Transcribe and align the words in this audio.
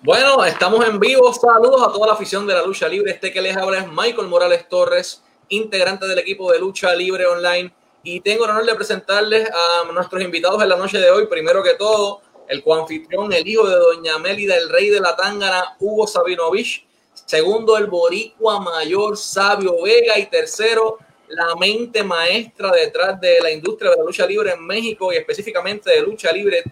Bueno, 0.00 0.44
estamos 0.44 0.86
en 0.86 1.00
vivo. 1.00 1.32
Saludos 1.34 1.82
a 1.82 1.92
toda 1.92 2.06
la 2.06 2.12
afición 2.12 2.46
de 2.46 2.54
la 2.54 2.62
lucha 2.62 2.86
libre. 2.86 3.10
Este 3.10 3.32
que 3.32 3.42
les 3.42 3.56
habla 3.56 3.78
es 3.78 3.88
Michael 3.88 4.28
Morales 4.28 4.68
Torres, 4.68 5.24
integrante 5.48 6.06
del 6.06 6.20
equipo 6.20 6.52
de 6.52 6.60
lucha 6.60 6.94
libre 6.94 7.26
online. 7.26 7.74
Y 8.04 8.20
tengo 8.20 8.44
el 8.44 8.52
honor 8.52 8.64
de 8.64 8.76
presentarles 8.76 9.50
a 9.50 9.90
nuestros 9.92 10.22
invitados 10.22 10.62
en 10.62 10.68
la 10.68 10.76
noche 10.76 10.98
de 10.98 11.10
hoy. 11.10 11.26
Primero 11.26 11.64
que 11.64 11.74
todo, 11.74 12.20
el 12.46 12.62
coanfitrión, 12.62 13.32
el 13.32 13.46
hijo 13.46 13.68
de 13.68 13.74
Doña 13.74 14.18
Mélida, 14.18 14.56
el 14.56 14.68
rey 14.68 14.88
de 14.88 15.00
la 15.00 15.16
Tángana, 15.16 15.76
Hugo 15.80 16.06
Sabinovich. 16.06 16.86
Segundo, 17.26 17.76
el 17.76 17.88
boricua 17.88 18.60
mayor, 18.60 19.16
Sabio 19.16 19.82
Vega. 19.82 20.16
Y 20.16 20.26
tercero, 20.26 20.98
la 21.26 21.56
mente 21.56 22.04
maestra 22.04 22.70
detrás 22.70 23.20
de 23.20 23.40
la 23.40 23.50
industria 23.50 23.90
de 23.90 23.96
la 23.96 24.04
lucha 24.04 24.24
libre 24.26 24.52
en 24.52 24.64
México 24.64 25.12
y 25.12 25.16
específicamente 25.16 25.90
de 25.90 26.02
lucha 26.02 26.30
libre. 26.30 26.62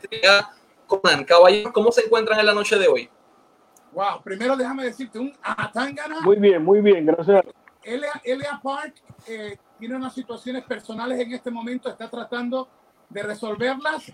Conan, 0.87 1.25
caballeros, 1.25 1.73
¿cómo 1.73 1.91
se 1.91 2.03
encuentran 2.03 2.39
en 2.39 2.47
la 2.47 2.55
noche 2.55 2.79
de 2.79 2.87
hoy? 2.87 3.11
Wow, 3.93 4.23
primero 4.23 4.57
déjame 4.57 4.85
decirte, 4.85 5.19
un 5.19 5.33
Atangana. 5.43 6.21
Muy 6.21 6.37
bien, 6.37 6.63
muy 6.63 6.81
bien, 6.81 7.07
gracias. 7.07 7.45
Elia 7.83 8.61
Park 8.63 8.95
eh, 9.29 9.57
tiene 9.79 9.97
unas 9.97 10.13
situaciones 10.13 10.65
personales 10.65 11.21
en 11.21 11.33
este 11.33 11.51
momento, 11.51 11.89
está 11.89 12.11
tratando 12.11 12.69
de 13.09 13.23
resolverlas. 13.23 14.13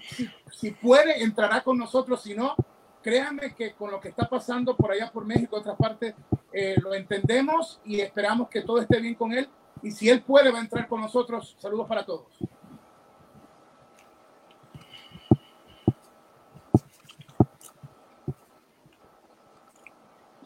Si, 0.51 0.71
puede, 0.73 1.23
entrará 1.23 1.63
con 1.63 1.79
nosotros, 1.79 2.23
si 2.23 2.35
no, 2.35 2.55
créanme 3.03 3.55
que 3.55 3.73
con 3.73 3.91
lo 3.91 4.01
que 4.01 4.09
está 4.09 4.29
pasando 4.29 4.77
por 4.77 4.93
allá 4.93 5.11
por 5.11 5.25
México, 5.25 5.57
otras 5.57 5.77
partes, 5.77 6.15
eh, 6.53 6.77
lo 6.83 6.95
entendemos 6.95 7.81
y 7.85 8.01
esperamos 8.01 8.49
que 8.49 8.61
todo 8.61 8.81
esté 8.81 9.01
bien 9.01 9.15
con 9.15 9.33
él. 9.33 9.49
Y 9.83 9.91
si 9.91 10.09
él 10.09 10.23
puede, 10.23 10.53
va 10.53 10.59
a 10.59 10.63
entrar 10.63 10.87
con 10.87 11.01
nosotros. 11.01 11.57
Saludos 11.59 11.89
para 11.89 12.05
todos. 12.05 12.27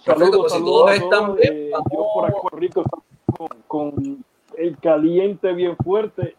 Saludos, 0.06 0.52
pues, 0.84 1.02
están 1.02 1.34
bien, 1.34 1.54
eh, 1.54 1.70
yo 1.90 2.06
por 2.14 2.26
aquí 2.26 2.38
Rico 2.52 2.84
con, 3.66 4.24
el 4.56 4.78
caliente 4.78 5.52
bien 5.52 5.76
fuerte. 5.76 6.36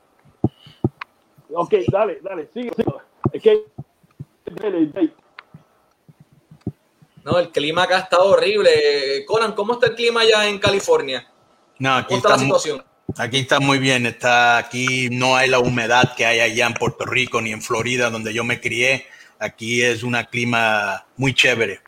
Ok, 1.54 1.73
dale, 1.92 2.20
dale, 2.22 2.48
sigue. 2.54 2.72
Es 3.34 3.42
que 3.42 3.66
no, 7.26 7.38
el 7.38 7.50
clima 7.50 7.84
acá 7.84 8.00
está 8.00 8.20
horrible. 8.20 9.26
Conan, 9.26 9.52
¿cómo 9.52 9.73
está 9.73 9.88
el 9.88 9.95
clima 9.95 10.22
allá 10.22 10.48
en 10.48 10.60
California? 10.60 11.28
No, 11.78 11.94
aquí 11.95 12.16
está, 12.16 12.30
la 12.30 12.40
situación? 12.40 12.84
aquí 13.18 13.40
está 13.40 13.60
muy 13.60 13.80
bien. 13.80 14.06
Está 14.06 14.58
aquí 14.58 15.10
no 15.12 15.36
hay 15.36 15.50
la 15.50 15.60
humedad 15.60 16.16
que 16.16 16.26
hay 16.26 16.40
allá 16.40 16.68
en 16.68 16.73
Puerto 16.73 17.04
Rico 17.04 17.42
ni 17.42 17.52
en 17.52 17.62
Florida, 17.62 18.10
donde 18.10 18.34
yo 18.34 18.45
me 18.45 18.62
crié. 18.62 19.08
Aquí 19.40 19.82
es 19.82 20.04
un 20.04 20.16
clima 20.32 21.06
muy 21.18 21.34
chévere 21.34 21.82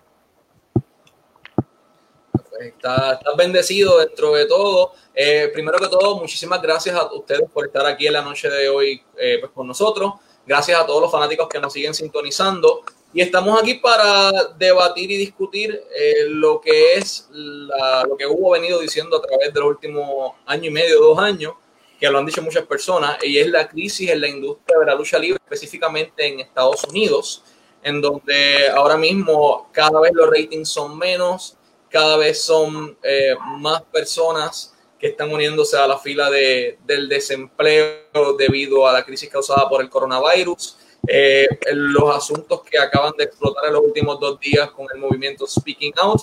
está, 2.67 3.19
bendecido 3.37 3.99
dentro 3.99 4.33
de 4.33 4.45
todo. 4.45 4.93
Eh, 5.13 5.49
primero 5.53 5.77
que 5.77 5.87
todo, 5.87 6.17
muchísimas 6.17 6.61
gracias 6.61 6.95
a 6.95 7.11
ustedes 7.13 7.49
por 7.51 7.65
estar 7.65 7.85
aquí 7.85 8.07
en 8.07 8.13
la 8.13 8.21
noche 8.21 8.49
de 8.49 8.69
hoy 8.69 9.01
eh, 9.17 9.37
pues, 9.39 9.51
con 9.51 9.67
nosotros. 9.67 10.13
Gracias 10.45 10.79
a 10.79 10.85
todos 10.85 11.01
los 11.01 11.11
fanáticos 11.11 11.47
que 11.47 11.59
nos 11.59 11.73
siguen 11.73 11.93
sintonizando. 11.93 12.83
Y 13.13 13.21
estamos 13.21 13.59
aquí 13.59 13.75
para 13.75 14.31
debatir 14.57 15.09
y 15.11 15.17
discutir 15.17 15.83
eh, 15.95 16.25
lo 16.27 16.61
que 16.61 16.93
es 16.95 17.27
lo 17.31 18.15
que 18.15 18.27
hubo 18.27 18.51
venido 18.51 18.79
diciendo 18.79 19.17
a 19.17 19.21
través 19.21 19.51
de 19.51 19.59
los 19.59 19.69
últimos 19.69 20.33
año 20.45 20.65
y 20.65 20.71
medio, 20.71 20.99
dos 20.99 21.17
años, 21.17 21.53
que 21.99 22.09
lo 22.09 22.19
han 22.19 22.25
dicho 22.25 22.41
muchas 22.41 22.65
personas, 22.65 23.17
y 23.23 23.37
es 23.39 23.47
la 23.47 23.67
crisis 23.67 24.09
en 24.11 24.21
la 24.21 24.27
industria 24.27 24.79
de 24.79 24.85
la 24.85 24.95
lucha 24.95 25.17
libre, 25.17 25.39
específicamente 25.43 26.27
en 26.27 26.39
Estados 26.39 26.83
Unidos, 26.83 27.43
en 27.81 27.99
donde 27.99 28.69
ahora 28.69 28.95
mismo 28.95 29.69
cada 29.71 29.99
vez 29.99 30.11
los 30.13 30.29
ratings 30.29 30.69
son 30.69 30.97
menos, 30.97 31.57
cada 31.89 32.17
vez 32.17 32.41
son 32.41 32.97
eh, 33.03 33.35
más 33.57 33.81
personas 33.83 34.73
que 34.99 35.07
están 35.07 35.31
uniéndose 35.31 35.77
a 35.77 35.87
la 35.87 35.97
fila 35.97 36.29
de, 36.29 36.77
del 36.85 37.07
desempleo 37.07 38.33
debido 38.37 38.87
a 38.87 38.93
la 38.93 39.03
crisis 39.03 39.29
causada 39.29 39.67
por 39.69 39.81
el 39.81 39.89
coronavirus. 39.89 40.77
Eh, 41.07 41.47
los 41.71 42.15
asuntos 42.15 42.61
que 42.63 42.77
acaban 42.77 43.13
de 43.17 43.23
explotar 43.23 43.65
en 43.67 43.73
los 43.73 43.83
últimos 43.83 44.19
dos 44.19 44.39
días 44.39 44.69
con 44.71 44.87
el 44.93 44.99
movimiento 44.99 45.47
Speaking 45.47 45.93
Out. 45.97 46.21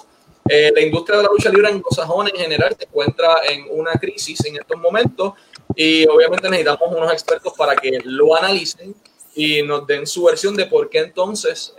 Eh, 0.48 0.70
la 0.72 0.80
industria 0.80 1.16
de 1.16 1.24
la 1.24 1.30
lucha 1.30 1.48
libre 1.48 1.68
anglosajona 1.68 2.30
en 2.30 2.36
general 2.36 2.76
se 2.78 2.84
encuentra 2.84 3.38
en 3.48 3.66
una 3.70 3.92
crisis 3.94 4.44
en 4.44 4.56
estos 4.56 4.78
momentos 4.78 5.32
y 5.74 6.06
obviamente 6.06 6.48
necesitamos 6.48 6.94
unos 6.94 7.12
expertos 7.12 7.52
para 7.54 7.74
que 7.74 7.98
lo 8.04 8.36
analicen 8.36 8.94
y 9.34 9.62
nos 9.62 9.86
den 9.86 10.06
su 10.06 10.22
versión 10.22 10.54
de 10.54 10.66
por 10.66 10.88
qué 10.88 11.00
entonces 11.00 11.74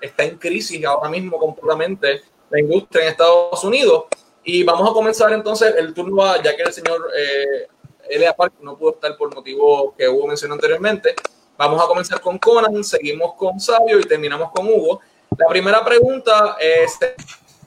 está 0.00 0.24
en 0.24 0.38
crisis 0.38 0.84
ahora 0.84 1.08
mismo 1.08 1.38
completamente 1.38 2.22
la 2.50 2.60
industria 2.60 3.04
en 3.04 3.08
Estados 3.10 3.62
Unidos. 3.64 4.04
Y 4.44 4.62
vamos 4.62 4.90
a 4.90 4.92
comenzar 4.92 5.32
entonces 5.32 5.74
el 5.78 5.94
turno, 5.94 6.22
ya 6.42 6.54
que 6.54 6.62
el 6.62 6.72
señor 6.72 7.10
eh, 7.16 8.32
Park 8.36 8.54
no 8.60 8.76
pudo 8.76 8.92
estar 8.94 9.16
por 9.16 9.34
motivo 9.34 9.94
que 9.96 10.08
Hugo 10.08 10.26
mencionó 10.26 10.54
anteriormente. 10.54 11.14
Vamos 11.56 11.82
a 11.82 11.86
comenzar 11.86 12.20
con 12.20 12.38
Conan, 12.38 12.82
seguimos 12.84 13.34
con 13.34 13.58
Sabio 13.58 13.98
y 14.00 14.04
terminamos 14.04 14.50
con 14.50 14.66
Hugo. 14.66 15.00
La 15.38 15.46
primera 15.48 15.84
pregunta 15.84 16.56
es, 16.60 16.98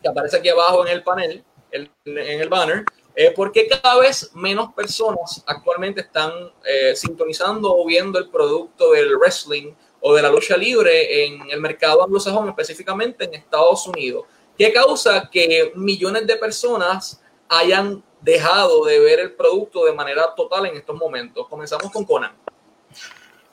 que 0.02 0.08
aparece 0.08 0.38
aquí 0.38 0.50
abajo 0.50 0.86
en 0.86 0.94
el 0.94 1.04
panel, 1.04 1.44
en 1.72 2.42
el 2.42 2.50
banner, 2.50 2.84
es 3.18 3.34
¿por 3.34 3.52
qué 3.52 3.68
cada 3.68 4.00
vez 4.00 4.30
menos 4.36 4.74
personas 4.74 5.44
actualmente 5.48 6.02
están 6.02 6.32
eh, 6.64 6.96
sintonizando 6.96 7.76
o 7.76 7.84
viendo 7.84 8.20
el 8.20 8.30
producto 8.30 8.92
del 8.92 9.18
wrestling 9.18 9.74
o 10.02 10.14
de 10.14 10.22
la 10.22 10.30
lucha 10.30 10.56
libre 10.56 11.26
en 11.26 11.50
el 11.50 11.60
mercado 11.60 12.04
anglosajón, 12.04 12.48
específicamente 12.50 13.26
en 13.26 13.34
Estados 13.34 13.88
Unidos? 13.88 14.26
¿Qué 14.58 14.74
causa 14.74 15.30
que 15.32 15.72
millones 15.76 16.26
de 16.26 16.36
personas 16.36 17.22
hayan 17.48 18.04
dejado 18.22 18.86
de 18.86 19.00
ver 19.00 19.20
el 19.20 19.34
producto 19.34 19.86
de 19.86 19.94
manera 19.94 20.34
total 20.36 20.66
en 20.66 20.76
estos 20.76 20.96
momentos? 20.96 21.48
Comenzamos 21.48 21.92
con 21.92 22.06
Conan. 22.06 22.34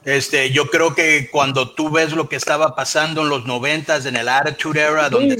Este, 0.04 0.50
yo 0.50 0.66
creo 0.66 0.94
que 0.94 1.30
cuando 1.30 1.70
tú 1.74 1.90
ves 1.90 2.12
lo 2.12 2.28
que 2.28 2.36
estaba 2.36 2.74
pasando 2.74 3.22
en 3.22 3.28
los 3.28 3.46
noventas, 3.46 4.04
en 4.06 4.16
el 4.16 4.28
Attitude 4.28 4.80
Era, 4.80 5.08
donde, 5.08 5.36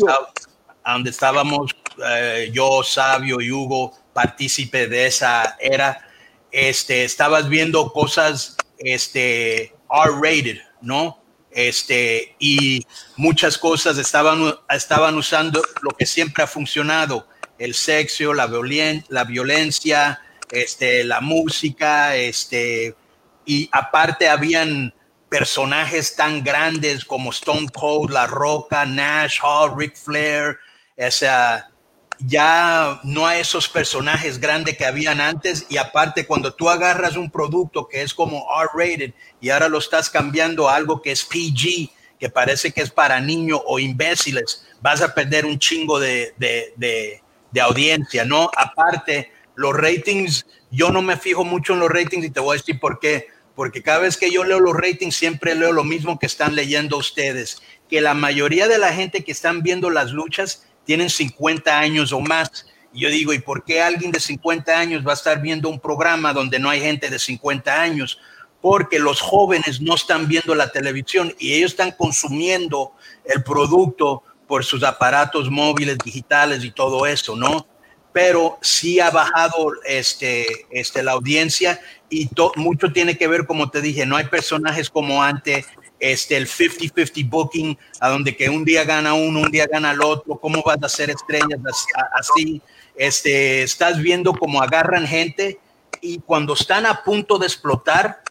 donde 0.85 1.11
estábamos 1.11 1.75
eh, 2.07 2.51
yo, 2.53 2.83
Sabio 2.83 3.41
y 3.41 3.51
Hugo, 3.51 3.93
partícipe 4.13 4.87
de 4.87 5.07
esa 5.07 5.57
era, 5.61 6.09
este, 6.51 7.05
estabas 7.05 7.49
viendo 7.49 7.93
cosas 7.93 8.57
este, 8.79 9.75
R-rated, 9.91 10.59
¿no? 10.81 11.24
Este, 11.55 12.35
y 12.39 12.85
muchas 13.17 13.57
cosas 13.57 13.97
estaban, 13.97 14.55
estaban 14.69 15.17
usando 15.17 15.63
lo 15.83 15.91
que 15.91 16.05
siempre 16.05 16.43
ha 16.43 16.49
funcionado, 16.49 17.29
el 17.59 17.75
sexo, 17.75 18.35
la, 18.35 18.51
la 19.09 19.25
violencia, 19.25 20.21
este, 20.51 21.05
la 21.05 21.21
música, 21.21 22.17
este, 22.17 22.97
y 23.47 23.69
aparte 23.73 24.29
habían 24.29 24.93
personajes 25.29 26.17
tan 26.17 26.43
grandes 26.43 27.05
como 27.05 27.31
Stone 27.31 27.69
Cold, 27.73 28.11
La 28.11 28.27
Roca, 28.27 28.85
Nash, 28.85 29.39
Hall, 29.43 29.75
Ric 29.77 29.97
Flair, 29.97 30.59
esa, 30.97 31.71
ya 32.27 33.01
no 33.03 33.27
hay 33.27 33.41
esos 33.41 33.69
personajes 33.69 34.41
grandes 34.41 34.79
que 34.79 34.87
habían 34.87 35.21
antes 35.21 35.67
y 35.69 35.77
aparte 35.77 36.27
cuando 36.27 36.55
tú 36.55 36.71
agarras 36.71 37.17
un 37.17 37.31
producto 37.31 37.87
que 37.87 38.03
es 38.03 38.15
como 38.15 38.47
R-rated 38.63 39.13
y 39.41 39.51
ahora 39.51 39.69
lo 39.69 39.79
estás 39.79 40.09
cambiando 40.09 40.69
a 40.69 40.77
algo 40.77 41.03
que 41.03 41.13
es 41.13 41.23
PG, 41.25 41.91
que 42.19 42.31
parece 42.31 42.73
que 42.73 42.81
es 42.81 42.91
para 42.91 43.21
niños 43.21 43.61
o 43.67 43.79
imbéciles, 43.79 44.65
vas 44.81 45.03
a 45.03 45.15
perder 45.15 45.45
un 45.45 45.59
chingo 45.59 46.01
de, 46.01 46.33
de, 46.39 46.73
de, 46.77 47.61
audiencia, 47.61 48.25
¿no? 48.25 48.51
Aparte, 48.57 49.31
los 49.55 49.77
ratings, 49.77 50.47
yo 50.71 50.91
no 50.91 51.03
me 51.03 51.17
fijo 51.17 51.45
mucho 51.45 51.75
en 51.75 51.81
los 51.81 51.91
ratings 51.91 52.25
y 52.25 52.31
te 52.31 52.41
voy 52.41 52.57
a 52.57 52.61
decir 52.61 52.81
por 52.81 52.99
qué. 52.99 53.29
Porque 53.55 53.83
cada 53.83 54.01
vez 54.01 54.17
que 54.17 54.33
yo 54.33 54.43
leo 54.43 54.59
los 54.59 54.75
ratings, 54.75 55.15
siempre 55.15 55.55
leo 55.55 55.73
lo 55.73 55.85
mismo 55.85 56.19
que 56.19 56.27
están 56.27 56.57
leyendo 56.57 56.97
ustedes, 56.97 57.63
que 57.89 58.01
la 58.01 58.15
mayoría 58.15 58.67
de 58.67 58.79
la 58.79 58.93
gente 58.93 59.23
que 59.23 59.31
están 59.31 59.63
viendo 59.63 59.91
las 59.91 60.11
luchas 60.11 60.67
tienen 60.85 61.11
50 61.11 61.79
años 61.79 62.13
o 62.13 62.21
más. 62.21 62.67
Y 62.93 63.01
yo 63.01 63.11
digo, 63.11 63.33
¿y 63.33 63.41
por 63.41 63.65
qué 63.65 63.83
alguien 63.83 64.13
de 64.13 64.21
50 64.21 64.79
años 64.79 65.07
va 65.07 65.13
a 65.13 65.15
estar 65.15 65.41
viendo 65.41 65.69
un 65.69 65.81
programa 65.81 66.33
donde 66.33 66.59
no 66.59 66.71
hay 66.71 66.81
gente 66.81 67.11
de 67.11 67.19
50 67.19 67.81
años? 67.81 68.19
Porque 68.61 68.99
los 68.99 69.21
jóvenes 69.21 69.81
no 69.81 69.95
están 69.95 70.29
viendo 70.29 70.55
la 70.55 70.71
televisión 70.71 71.35
y 71.39 71.55
ellos 71.55 71.73
están 71.73 71.93
consumiendo 71.93 72.93
el 73.25 73.43
producto 73.43 74.23
por 74.47 74.65
sus 74.65 74.83
aparatos 74.83 75.51
móviles, 75.51 75.99
digitales 76.05 76.65
y 76.65 76.71
todo 76.71 77.07
eso, 77.07 77.35
¿no? 77.37 77.67
Pero 78.13 78.59
sí 78.63 79.01
ha 79.01 79.11
bajado 79.11 79.73
este, 79.85 80.47
este, 80.71 81.03
la 81.03 81.13
audiencia 81.13 81.81
y 82.09 82.31
mucho 82.57 82.93
tiene 82.93 83.19
que 83.19 83.27
ver, 83.27 83.47
como 83.47 83.71
te 83.71 83.81
dije, 83.81 84.07
no 84.07 84.17
hay 84.17 84.27
personajes 84.27 84.89
como 84.89 85.23
antes, 85.23 85.67
este, 86.01 86.37
el 86.37 86.47
50-50 86.47 87.29
booking, 87.29 87.79
a 88.01 88.09
donde 88.09 88.37
que 88.37 88.49
un 88.49 88.65
día 88.65 88.85
gana 88.85 89.15
uno, 89.15 89.41
un 89.41 89.51
día 89.51 89.67
gana 89.67 89.93
el 89.93 90.03
otro, 90.03 90.37
cómo 90.37 90.63
vas 90.63 90.79
a 90.83 90.87
hacer 90.87 91.11
estrellas 91.11 91.61
así, 92.15 92.61
este, 92.97 93.63
estás 93.63 94.01
viendo 94.01 94.33
cómo 94.33 94.63
agarran 94.63 95.07
gente 95.07 95.59
y 96.01 96.19
cuando 96.21 96.55
están 96.55 96.87
a 96.87 97.03
punto 97.03 97.39
de 97.39 97.47
explotar, 97.47 98.23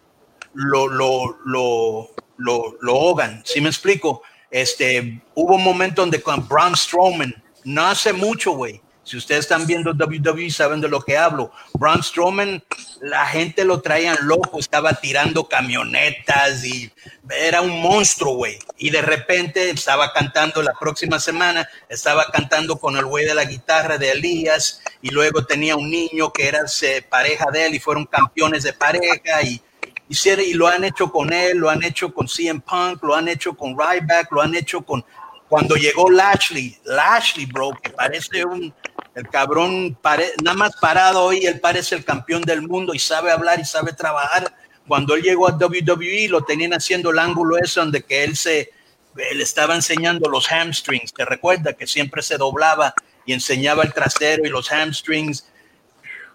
lo, 0.53 0.87
lo, 0.87 1.37
lo, 1.45 2.09
lo, 2.37 2.77
lo 2.79 2.91
ahogan, 2.91 3.41
¿sí 3.43 3.59
me 3.59 3.69
explico? 3.69 4.21
Este, 4.51 5.23
hubo 5.33 5.55
un 5.55 5.63
momento 5.63 6.03
donde 6.03 6.21
con 6.21 6.47
Braun 6.47 6.77
Strowman, 6.77 7.33
no 7.63 7.87
hace 7.87 8.13
mucho, 8.13 8.51
güey, 8.51 8.81
si 9.03 9.17
ustedes 9.17 9.41
están 9.41 9.67
viendo 9.67 9.91
WWE, 9.91 10.49
saben 10.49 10.79
de 10.79 10.87
lo 10.87 11.01
que 11.01 11.17
hablo. 11.17 11.51
Braun 11.73 12.01
Strowman, 12.01 12.63
la 13.01 13.25
gente 13.25 13.65
lo 13.65 13.81
traían 13.81 14.17
loco, 14.21 14.59
estaba 14.59 14.93
tirando 14.93 15.47
camionetas 15.47 16.63
y 16.63 16.89
era 17.29 17.61
un 17.61 17.81
monstruo, 17.81 18.35
güey. 18.35 18.57
Y 18.77 18.91
de 18.91 19.01
repente 19.01 19.69
estaba 19.69 20.13
cantando 20.13 20.61
la 20.61 20.73
próxima 20.79 21.19
semana, 21.19 21.67
estaba 21.89 22.27
cantando 22.31 22.77
con 22.77 22.95
el 22.95 23.05
güey 23.05 23.25
de 23.25 23.35
la 23.35 23.43
guitarra 23.43 23.97
de 23.97 24.11
Elías 24.11 24.81
y 25.01 25.09
luego 25.09 25.45
tenía 25.45 25.75
un 25.75 25.89
niño 25.89 26.31
que 26.31 26.47
era 26.47 26.61
pareja 27.09 27.51
de 27.51 27.65
él 27.65 27.75
y 27.75 27.79
fueron 27.79 28.05
campeones 28.05 28.63
de 28.63 28.71
pareja 28.71 29.41
y, 29.43 29.61
y 30.07 30.53
lo 30.53 30.67
han 30.67 30.85
hecho 30.85 31.11
con 31.11 31.33
él, 31.33 31.57
lo 31.57 31.69
han 31.69 31.83
hecho 31.83 32.13
con 32.13 32.27
CM 32.27 32.61
Punk, 32.61 33.03
lo 33.03 33.15
han 33.15 33.27
hecho 33.27 33.53
con 33.53 33.77
Ryback, 33.77 34.31
lo 34.31 34.41
han 34.41 34.55
hecho 34.55 34.81
con 34.81 35.03
cuando 35.53 35.75
llegó 35.75 36.09
Lashley, 36.09 36.75
Lashley, 36.83 37.45
bro, 37.45 37.77
que 37.79 37.91
parece 37.91 38.43
un, 38.43 38.73
el 39.13 39.29
cabrón, 39.29 39.95
nada 40.41 40.57
más 40.57 40.75
parado 40.77 41.25
hoy, 41.25 41.45
él 41.45 41.59
parece 41.59 41.93
el 41.93 42.03
campeón 42.03 42.41
del 42.41 42.63
mundo 42.63 42.95
y 42.95 42.97
sabe 42.97 43.29
hablar 43.29 43.59
y 43.59 43.63
sabe 43.63 43.93
trabajar. 43.93 44.51
Cuando 44.87 45.13
él 45.13 45.21
llegó 45.21 45.47
a 45.47 45.51
WWE, 45.51 46.27
lo 46.29 46.43
tenían 46.43 46.73
haciendo 46.73 47.11
el 47.11 47.19
ángulo 47.19 47.55
ese 47.59 47.81
donde 47.81 48.01
que 48.01 48.23
él 48.23 48.35
se, 48.35 48.71
él 49.15 49.41
estaba 49.41 49.75
enseñando 49.75 50.27
los 50.27 50.51
hamstrings, 50.51 51.13
te 51.13 51.23
recuerda 51.23 51.73
que 51.73 51.85
siempre 51.85 52.23
se 52.23 52.37
doblaba 52.37 52.95
y 53.23 53.33
enseñaba 53.33 53.83
el 53.83 53.93
trasero 53.93 54.47
y 54.47 54.49
los 54.49 54.71
hamstrings. 54.71 55.45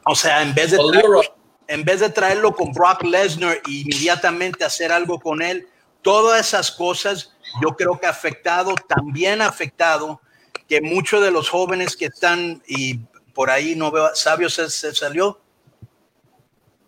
O 0.05 0.15
sea, 0.15 0.43
en 0.43 0.55
vez 0.55 0.71
de 0.71 0.77
traerlo, 0.77 1.23
en 1.67 1.85
vez 1.85 1.99
de 1.99 2.11
traerlo 2.11 2.55
con 2.55 2.73
Brock 2.73 3.03
Lesnar 3.03 3.57
e 3.67 3.71
inmediatamente 3.71 4.65
hacer 4.65 4.93
algo 4.93 5.19
con 5.19 5.43
él, 5.43 5.67
todas 6.03 6.47
esas 6.47 6.71
cosas 6.71 7.33
yo 7.63 7.77
creo 7.77 7.99
que 7.99 8.07
ha 8.07 8.11
afectado, 8.11 8.75
también 8.87 9.43
ha 9.43 9.47
afectado 9.47 10.21
que 10.69 10.81
muchos 10.81 11.23
de 11.23 11.31
los 11.31 11.49
jóvenes 11.49 11.97
que 11.97 12.07
están, 12.07 12.63
y 12.67 12.99
por 13.35 13.51
ahí 13.51 13.75
no 13.75 13.91
veo, 13.91 14.15
Sabio 14.15 14.51
se, 14.51 14.69
salió. 14.69 15.41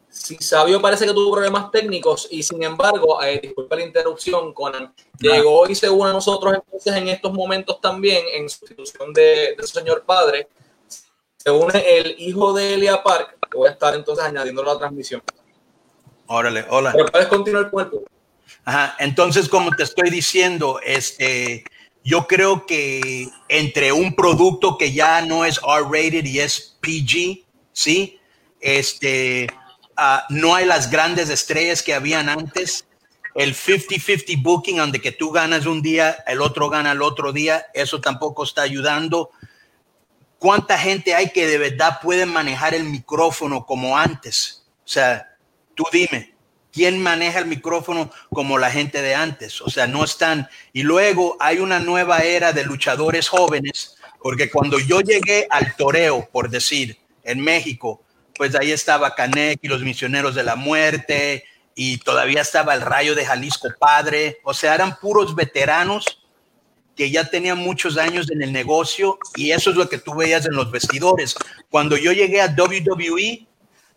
Sí, 0.08 0.36
Sabio 0.40 0.82
parece 0.82 1.06
que 1.06 1.12
tuvo 1.12 1.32
problemas 1.32 1.70
técnicos 1.70 2.28
y 2.30 2.42
sin 2.42 2.62
embargo, 2.62 3.22
eh, 3.22 3.40
disculpa 3.40 3.76
la 3.76 3.84
interrupción, 3.84 4.52
Conan, 4.52 4.92
llegó 5.18 5.68
y 5.68 5.74
se 5.74 5.88
une 5.88 6.10
a 6.10 6.12
nosotros 6.12 6.54
entonces 6.54 6.94
en 6.94 7.08
estos 7.08 7.32
momentos 7.32 7.80
también 7.80 8.24
en 8.34 8.50
sustitución 8.50 9.12
de, 9.12 9.54
de 9.56 9.62
su 9.66 9.78
señor 9.78 10.02
padre. 10.04 10.48
Se 11.36 11.50
une 11.50 11.98
el 11.98 12.16
hijo 12.18 12.52
de 12.52 12.74
Elia 12.74 13.02
Park, 13.02 13.38
que 13.50 13.56
voy 13.56 13.68
a 13.68 13.72
estar 13.72 13.94
entonces 13.94 14.24
añadiendo 14.24 14.62
la 14.62 14.76
transmisión. 14.76 15.22
Órale, 16.26 16.66
hola. 16.68 16.92
Pero 16.92 17.06
puedes 17.06 17.28
continuar 17.28 17.70
con 17.70 17.84
el 17.84 17.90
Entonces, 18.98 19.48
como 19.48 19.70
te 19.72 19.82
estoy 19.82 20.10
diciendo, 20.10 20.80
este, 20.84 21.64
yo 22.04 22.26
creo 22.26 22.66
que 22.66 23.28
entre 23.48 23.92
un 23.92 24.14
producto 24.14 24.78
que 24.78 24.92
ya 24.92 25.22
no 25.22 25.44
es 25.44 25.58
R-rated 25.58 26.24
y 26.24 26.40
es 26.40 26.76
PG, 26.80 27.44
¿sí? 27.72 28.18
Este, 28.60 29.48
uh, 29.98 30.20
no 30.30 30.54
hay 30.54 30.66
las 30.66 30.90
grandes 30.90 31.30
estrellas 31.30 31.82
que 31.82 31.94
habían 31.94 32.28
antes. 32.28 32.86
El 33.34 33.54
50-50 33.54 34.42
booking, 34.42 34.76
donde 34.78 35.00
que 35.00 35.12
tú 35.12 35.30
ganas 35.30 35.66
un 35.66 35.82
día, 35.82 36.22
el 36.26 36.40
otro 36.40 36.68
gana 36.68 36.92
el 36.92 37.02
otro 37.02 37.32
día, 37.32 37.66
eso 37.74 38.00
tampoco 38.00 38.44
está 38.44 38.62
ayudando. 38.62 39.30
¿Cuánta 40.38 40.78
gente 40.78 41.14
hay 41.14 41.30
que 41.30 41.46
de 41.46 41.58
verdad 41.58 42.00
puede 42.02 42.26
manejar 42.26 42.74
el 42.74 42.84
micrófono 42.84 43.66
como 43.66 43.96
antes? 43.96 44.66
O 44.84 44.88
sea, 44.88 45.36
tú 45.74 45.84
dime, 45.92 46.34
¿Quién 46.72 47.02
maneja 47.02 47.40
el 47.40 47.46
micrófono 47.46 48.10
como 48.32 48.58
la 48.58 48.70
gente 48.70 49.02
de 49.02 49.14
antes? 49.14 49.60
O 49.60 49.70
sea, 49.70 49.86
no 49.86 50.04
están. 50.04 50.48
Y 50.72 50.82
luego 50.82 51.36
hay 51.40 51.58
una 51.58 51.80
nueva 51.80 52.20
era 52.20 52.52
de 52.52 52.64
luchadores 52.64 53.28
jóvenes, 53.28 53.96
porque 54.22 54.50
cuando 54.50 54.78
yo 54.78 55.00
llegué 55.00 55.46
al 55.50 55.74
toreo, 55.76 56.28
por 56.30 56.48
decir, 56.50 56.98
en 57.24 57.40
México, 57.40 58.02
pues 58.36 58.54
ahí 58.54 58.70
estaba 58.70 59.14
Canek 59.14 59.58
y 59.62 59.68
los 59.68 59.82
misioneros 59.82 60.34
de 60.34 60.44
la 60.44 60.56
muerte, 60.56 61.44
y 61.74 61.98
todavía 61.98 62.42
estaba 62.42 62.74
el 62.74 62.82
rayo 62.82 63.14
de 63.14 63.26
Jalisco 63.26 63.68
Padre. 63.78 64.38
O 64.44 64.54
sea, 64.54 64.74
eran 64.74 64.98
puros 65.00 65.34
veteranos 65.34 66.20
que 66.96 67.10
ya 67.10 67.24
tenían 67.24 67.58
muchos 67.58 67.96
años 67.96 68.30
en 68.30 68.42
el 68.42 68.52
negocio, 68.52 69.18
y 69.34 69.52
eso 69.52 69.70
es 69.70 69.76
lo 69.76 69.88
que 69.88 69.98
tú 69.98 70.14
veías 70.14 70.46
en 70.46 70.54
los 70.54 70.70
vestidores. 70.70 71.34
Cuando 71.70 71.96
yo 71.96 72.12
llegué 72.12 72.42
a 72.42 72.54
WWE, 72.54 73.46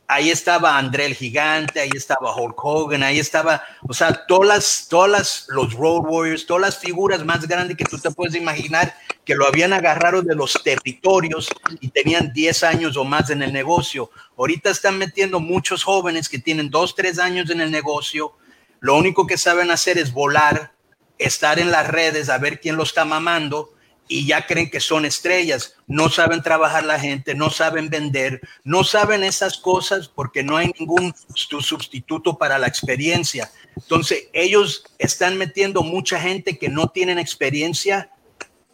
ahí 0.08 0.30
estaba 0.30 0.78
André 0.78 1.06
el 1.06 1.16
Gigante, 1.16 1.80
ahí 1.80 1.90
estaba 1.96 2.36
Hulk 2.36 2.64
Hogan, 2.64 3.04
ahí 3.04 3.20
estaba, 3.20 3.64
o 3.88 3.94
sea, 3.94 4.26
todas 4.28 4.48
las, 4.48 4.88
todas 4.90 5.46
los 5.50 5.74
Road 5.74 6.04
Warriors, 6.06 6.46
todas 6.46 6.62
las 6.62 6.78
figuras 6.78 7.24
más 7.26 7.48
grandes 7.48 7.78
que 7.78 7.86
tú 7.86 7.98
te 7.98 8.12
puedes 8.12 8.36
imaginar 8.36 8.96
que 9.26 9.36
lo 9.36 9.48
habían 9.48 9.74
agarrado 9.74 10.22
de 10.22 10.36
los 10.36 10.54
territorios 10.64 11.50
y 11.80 11.90
tenían 11.90 12.34
10 12.34 12.64
años 12.64 12.98
o 12.98 13.04
más 13.06 13.30
en 13.30 13.42
el 13.42 13.54
negocio. 13.54 14.12
Ahorita 14.38 14.70
están 14.70 14.98
metiendo 14.98 15.40
muchos 15.40 15.84
jóvenes 15.84 16.30
que 16.30 16.40
tienen 16.40 16.70
2, 16.70 16.96
3 16.96 17.20
años 17.20 17.50
en 17.50 17.62
el 17.62 17.72
negocio, 17.72 18.34
lo 18.80 18.98
único 18.98 19.26
que 19.26 19.38
saben 19.38 19.72
hacer 19.72 19.98
es 19.98 20.12
volar, 20.12 20.74
estar 21.18 21.58
en 21.60 21.72
las 21.72 21.88
redes 21.88 22.30
a 22.30 22.38
ver 22.38 22.60
quién 22.60 22.76
lo 22.76 22.84
está 22.84 23.06
mamando 23.06 23.73
y 24.08 24.26
ya 24.26 24.46
creen 24.46 24.70
que 24.70 24.80
son 24.80 25.06
estrellas. 25.06 25.76
No 25.88 26.10
saben 26.10 26.42
trabajar 26.42 26.84
la 26.84 27.00
gente, 27.00 27.36
no 27.36 27.50
saben 27.50 27.90
vender, 27.90 28.42
no 28.64 28.84
saben 28.84 29.24
esas 29.24 29.58
cosas 29.58 30.08
porque 30.08 30.44
no 30.44 30.58
hay 30.58 30.72
ningún 30.80 31.14
sustituto 31.34 32.38
para 32.38 32.58
la 32.58 32.68
experiencia. 32.68 33.52
Entonces, 33.76 34.28
ellos 34.34 34.84
están 35.00 35.38
metiendo 35.38 35.84
mucha 35.84 36.20
gente 36.20 36.58
que 36.58 36.70
no 36.70 36.90
tienen 36.90 37.20
experiencia 37.20 38.10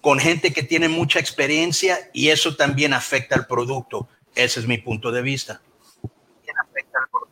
con 0.01 0.19
gente 0.19 0.53
que 0.53 0.63
tiene 0.63 0.87
mucha 0.87 1.19
experiencia 1.19 2.09
y 2.13 2.29
eso 2.29 2.55
también 2.55 2.93
afecta 2.93 3.35
al 3.35 3.47
producto. 3.47 4.07
Ese 4.35 4.61
es 4.61 4.67
mi 4.67 4.77
punto 4.77 5.11
de 5.11 5.21
vista. 5.21 5.61
Afecta 6.61 6.99
al 6.99 7.09
producto 7.09 7.29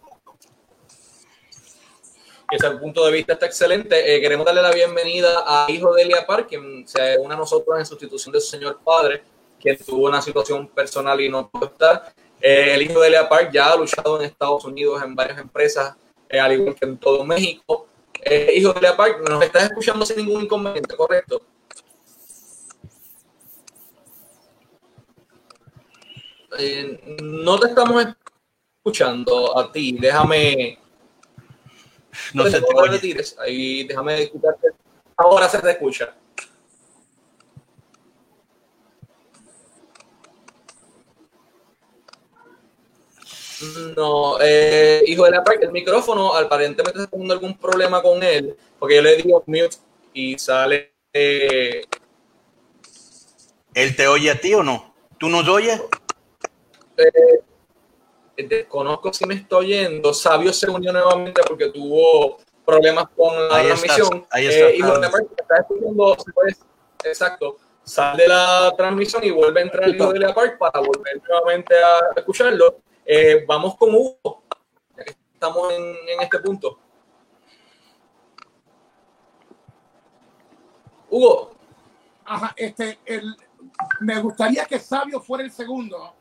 ese 2.51 2.71
punto 2.71 3.05
de 3.05 3.11
vista 3.11 3.33
está 3.33 3.45
excelente. 3.45 4.15
Eh, 4.15 4.21
queremos 4.21 4.45
darle 4.45 4.61
la 4.61 4.71
bienvenida 4.71 5.44
a 5.45 5.69
hijo 5.69 5.94
de 5.94 6.03
Elia 6.03 6.25
Park, 6.25 6.47
quien 6.47 6.88
se 6.88 7.17
une 7.17 7.33
a 7.33 7.38
nosotros 7.38 7.77
en 7.77 7.85
sustitución 7.85 8.31
de 8.31 8.39
su 8.39 8.47
señor 8.47 8.79
padre, 8.83 9.23
quien 9.59 9.77
tuvo 9.77 10.07
una 10.07 10.21
situación 10.21 10.67
personal 10.69 11.19
y 11.19 11.29
no 11.29 11.49
pudo 11.49 11.65
estar. 11.65 12.13
Eh, 12.39 12.75
el 12.75 12.83
hijo 12.83 13.01
de 13.01 13.07
Elia 13.07 13.27
Park 13.27 13.49
ya 13.51 13.71
ha 13.71 13.75
luchado 13.75 14.19
en 14.19 14.25
Estados 14.25 14.63
Unidos 14.63 15.01
en 15.03 15.15
varias 15.15 15.39
empresas, 15.39 15.95
eh, 16.29 16.39
al 16.39 16.53
igual 16.53 16.75
que 16.75 16.85
en 16.85 16.97
todo 16.97 17.23
México. 17.25 17.88
hijo 18.55 18.73
de 18.73 18.79
Elia 18.79 18.95
Park, 18.95 19.27
nos 19.27 19.44
estás 19.44 19.63
escuchando 19.63 20.05
sin 20.05 20.17
ningún 20.17 20.44
inconveniente, 20.44 20.95
¿correcto? 20.95 21.41
no 27.21 27.59
te 27.59 27.68
estamos 27.68 28.04
escuchando 28.83 29.59
a 29.59 29.71
ti. 29.71 29.95
Déjame 29.99 30.80
no 32.33 32.45
se 32.45 32.62
te 32.62 32.68
oye. 32.76 33.24
Ahí 33.40 33.83
déjame 33.83 34.24
escucharte. 34.24 34.68
Ahora 35.16 35.50
se 35.50 35.59
te 35.59 35.71
escucha. 35.71 36.14
No, 43.95 44.38
eh, 44.40 45.02
hijo 45.07 45.26
de 45.26 45.31
la 45.31 45.44
el 45.62 45.71
micrófono 45.71 46.36
aparentemente 46.36 47.00
está 47.00 47.09
teniendo 47.09 47.33
algún 47.33 47.57
problema 47.57 48.04
con 48.04 48.21
él, 48.21 48.56
porque 48.78 48.97
yo 48.97 49.02
le 49.02 49.16
digo 49.16 49.44
mute 49.47 49.78
y 50.14 50.38
sale. 50.38 50.94
Eh, 51.12 51.83
¿Él 53.74 53.95
te 53.95 54.07
oye 54.07 54.30
a 54.30 54.40
ti 54.40 54.54
o 54.54 54.62
no? 54.62 54.94
¿Tú 55.18 55.30
nos 55.30 55.47
oyes? 55.47 55.81
Eh, 56.97 57.42
desconozco 58.44 59.11
si 59.13 59.25
me 59.25 59.35
estoy 59.35 59.67
yendo. 59.67 60.13
Sabio 60.13 60.53
se 60.53 60.69
unió 60.69 60.94
nuevamente 60.94 61.41
porque 61.47 61.69
tuvo 61.69 62.37
problemas 62.65 63.06
con 63.15 63.47
la 63.47 63.63
transmisión. 63.63 64.25
ahí 64.29 64.47
está. 64.47 64.69
Eh, 64.69 64.79
exacto, 67.03 67.57
sale 67.83 68.23
de 68.23 68.29
la 68.29 68.73
transmisión 68.77 69.23
y 69.23 69.31
vuelve 69.31 69.61
a 69.61 69.63
entrar 69.63 69.83
el 69.85 69.95
hijo 69.95 70.13
de 70.13 70.19
la 70.19 70.33
Park 70.33 70.57
para 70.57 70.79
volver 70.79 71.21
nuevamente 71.27 71.75
a 71.75 71.99
escucharlo. 72.15 72.79
Eh, 73.06 73.45
vamos 73.47 73.75
con 73.77 73.95
Hugo, 73.95 74.44
estamos 75.33 75.73
en, 75.73 75.95
en 76.09 76.21
este 76.21 76.39
punto. 76.39 76.77
Hugo. 81.09 81.51
Ajá, 82.25 82.53
este, 82.57 82.99
el, 83.06 83.37
me 84.01 84.19
gustaría 84.19 84.65
que 84.65 84.79
Sabio 84.79 85.21
fuera 85.21 85.44
el 85.45 85.51
segundo, 85.51 86.13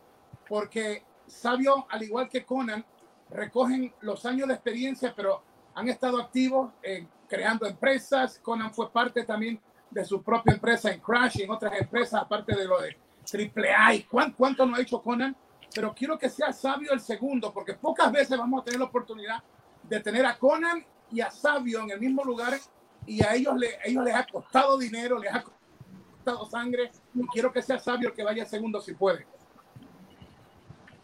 porque 0.49 1.03
Sabio, 1.27 1.87
al 1.91 2.03
igual 2.03 2.29
que 2.29 2.45
Conan, 2.45 2.85
recogen 3.31 3.93
los 4.01 4.25
años 4.27 4.49
de 4.49 4.55
experiencia, 4.55 5.13
pero 5.15 5.43
han 5.75 5.89
estado 5.89 6.21
activos 6.21 6.73
en 6.83 7.09
creando 7.29 7.67
empresas. 7.67 8.39
Conan 8.39 8.73
fue 8.73 8.91
parte 8.91 9.25
también 9.25 9.61
de 9.91 10.05
su 10.05 10.23
propia 10.23 10.55
empresa 10.55 10.91
en 10.91 11.01
Crash 11.01 11.39
y 11.39 11.43
en 11.43 11.51
otras 11.51 11.73
empresas, 11.81 12.23
aparte 12.23 12.55
de 12.55 12.65
lo 12.65 12.81
de 12.81 12.97
AAA. 13.27 13.95
¿Y 13.95 14.03
cuánto, 14.05 14.67
no 14.67 14.77
ha 14.77 14.81
hecho 14.81 15.03
Conan? 15.03 15.37
Pero 15.75 15.95
quiero 15.95 16.19
que 16.19 16.31
sea 16.31 16.53
Sabio 16.53 16.93
el 16.93 17.01
segundo, 17.01 17.53
porque 17.53 17.75
pocas 17.75 18.11
veces 18.11 18.39
vamos 18.39 18.63
a 18.63 18.65
tener 18.65 18.81
la 18.81 18.87
oportunidad 18.87 19.43
de 19.83 20.01
tener 20.01 20.25
a 20.25 20.39
Conan 20.39 20.85
y 21.11 21.21
a 21.21 21.31
Sabio 21.31 21.81
en 21.83 21.91
el 21.91 22.01
mismo 22.01 22.25
lugar 22.25 22.59
y 23.07 23.23
a 23.23 23.35
ellos, 23.35 23.57
le, 23.57 23.79
ellos 23.85 24.05
les 24.05 24.15
ha 24.15 24.27
costado 24.27 24.79
dinero, 24.79 25.19
les 25.19 25.33
ha 25.33 25.43
costado 25.43 26.47
sangre 26.47 26.91
y 27.15 27.27
quiero 27.29 27.53
que 27.53 27.63
sea 27.63 27.79
sabio 27.79 28.13
que 28.13 28.25
vaya 28.25 28.45
segundo 28.45 28.81
si 28.81 28.95
puede. 28.95 29.27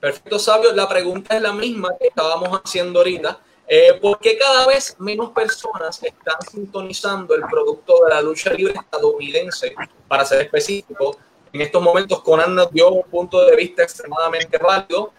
Perfecto, 0.02 0.36
sabio. 0.40 0.72
La 0.72 0.88
pregunta 0.88 1.36
es 1.36 1.40
la 1.40 1.52
misma 1.52 1.90
que 1.96 2.08
estábamos 2.08 2.60
haciendo 2.64 2.98
ahorita. 2.98 3.38
Eh, 3.68 3.96
¿Por 4.02 4.18
qué 4.18 4.36
cada 4.36 4.66
vez 4.66 4.96
menos 4.98 5.30
personas 5.30 6.02
están 6.02 6.42
sintonizando 6.50 7.36
el 7.36 7.42
producto 7.42 8.04
de 8.04 8.10
la 8.10 8.20
lucha 8.20 8.52
libre 8.52 8.74
estadounidense? 8.74 9.72
Para 10.08 10.24
ser 10.24 10.40
específico, 10.40 11.16
en 11.52 11.60
estos 11.60 11.80
momentos 11.80 12.20
Conan 12.24 12.52
nos 12.52 12.72
dio 12.72 12.90
un 12.90 13.04
punto 13.04 13.46
de 13.46 13.54
vista 13.54 13.84
extremadamente 13.84 14.58
válido 14.58 15.12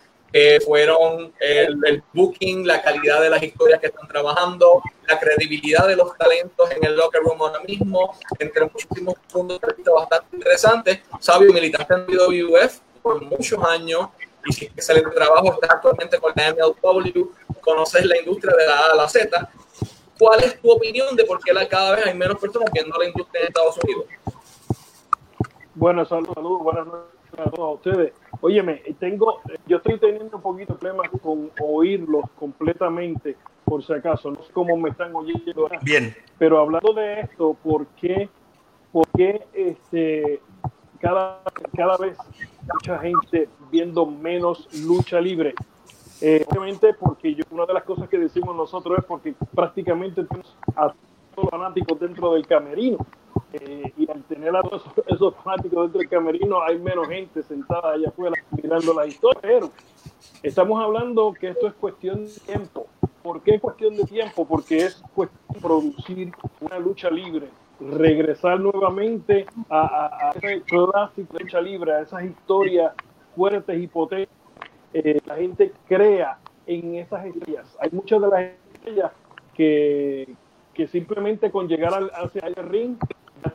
fueron 0.65 1.31
el, 1.39 2.03
booking, 2.11 2.65
la 2.67 2.81
calidad 2.81 3.21
de 3.21 3.29
las 3.29 3.41
historias 3.41 3.79
que 3.79 3.87
están 3.87 4.07
trabajando, 4.07 4.81
la 5.07 5.19
credibilidad 5.19 5.87
de 5.87 5.95
los 5.95 6.17
talentos 6.17 6.71
en 6.71 6.83
el 6.83 6.95
locker 6.95 7.21
room 7.21 7.41
ahora 7.41 7.59
mismo, 7.61 8.17
entre 8.39 8.65
muchísimos 8.65 9.15
puntos 9.31 9.61
de 9.61 9.73
vista 9.75 9.91
bastante 9.91 10.35
interesantes. 10.35 10.99
Sabio, 11.19 11.53
militaste 11.53 11.93
en 11.93 12.05
WWF 12.07 12.79
por 13.01 13.21
muchos 13.21 13.63
años, 13.63 14.09
y 14.45 14.55
que 14.55 14.65
excelente 14.65 15.11
trabajo, 15.11 15.53
estás 15.53 15.69
actualmente 15.71 16.19
con 16.19 16.33
la 16.35 16.53
MLW, 16.53 17.31
conoces 17.61 18.05
la 18.05 18.17
industria 18.17 18.55
de 18.55 18.67
la 18.67 18.79
A 18.79 18.91
a 18.91 18.95
la 18.95 19.09
Z. 19.09 19.49
¿Cuál 20.19 20.43
es 20.43 20.61
tu 20.61 20.71
opinión 20.71 21.15
de 21.15 21.25
por 21.25 21.39
qué 21.39 21.51
cada 21.67 21.95
vez 21.95 22.05
hay 22.05 22.13
menos 22.13 22.39
personas 22.39 22.69
viendo 22.71 22.97
la 22.97 23.07
industria 23.07 23.41
en 23.41 23.47
Estados 23.47 23.77
Unidos? 23.83 24.05
Bueno, 25.75 26.05
saludos, 26.05 26.35
saludos, 26.35 26.63
buenas 26.63 26.85
noches 26.85 27.13
a 27.37 27.49
todos 27.49 27.75
ustedes. 27.75 28.13
Óyeme, 28.41 28.83
tengo, 28.99 29.41
yo 29.65 29.77
estoy 29.77 29.97
teniendo 29.99 30.37
un 30.37 30.43
poquito 30.43 30.73
de 30.73 30.79
problemas 30.79 31.09
con 31.21 31.51
oírlos 31.59 32.25
completamente, 32.37 33.35
por 33.65 33.83
si 33.83 33.93
acaso. 33.93 34.29
No 34.31 34.43
sé 34.43 34.51
cómo 34.53 34.77
me 34.77 34.89
están 34.91 35.15
oyendo. 35.15 35.69
Bien. 35.81 36.15
Pero 36.37 36.59
hablando 36.59 36.93
de 36.93 37.21
esto, 37.21 37.55
¿por 37.63 37.87
qué, 37.99 38.29
por 38.91 39.07
qué 39.15 39.47
este, 39.53 40.41
cada, 41.03 41.41
cada 41.75 41.97
vez 41.97 42.17
mucha 42.73 42.97
gente 42.99 43.49
viendo 43.69 44.05
menos 44.05 44.69
lucha 44.85 45.19
libre? 45.19 45.53
Eh, 46.21 46.45
obviamente 46.49 46.93
porque 46.93 47.35
yo, 47.35 47.43
una 47.51 47.65
de 47.65 47.73
las 47.73 47.83
cosas 47.83 48.07
que 48.07 48.17
decimos 48.17 48.55
nosotros 48.55 48.99
es 48.99 49.03
porque 49.03 49.35
prácticamente 49.53 50.23
tenemos 50.23 50.55
a 50.77 50.93
todos 51.35 51.43
los 51.43 51.49
fanáticos 51.49 51.99
dentro 51.99 52.33
del 52.33 52.47
camerino. 52.47 52.97
Eh, 53.51 53.93
y 53.97 54.09
al 54.09 54.23
tener 54.23 54.55
a 54.55 54.61
todos 54.61 54.83
esos 55.07 55.35
fanáticos 55.43 55.83
dentro 55.83 55.99
del 55.99 56.09
camerino, 56.09 56.63
hay 56.63 56.79
menos 56.79 57.07
gente 57.07 57.43
sentada 57.43 57.91
allá 57.91 58.07
afuera 58.07 58.41
mirando 58.51 58.93
la 58.93 59.05
historia. 59.05 59.39
Pero 59.41 59.71
estamos 60.41 60.81
hablando 60.81 61.33
que 61.33 61.49
esto 61.49 61.67
es 61.67 61.73
cuestión 61.73 62.25
de 62.25 62.31
tiempo. 62.45 62.87
¿Por 63.21 63.41
qué 63.41 63.59
cuestión 63.59 63.97
de 63.97 64.05
tiempo? 64.05 64.47
Porque 64.47 64.77
es 64.77 65.03
cuestión 65.13 65.41
de 65.49 65.59
producir 65.59 66.31
una 66.61 66.79
lucha 66.79 67.09
libre, 67.09 67.49
regresar 67.79 68.59
nuevamente 68.59 69.45
a, 69.69 70.29
a, 70.29 70.31
ese 70.31 70.61
clásico 70.61 71.37
de 71.37 71.43
lucha 71.43 71.59
a 71.59 72.01
esas 72.01 72.23
historias 72.23 72.93
fuertes 73.35 73.81
y 73.81 73.87
potentes. 73.87 74.29
Eh, 74.93 75.19
la 75.25 75.35
gente 75.35 75.71
crea 75.87 76.37
en 76.67 76.95
esas 76.95 77.25
estrellas. 77.25 77.75
Hay 77.79 77.89
muchas 77.91 78.21
de 78.21 78.27
las 78.27 78.41
estrellas 78.73 79.11
que, 79.53 80.35
que 80.73 80.87
simplemente 80.87 81.51
con 81.51 81.67
llegar 81.67 81.93
al, 81.93 82.11
hacia 82.13 82.47
ring 82.63 82.97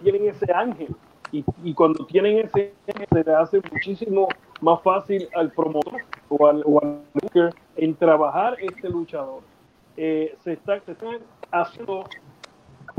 tienen 0.02 0.28
ese 0.28 0.52
ángel. 0.52 0.94
Y, 1.30 1.44
y, 1.62 1.74
cuando 1.74 2.06
tienen 2.06 2.38
ese 2.38 2.72
ángel, 2.86 3.06
se 3.12 3.24
le 3.24 3.34
hace 3.34 3.60
muchísimo 3.70 4.28
más 4.60 4.82
fácil 4.82 5.28
al 5.34 5.52
promotor 5.52 6.02
o 6.30 6.46
al, 6.46 6.62
o 6.64 6.80
al 6.82 7.02
en 7.76 7.94
trabajar 7.94 8.56
este 8.60 8.88
luchador. 8.88 9.42
Eh, 9.96 10.34
se, 10.42 10.54
está, 10.54 10.80
se, 10.80 10.92
están 10.92 11.18
haciendo 11.50 12.04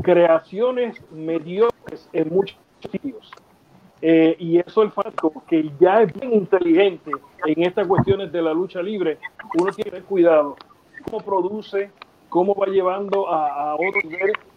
creaciones 0.02 1.00
mediocres 1.10 2.08
en 2.12 2.28
muchos 2.28 2.58
sitios. 2.90 3.30
Eh, 4.02 4.34
y 4.38 4.58
eso 4.58 4.82
el 4.82 4.90
fanático 4.92 5.42
que 5.46 5.70
ya 5.78 6.02
es 6.02 6.12
bien 6.14 6.32
inteligente 6.32 7.10
en 7.44 7.62
estas 7.62 7.86
cuestiones 7.86 8.32
de 8.32 8.40
la 8.40 8.54
lucha 8.54 8.82
libre, 8.82 9.18
uno 9.58 9.70
tiene 9.72 10.00
cuidado 10.00 10.56
cómo 11.04 11.22
produce, 11.22 11.90
cómo 12.30 12.54
va 12.54 12.66
llevando 12.66 13.28
a, 13.28 13.72
a 13.72 13.74
otro 13.74 14.00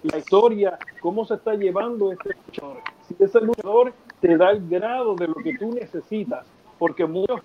la 0.04 0.18
historia, 0.18 0.78
cómo 1.02 1.26
se 1.26 1.34
está 1.34 1.56
llevando 1.56 2.12
este 2.12 2.30
luchador. 2.46 2.78
Si 3.08 3.16
ese 3.22 3.42
luchador 3.42 3.94
te 4.22 4.38
da 4.38 4.52
el 4.52 4.68
grado 4.70 5.16
de 5.16 5.28
lo 5.28 5.36
que 5.36 5.58
tú 5.58 5.74
necesitas, 5.74 6.46
porque 6.80 7.06
muchos 7.06 7.42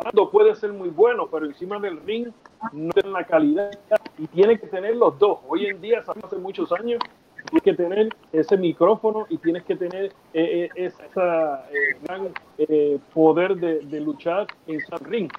hablando 0.00 0.30
puede 0.30 0.54
ser 0.54 0.72
muy 0.72 0.88
bueno, 0.88 1.28
pero 1.30 1.46
encima 1.46 1.78
del 1.78 2.00
ring 2.00 2.28
no 2.72 2.90
tiene 2.92 3.10
la 3.10 3.24
calidad 3.24 3.70
y 4.18 4.26
tiene 4.28 4.58
que 4.58 4.66
tener 4.66 4.96
los 4.96 5.18
dos. 5.18 5.40
Hoy 5.48 5.66
en 5.66 5.80
día, 5.80 6.02
hace 6.06 6.36
muchos 6.36 6.72
años, 6.72 7.00
tienes 7.48 7.62
que 7.62 7.74
tener 7.74 8.08
ese 8.32 8.56
micrófono 8.56 9.26
y 9.28 9.38
tienes 9.38 9.64
que 9.64 9.76
tener 9.76 10.12
eh, 10.34 10.68
eh 10.74 10.86
eh, 10.86 11.96
gran 12.02 12.28
eh, 12.58 12.98
poder 13.12 13.56
de, 13.56 13.80
de, 13.80 14.00
luchar 14.00 14.46
en 14.66 14.76
ese 14.76 14.96
ring. 15.04 15.30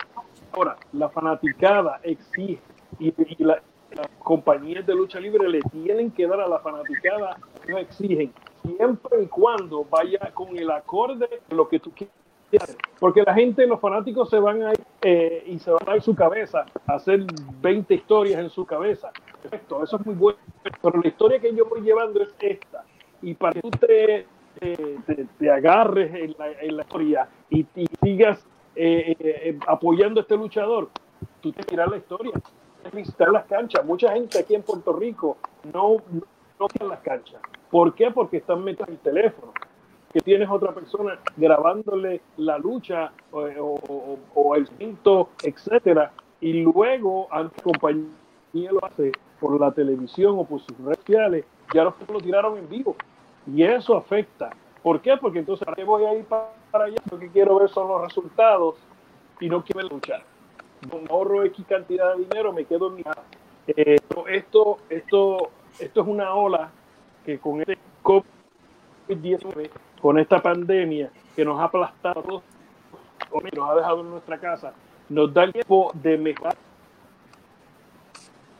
Ahora, 0.54 0.78
la 0.94 1.10
fanaticada 1.10 2.00
exige 2.04 2.62
y, 3.00 3.14
y 3.18 3.44
la, 3.44 3.62
las 3.96 4.08
compañías 4.20 4.86
de 4.86 4.96
lucha 4.96 5.20
libre 5.20 5.50
le 5.50 5.62
tienen 5.62 6.12
que 6.12 6.28
dar 6.28 6.42
a 6.42 6.48
la 6.48 6.60
fanaticada 6.60 7.38
que 7.66 7.74
exigen, 7.80 8.34
siempre 8.64 9.24
y 9.24 9.28
cuando 9.28 9.86
vaya 9.86 10.32
con 10.34 10.58
el 10.58 10.70
acorde 10.72 11.28
de 11.48 11.56
lo 11.56 11.68
que 11.68 11.80
tú 11.80 11.92
quieres. 11.92 12.21
Porque 13.00 13.24
la 13.24 13.34
gente, 13.34 13.66
los 13.66 13.80
fanáticos 13.80 14.30
se 14.30 14.40
van 14.40 14.64
a 14.64 14.72
ir 14.72 14.82
eh, 15.02 15.44
y 15.48 15.60
se 15.60 15.72
van 15.72 15.88
a 15.88 15.96
ir 15.96 16.02
su 16.02 16.14
cabeza 16.16 16.66
a 16.88 16.94
hacer 16.94 17.26
20 17.62 17.94
historias 17.94 18.40
en 18.40 18.50
su 18.50 18.66
cabeza. 18.66 19.12
Perfecto, 19.42 19.84
eso 19.84 19.98
es 19.98 20.06
muy 20.06 20.16
bueno. 20.16 20.40
Pero 20.82 21.02
la 21.02 21.08
historia 21.08 21.40
que 21.40 21.56
yo 21.56 21.66
voy 21.66 21.82
llevando 21.82 22.22
es 22.22 22.34
esta. 22.40 22.84
Y 23.22 23.34
para 23.34 23.54
que 23.54 23.62
tú 23.62 23.72
te, 23.72 24.28
te, 25.40 25.52
agarres 25.52 26.14
en 26.14 26.36
la, 26.76 26.82
historia 26.84 27.28
y, 27.50 27.66
sigas 28.04 28.46
eh, 28.76 29.16
eh, 29.20 29.60
apoyando 29.68 30.20
a 30.20 30.24
este 30.24 30.36
luchador, 30.36 30.90
tú 31.42 31.52
te 31.52 31.64
tiras 31.64 31.90
la 31.90 31.98
historia 31.98 32.34
visitar 32.90 33.30
las 33.30 33.46
canchas. 33.46 33.86
Mucha 33.86 34.12
gente 34.14 34.40
aquí 34.40 34.56
en 34.56 34.64
Puerto 34.64 34.94
Rico 34.94 35.38
no, 35.72 35.98
no, 36.60 36.88
las 36.88 37.00
canchas. 37.00 37.42
¿Por 37.70 37.94
qué? 37.94 38.12
Porque 38.12 38.38
están 38.38 38.64
metidos 38.64 38.90
en 38.90 38.96
el 38.96 39.00
teléfono. 39.00 39.54
Que 40.14 40.20
tienes 40.20 40.50
otra 40.50 40.74
persona 40.74 41.20
grabándole 41.38 42.22
la 42.38 42.58
lucha 42.58 43.12
o, 43.32 44.56
el 44.56 44.68
cinto, 44.78 45.30
etcétera, 45.44 46.12
y 46.40 46.62
luego, 46.64 47.28
antes 47.32 47.62
compañía 47.64 48.72
lo 48.72 48.84
hace 48.84 49.12
por 49.40 49.60
la 49.60 49.72
televisión 49.72 50.38
o 50.38 50.44
por 50.44 50.60
sus 50.60 50.78
redes 50.80 50.98
sociales, 51.00 51.46
ya 51.74 51.84
los 51.84 51.94
lo 52.12 52.20
tiraron 52.20 52.58
en 52.58 52.68
vivo. 52.68 52.96
Y 53.48 53.64
eso 53.64 53.96
afecta. 53.96 54.50
¿Por 54.84 55.02
qué? 55.02 55.18
Porque 55.18 55.40
entonces, 55.40 55.66
¿para 55.66 55.76
qué 55.76 55.84
voy 55.84 56.04
a 56.04 56.14
ir 56.14 56.26
para 56.26 56.86
allá? 56.86 56.98
Lo 57.10 57.20
que 57.20 57.30
quiero 57.30 57.60
ver 57.60 57.70
son 57.70 57.88
los 57.88 58.02
resultados 58.02 58.76
y 59.40 59.50
no 59.50 59.64
quiero 59.64 59.88
luchar 59.88 60.24
ahorro 61.10 61.44
X 61.46 61.66
cantidad 61.68 62.16
de 62.16 62.24
dinero, 62.24 62.54
me 62.54 62.66
quedo 62.66 62.90
en 62.90 62.96
mi 62.96 63.04
casa. 63.04 63.22
Eh, 63.68 63.98
esto, 64.30 64.76
esto, 64.90 65.52
esto 65.80 66.02
es 66.02 66.08
una 66.08 66.34
ola 66.34 66.72
que 67.26 67.40
con 67.40 67.62
este 67.62 67.78
COVID-19, 68.04 69.70
con 70.02 70.18
esta 70.18 70.42
pandemia 70.42 71.12
que 71.36 71.46
nos 71.46 71.60
ha 71.60 71.66
aplastado 71.66 72.42
o 73.30 73.42
nos 73.42 73.70
ha 73.70 73.76
dejado 73.76 74.02
en 74.02 74.10
nuestra 74.10 74.38
casa, 74.40 74.74
nos 75.10 75.34
da 75.34 75.44
el 75.44 75.54
tiempo 75.54 75.92
de 75.94 76.18
mejorar, 76.18 76.56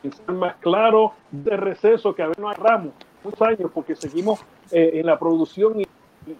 ser 0.02 0.34
más 0.34 0.56
claro 0.56 1.12
de 1.30 1.56
receso 1.56 2.14
que 2.14 2.22
a 2.22 2.28
veces 2.28 2.40
no 2.40 2.48
agarramos 2.48 2.92
muchos 3.22 3.42
años 3.42 3.70
porque 3.72 3.94
seguimos 3.94 4.40
eh, 4.70 4.92
en 4.94 5.06
la 5.06 5.18
producción 5.18 5.80
y, 5.80 5.86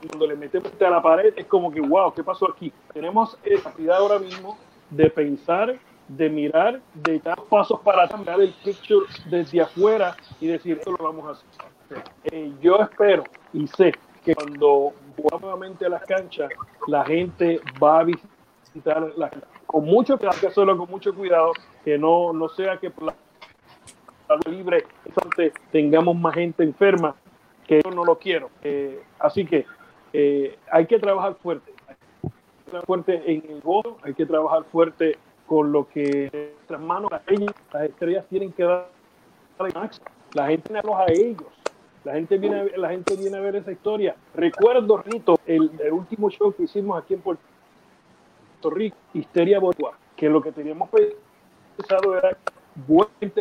cuando 0.08 0.28
le 0.28 0.36
metemos 0.36 0.70
a 0.80 0.90
la 0.90 1.02
pared 1.02 1.34
es 1.36 1.46
como 1.46 1.72
que 1.72 1.80
wow, 1.80 2.14
¿qué 2.14 2.22
pasó 2.22 2.48
aquí? 2.48 2.72
Tenemos 2.92 3.36
capacidad 3.36 3.96
ahora 3.96 4.20
mismo 4.20 4.56
de 4.90 5.10
pensar, 5.10 5.76
de 6.06 6.30
mirar, 6.30 6.80
de 6.94 7.18
dar 7.18 7.40
pasos 7.50 7.80
para 7.80 8.06
cambiar 8.06 8.40
el 8.40 8.54
picture 8.64 9.06
desde 9.28 9.60
afuera 9.60 10.16
y 10.40 10.46
decir, 10.46 10.78
esto 10.78 10.92
lo 10.92 11.02
vamos 11.02 11.26
a 11.26 11.30
hacer. 11.32 12.04
Eh, 12.24 12.52
yo 12.60 12.76
espero 12.76 13.24
y 13.52 13.66
sé 13.66 13.92
que 14.24 14.34
cuando 14.34 14.92
vamos 15.16 15.40
nuevamente 15.40 15.86
a 15.86 15.88
las 15.88 16.02
canchas, 16.04 16.50
la 16.86 17.04
gente 17.04 17.60
va 17.82 18.00
a 18.00 18.04
visitar 18.04 19.12
la 19.16 19.30
con 19.66 19.84
mucho 19.84 20.18
cuidado, 20.18 20.38
que 20.40 20.46
hacerlo 20.48 20.76
con 20.76 20.90
mucho 20.90 21.14
cuidado, 21.14 21.52
que 21.84 21.96
no, 21.98 22.32
no 22.32 22.48
sea 22.48 22.76
que 22.76 22.90
por 22.90 23.04
la 23.04 23.14
libre 24.46 24.84
tengamos 25.70 26.16
más 26.16 26.34
gente 26.34 26.62
enferma, 26.62 27.14
que 27.66 27.80
yo 27.82 27.90
no 27.90 28.04
lo 28.04 28.18
quiero. 28.18 28.50
Eh, 28.62 29.02
así 29.18 29.46
que 29.46 29.66
eh, 30.12 30.58
hay 30.70 30.86
que 30.86 30.98
trabajar 30.98 31.34
fuerte 31.36 31.72
fuerte 32.86 33.22
en 33.26 33.42
el 33.48 33.60
gozo, 33.60 33.98
hay 34.02 34.14
que 34.14 34.24
trabajar 34.24 34.64
fuerte 34.64 35.18
con 35.46 35.72
lo 35.72 35.86
que 35.88 36.54
nuestras 36.56 36.80
manos, 36.80 37.10
las 37.10 37.84
estrellas 37.84 38.24
tienen 38.28 38.52
que 38.52 38.62
dar 38.62 38.88
La 40.32 40.46
gente 40.46 40.72
a 40.74 41.12
ellos. 41.12 41.61
La 42.04 42.14
gente 42.14 42.38
viene 42.38 42.60
a, 42.60 42.64
la 42.76 42.90
gente 42.90 43.16
viene 43.16 43.36
a 43.36 43.40
ver 43.40 43.56
esa 43.56 43.72
historia. 43.72 44.16
Recuerdo, 44.34 44.98
Rito, 44.98 45.38
el, 45.46 45.70
último 45.92 46.30
show 46.30 46.52
que 46.52 46.64
hicimos 46.64 47.00
aquí 47.00 47.14
en 47.14 47.20
Puerto 47.20 47.42
Rico, 48.70 48.96
Histeria 49.14 49.60
Botua, 49.60 49.92
que 50.16 50.28
lo 50.28 50.42
que 50.42 50.52
teníamos 50.52 50.88
pensado 51.76 52.16
era 52.16 52.36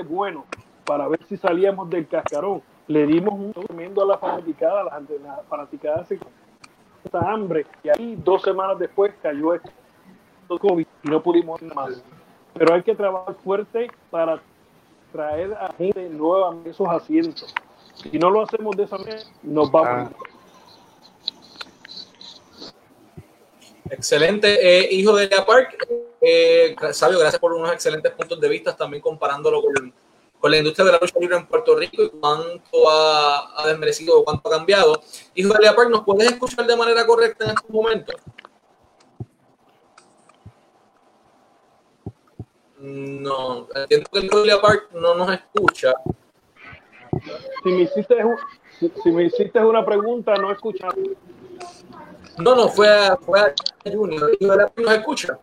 bueno 0.08 0.46
para 0.86 1.08
ver 1.08 1.24
si 1.28 1.38
salíamos 1.38 1.90
del 1.90 2.08
cascarón. 2.08 2.62
le 2.88 3.06
dimos 3.06 3.34
un 3.34 3.54
tremendo 3.54 4.04
a 4.04 4.06
la 4.06 4.18
fanaticada, 4.18 4.84
la, 4.84 5.00
la 5.00 5.44
fanaticada 5.50 6.06
se 6.06 6.20
esta 7.04 7.20
hambre 7.20 7.66
y 7.84 7.90
ahí 7.90 8.16
dos 8.24 8.44
semanas 8.44 8.78
después 8.78 9.12
cayó 9.22 9.56
esto 9.56 9.72
COVID 10.60 10.86
y 11.04 11.10
no 11.10 11.22
pudimos 11.24 11.62
más. 11.62 12.04
Pero 12.54 12.74
hay 12.74 12.84
que 12.84 12.94
trabajar 12.94 13.36
fuerte 13.36 13.90
para 14.10 14.42
traer 15.12 15.54
a 15.54 15.72
gente 15.74 16.10
nueva 16.10 16.52
a 16.52 16.70
esos 16.70 16.88
asientos. 16.88 17.54
Si 18.02 18.18
no 18.18 18.30
lo 18.30 18.42
hacemos 18.42 18.76
de 18.76 18.84
esa 18.84 18.98
manera, 18.98 19.22
nos 19.44 19.72
vamos. 19.72 20.12
Ah. 20.14 20.32
Excelente. 23.90 24.58
Eh, 24.62 24.88
hijo 24.92 25.16
de 25.16 25.28
Lea 25.28 25.46
Park, 25.46 25.76
eh, 26.22 26.76
Sabio, 26.94 27.20
gracias 27.20 27.40
por 27.40 27.54
unos 27.54 27.72
excelentes 27.72 28.12
puntos 28.14 28.40
de 28.40 28.48
vista, 28.48 28.76
también 28.76 29.02
comparándolo 29.02 29.62
con, 29.62 29.94
con 30.40 30.52
la 30.52 30.58
industria 30.58 30.86
de 30.86 30.92
la 30.94 31.00
lucha 31.00 31.20
libre 31.20 31.36
en 31.36 31.46
Puerto 31.46 31.76
Rico 31.76 32.02
y 32.02 32.10
cuánto 32.10 32.90
ha, 32.90 33.62
ha 33.62 33.68
desmerecido 33.68 34.20
o 34.20 34.24
cuánto 34.24 34.48
ha 34.48 34.58
cambiado. 34.58 35.02
Hijo 35.36 35.54
de 35.54 35.60
Lea 35.60 35.76
Park, 35.76 35.90
¿nos 35.90 36.04
puedes 36.04 36.32
escuchar 36.32 36.66
de 36.66 36.76
manera 36.76 37.06
correcta 37.06 37.46
en 37.46 37.52
estos 37.52 37.70
momentos? 37.70 38.16
No, 42.82 43.68
entiendo 43.76 44.10
que 44.12 44.20
el 44.20 44.30
Julia 44.32 44.60
Park 44.60 44.90
no 44.94 45.14
nos 45.14 45.32
escucha. 45.32 45.94
Si 47.64 47.70
me 47.70 47.82
hiciste, 47.82 48.16
si, 49.04 49.12
me 49.12 49.24
hiciste 49.24 49.60
una 49.60 49.86
pregunta, 49.86 50.34
no 50.36 50.52
escucha. 50.52 50.88
No, 52.38 52.56
no, 52.56 52.68
fue 52.70 52.90
a, 52.90 53.18
fue 53.18 53.40
a 53.40 53.54
Junior. 53.92 54.32
¿Nos 54.40 54.92
escucha? 54.94 55.40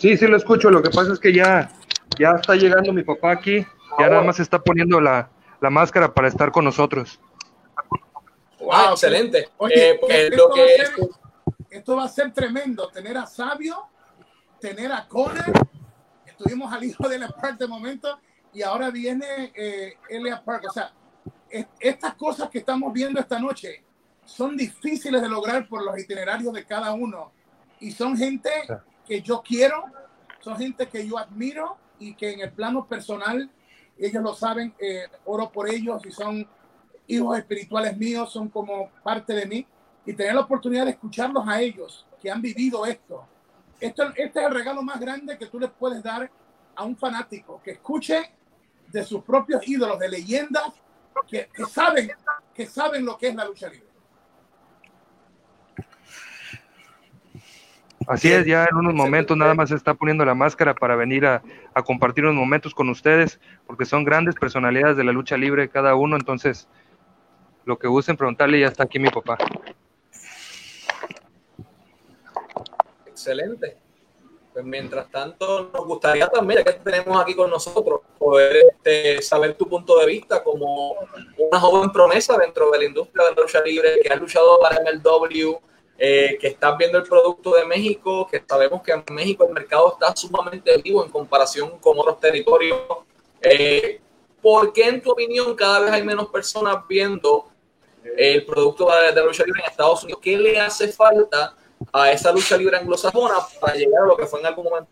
Sí, 0.00 0.16
sí 0.16 0.26
lo 0.26 0.36
escucho. 0.36 0.70
Lo 0.70 0.82
que 0.82 0.90
pasa 0.90 1.12
es 1.12 1.18
que 1.18 1.32
ya, 1.32 1.70
ya 2.18 2.32
está 2.32 2.54
llegando 2.54 2.92
mi 2.92 3.02
papá 3.02 3.32
aquí. 3.32 3.66
Ya 3.98 4.08
nada 4.08 4.22
más 4.22 4.40
está 4.40 4.60
poniendo 4.60 5.00
la, 5.00 5.28
la 5.60 5.70
máscara 5.70 6.14
para 6.14 6.28
estar 6.28 6.52
con 6.52 6.64
nosotros. 6.64 7.20
Wow, 8.60 8.92
excelente. 8.92 9.48
Oye, 9.56 9.90
eh, 9.90 9.98
pues, 10.00 10.14
esto, 10.14 10.48
va 10.48 10.54
ser, 10.54 11.10
esto, 11.70 11.96
va 11.96 12.04
a 12.04 12.08
ser, 12.08 12.32
tremendo. 12.32 12.88
Tener 12.88 13.16
a 13.18 13.26
Sabio, 13.26 13.76
tener 14.60 14.92
a 14.92 15.08
Conner 15.08 15.52
tuvimos 16.42 16.72
al 16.72 16.84
hijo 16.84 17.08
de 17.08 17.16
Elia 17.16 17.28
Park 17.28 17.58
de 17.58 17.66
momento 17.66 18.18
y 18.52 18.62
ahora 18.62 18.90
viene 18.90 19.52
eh, 19.54 19.94
Elia 20.08 20.42
Park. 20.42 20.64
O 20.68 20.72
sea, 20.72 20.92
estas 21.78 22.14
cosas 22.14 22.48
que 22.50 22.58
estamos 22.58 22.92
viendo 22.92 23.20
esta 23.20 23.38
noche 23.38 23.82
son 24.24 24.56
difíciles 24.56 25.20
de 25.20 25.28
lograr 25.28 25.68
por 25.68 25.82
los 25.82 25.98
itinerarios 25.98 26.52
de 26.52 26.64
cada 26.64 26.92
uno. 26.92 27.32
Y 27.80 27.90
son 27.92 28.16
gente 28.16 28.50
que 29.06 29.22
yo 29.22 29.42
quiero, 29.42 29.84
son 30.40 30.56
gente 30.56 30.88
que 30.88 31.06
yo 31.06 31.18
admiro 31.18 31.76
y 31.98 32.14
que 32.14 32.32
en 32.32 32.40
el 32.40 32.52
plano 32.52 32.86
personal, 32.86 33.50
ellos 33.98 34.22
lo 34.22 34.34
saben, 34.34 34.74
eh, 34.78 35.08
oro 35.24 35.50
por 35.50 35.68
ellos 35.68 36.04
y 36.06 36.10
son 36.10 36.46
hijos 37.06 37.38
espirituales 37.38 37.96
míos, 37.96 38.32
son 38.32 38.48
como 38.48 38.90
parte 39.02 39.32
de 39.32 39.46
mí. 39.46 39.66
Y 40.06 40.14
tener 40.14 40.34
la 40.34 40.40
oportunidad 40.40 40.86
de 40.86 40.92
escucharlos 40.92 41.46
a 41.46 41.60
ellos 41.60 42.06
que 42.20 42.30
han 42.30 42.40
vivido 42.40 42.86
esto. 42.86 43.26
Este 43.78 44.02
es 44.16 44.36
el 44.36 44.54
regalo 44.54 44.82
más 44.82 44.98
grande 44.98 45.38
que 45.38 45.46
tú 45.46 45.58
le 45.58 45.68
puedes 45.68 46.02
dar 46.02 46.30
a 46.74 46.84
un 46.84 46.96
fanático, 46.96 47.60
que 47.62 47.72
escuche 47.72 48.30
de 48.92 49.04
sus 49.04 49.22
propios 49.22 49.66
ídolos, 49.66 49.98
de 49.98 50.08
leyendas, 50.08 50.72
que, 51.26 51.48
saben, 51.68 52.10
que 52.54 52.66
saben 52.66 53.04
lo 53.04 53.16
que 53.16 53.28
es 53.28 53.34
la 53.34 53.44
lucha 53.44 53.68
libre. 53.68 53.88
Así 58.06 58.32
es, 58.32 58.44
ya 58.46 58.64
en 58.64 58.76
unos 58.76 58.94
momentos 58.94 59.36
nada 59.36 59.54
más 59.54 59.68
se 59.68 59.76
está 59.76 59.94
poniendo 59.94 60.24
la 60.24 60.34
máscara 60.34 60.74
para 60.74 60.96
venir 60.96 61.26
a, 61.26 61.42
a, 61.74 61.82
compartir 61.82 62.24
unos 62.24 62.36
momentos 62.36 62.74
con 62.74 62.88
ustedes, 62.88 63.38
porque 63.66 63.84
son 63.84 64.04
grandes 64.04 64.34
personalidades 64.34 64.96
de 64.96 65.04
la 65.04 65.12
lucha 65.12 65.36
libre 65.36 65.68
cada 65.68 65.94
uno, 65.94 66.16
entonces 66.16 66.66
lo 67.66 67.78
que 67.78 67.86
gusten 67.86 68.16
preguntarle 68.16 68.58
ya 68.58 68.66
está 68.66 68.84
aquí 68.84 68.98
mi 68.98 69.10
papá. 69.10 69.38
Excelente. 73.06 73.76
Pues 74.52 74.64
mientras 74.64 75.08
tanto, 75.10 75.70
nos 75.72 75.84
gustaría 75.86 76.26
también, 76.28 76.64
que 76.64 76.72
tenemos 76.72 77.20
aquí 77.20 77.34
con 77.34 77.48
nosotros, 77.48 78.00
poder 78.18 78.56
este, 78.72 79.22
saber 79.22 79.54
tu 79.54 79.68
punto 79.68 79.96
de 79.98 80.06
vista 80.06 80.42
como 80.42 80.96
una 81.38 81.60
joven 81.60 81.92
promesa 81.92 82.36
dentro 82.36 82.70
de 82.72 82.78
la 82.78 82.84
industria 82.84 83.26
de 83.26 83.34
la 83.34 83.42
lucha 83.42 83.60
libre, 83.62 84.00
que 84.02 84.08
ha 84.08 84.16
luchado 84.16 84.58
para 84.58 84.80
MLW, 84.80 85.56
eh, 85.96 86.36
que 86.40 86.48
estás 86.48 86.76
viendo 86.78 86.98
el 86.98 87.04
producto 87.04 87.54
de 87.54 87.64
México, 87.64 88.26
que 88.28 88.42
sabemos 88.48 88.82
que 88.82 88.90
en 88.90 89.04
México 89.12 89.46
el 89.46 89.54
mercado 89.54 89.92
está 89.92 90.16
sumamente 90.16 90.76
vivo 90.78 91.04
en 91.04 91.10
comparación 91.10 91.78
con 91.78 91.98
otros 91.98 92.18
territorios. 92.18 92.80
Eh, 93.40 94.00
¿Por 94.42 94.72
qué, 94.72 94.88
en 94.88 95.00
tu 95.00 95.12
opinión, 95.12 95.54
cada 95.54 95.80
vez 95.80 95.92
hay 95.92 96.02
menos 96.02 96.28
personas 96.28 96.78
viendo 96.88 97.46
el 98.16 98.44
producto 98.46 98.90
de 98.90 99.12
la 99.12 99.22
lucha 99.22 99.44
libre 99.44 99.60
en 99.62 99.70
Estados 99.70 100.02
Unidos? 100.02 100.20
¿Qué 100.24 100.36
le 100.36 100.58
hace 100.58 100.88
falta? 100.88 101.54
A 101.92 102.12
esa 102.12 102.32
lucha 102.32 102.56
libre 102.56 102.76
anglosajona 102.76 103.34
para 103.60 103.74
llegar 103.74 104.02
a 104.02 104.06
lo 104.06 104.16
que 104.16 104.26
fue 104.26 104.40
en 104.40 104.46
algún 104.46 104.64
momento. 104.64 104.90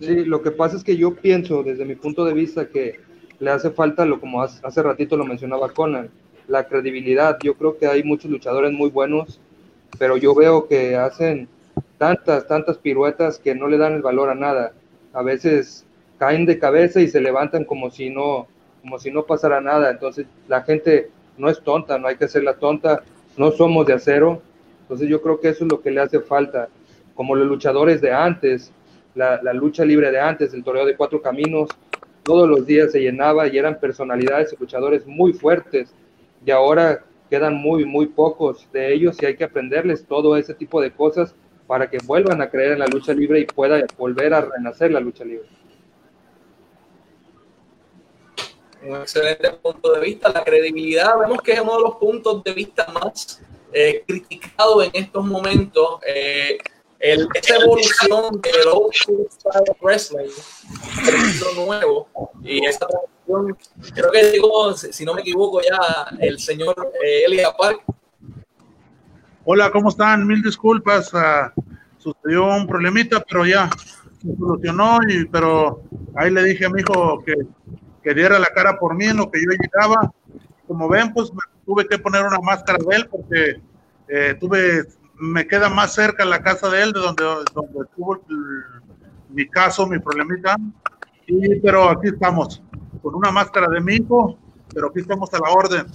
Sí, 0.00 0.24
lo 0.24 0.42
que 0.42 0.50
pasa 0.50 0.76
es 0.76 0.84
que 0.84 0.96
yo 0.96 1.14
pienso 1.14 1.62
desde 1.62 1.84
mi 1.84 1.94
punto 1.94 2.24
de 2.24 2.34
vista 2.34 2.68
que 2.68 3.00
le 3.38 3.50
hace 3.50 3.70
falta, 3.70 4.04
lo 4.04 4.20
como 4.20 4.42
hace 4.42 4.82
ratito 4.82 5.16
lo 5.16 5.24
mencionaba 5.24 5.70
Conan, 5.70 6.10
la 6.48 6.66
credibilidad. 6.66 7.38
Yo 7.42 7.54
creo 7.54 7.78
que 7.78 7.86
hay 7.86 8.02
muchos 8.02 8.30
luchadores 8.30 8.72
muy 8.72 8.90
buenos, 8.90 9.40
pero 9.98 10.16
yo 10.16 10.34
veo 10.34 10.66
que 10.66 10.96
hacen 10.96 11.48
tantas, 11.98 12.46
tantas 12.46 12.78
piruetas 12.78 13.38
que 13.38 13.54
no 13.54 13.68
le 13.68 13.78
dan 13.78 13.94
el 13.94 14.02
valor 14.02 14.30
a 14.30 14.34
nada. 14.34 14.72
A 15.12 15.22
veces 15.22 15.84
caen 16.18 16.44
de 16.46 16.58
cabeza 16.58 17.00
y 17.00 17.08
se 17.08 17.20
levantan 17.20 17.64
como 17.64 17.90
si 17.90 18.10
no, 18.10 18.46
como 18.82 18.98
si 18.98 19.10
no 19.10 19.24
pasara 19.24 19.60
nada. 19.60 19.90
Entonces 19.90 20.26
la 20.48 20.62
gente 20.62 21.10
no 21.38 21.48
es 21.48 21.62
tonta, 21.62 21.98
no 21.98 22.08
hay 22.08 22.16
que 22.16 22.24
hacerla 22.24 22.54
tonta. 22.54 23.02
No 23.36 23.52
somos 23.52 23.86
de 23.86 23.94
acero, 23.94 24.42
entonces 24.94 25.10
yo 25.10 25.20
creo 25.20 25.40
que 25.40 25.48
eso 25.48 25.64
es 25.64 25.72
lo 25.72 25.80
que 25.80 25.90
le 25.90 26.00
hace 26.00 26.20
falta, 26.20 26.68
como 27.16 27.34
los 27.34 27.48
luchadores 27.48 28.00
de 28.00 28.12
antes, 28.12 28.70
la, 29.16 29.40
lucha 29.52 29.84
libre 29.84 30.12
de 30.12 30.20
antes, 30.20 30.54
el 30.54 30.62
torneo 30.62 30.86
de 30.86 30.96
cuatro 30.96 31.20
caminos, 31.20 31.68
todos 32.22 32.48
los 32.48 32.64
días 32.64 32.92
se 32.92 33.00
llenaba 33.00 33.48
y 33.48 33.58
eran 33.58 33.80
personalidades 33.80 34.52
y 34.52 34.56
luchadores 34.56 35.04
muy 35.04 35.32
fuertes 35.32 35.92
y 36.46 36.52
ahora 36.52 37.04
quedan 37.28 37.56
muy, 37.56 37.84
muy 37.84 38.06
pocos 38.06 38.68
de 38.72 38.94
ellos 38.94 39.20
y 39.20 39.26
hay 39.26 39.36
que 39.36 39.42
aprenderles 39.42 40.06
todo 40.06 40.36
ese 40.36 40.54
tipo 40.54 40.80
de 40.80 40.92
cosas 40.92 41.34
para 41.66 41.90
que 41.90 41.98
vuelvan 42.04 42.40
a 42.40 42.48
creer 42.48 42.74
en 42.74 42.78
la 42.78 42.86
lucha 42.86 43.12
libre 43.12 43.40
y 43.40 43.46
pueda 43.46 43.84
volver 43.98 44.32
a 44.32 44.42
renacer 44.42 44.92
la 44.92 45.00
lucha 45.00 45.24
libre. 45.24 45.48
Un 48.84 48.94
excelente 48.94 49.50
punto 49.54 49.92
de 49.92 50.00
vista. 50.00 50.30
La 50.30 50.44
credibilidad, 50.44 51.18
vemos 51.18 51.42
que 51.42 51.54
es 51.54 51.60
uno 51.60 51.78
de 51.78 51.82
los 51.82 51.96
puntos 51.96 52.44
de 52.44 52.52
vista 52.52 52.86
más 52.92 53.42
eh, 53.74 54.04
criticado 54.06 54.82
en 54.82 54.90
estos 54.94 55.24
momentos 55.26 55.98
eh, 56.06 56.58
el, 57.00 57.28
esa 57.34 57.56
evolución 57.56 58.40
del 58.40 58.68
old 58.72 58.94
style 58.94 59.76
wrestling, 59.82 60.30
el 61.08 61.66
nuevo, 61.66 62.08
y 62.42 62.64
esa 62.64 62.86
transición, 62.86 63.58
creo 63.94 64.10
que 64.12 64.30
digo, 64.30 64.74
si 64.74 65.04
no 65.04 65.12
me 65.12 65.20
equivoco 65.20 65.60
ya, 65.60 66.16
el 66.20 66.38
señor 66.38 66.92
eh, 67.04 67.24
Elia 67.26 67.52
Park. 67.52 67.82
Hola, 69.44 69.70
¿cómo 69.70 69.90
están? 69.90 70.26
Mil 70.26 70.40
disculpas, 70.40 71.12
uh, 71.12 71.50
sucedió 71.98 72.46
un 72.46 72.66
problemita, 72.66 73.22
pero 73.28 73.44
ya 73.44 73.68
se 74.22 74.36
solucionó, 74.36 75.00
y, 75.06 75.26
pero 75.26 75.82
ahí 76.14 76.30
le 76.30 76.44
dije 76.44 76.64
a 76.64 76.70
mi 76.70 76.80
hijo 76.80 77.22
que, 77.22 77.34
que 78.02 78.14
diera 78.14 78.38
la 78.38 78.46
cara 78.46 78.78
por 78.78 78.94
mí 78.94 79.06
en 79.06 79.18
lo 79.18 79.30
que 79.30 79.40
yo 79.40 79.50
llegaba. 79.50 80.10
Como 80.66 80.88
ven, 80.88 81.12
pues 81.12 81.30
me 81.30 81.40
tuve 81.64 81.86
que 81.86 81.98
poner 81.98 82.24
una 82.24 82.38
máscara 82.38 82.78
de 82.86 82.96
él 82.96 83.08
porque 83.08 83.60
eh, 84.08 84.36
tuve, 84.38 84.84
me 85.14 85.46
queda 85.46 85.68
más 85.68 85.94
cerca 85.94 86.24
la 86.24 86.42
casa 86.42 86.68
de 86.68 86.82
él, 86.82 86.92
de 86.92 87.00
donde, 87.00 87.24
donde 87.54 87.80
tuvo 87.96 88.20
mi 89.28 89.48
caso, 89.48 89.86
mi 89.86 89.98
problemita. 89.98 90.56
Y, 91.26 91.60
pero 91.60 91.88
aquí 91.88 92.08
estamos, 92.08 92.62
con 93.02 93.14
una 93.14 93.30
máscara 93.30 93.68
de 93.68 93.80
mico, 93.80 94.38
pero 94.72 94.88
aquí 94.88 95.00
estamos 95.00 95.32
a 95.32 95.38
la 95.38 95.50
orden. 95.50 95.86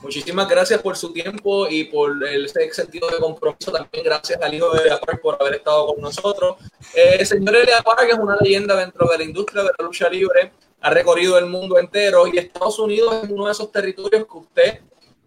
Muchísimas 0.00 0.48
gracias 0.48 0.80
por 0.80 0.96
su 0.96 1.12
tiempo 1.12 1.66
y 1.68 1.84
por 1.84 2.24
el 2.24 2.48
sentido 2.48 3.10
de 3.10 3.18
compromiso. 3.18 3.72
También 3.72 4.04
gracias 4.04 4.40
al 4.40 4.54
hijo 4.54 4.72
de 4.72 4.82
Elia 4.82 5.00
Park 5.00 5.20
por 5.20 5.36
haber 5.40 5.54
estado 5.54 5.88
con 5.88 6.00
nosotros. 6.00 6.56
eh, 6.94 7.24
señor 7.24 7.56
Elia 7.56 7.82
Park 7.82 8.06
es 8.08 8.16
una 8.16 8.36
leyenda 8.40 8.76
dentro 8.76 9.08
de 9.08 9.18
la 9.18 9.24
industria 9.24 9.64
de 9.64 9.70
la 9.76 9.84
lucha 9.84 10.08
libre 10.08 10.52
ha 10.80 10.90
recorrido 10.90 11.38
el 11.38 11.46
mundo 11.46 11.78
entero 11.78 12.26
y 12.26 12.38
Estados 12.38 12.78
Unidos 12.78 13.24
es 13.24 13.30
uno 13.30 13.46
de 13.46 13.52
esos 13.52 13.70
territorios 13.72 14.26
que 14.26 14.38
usted 14.38 14.80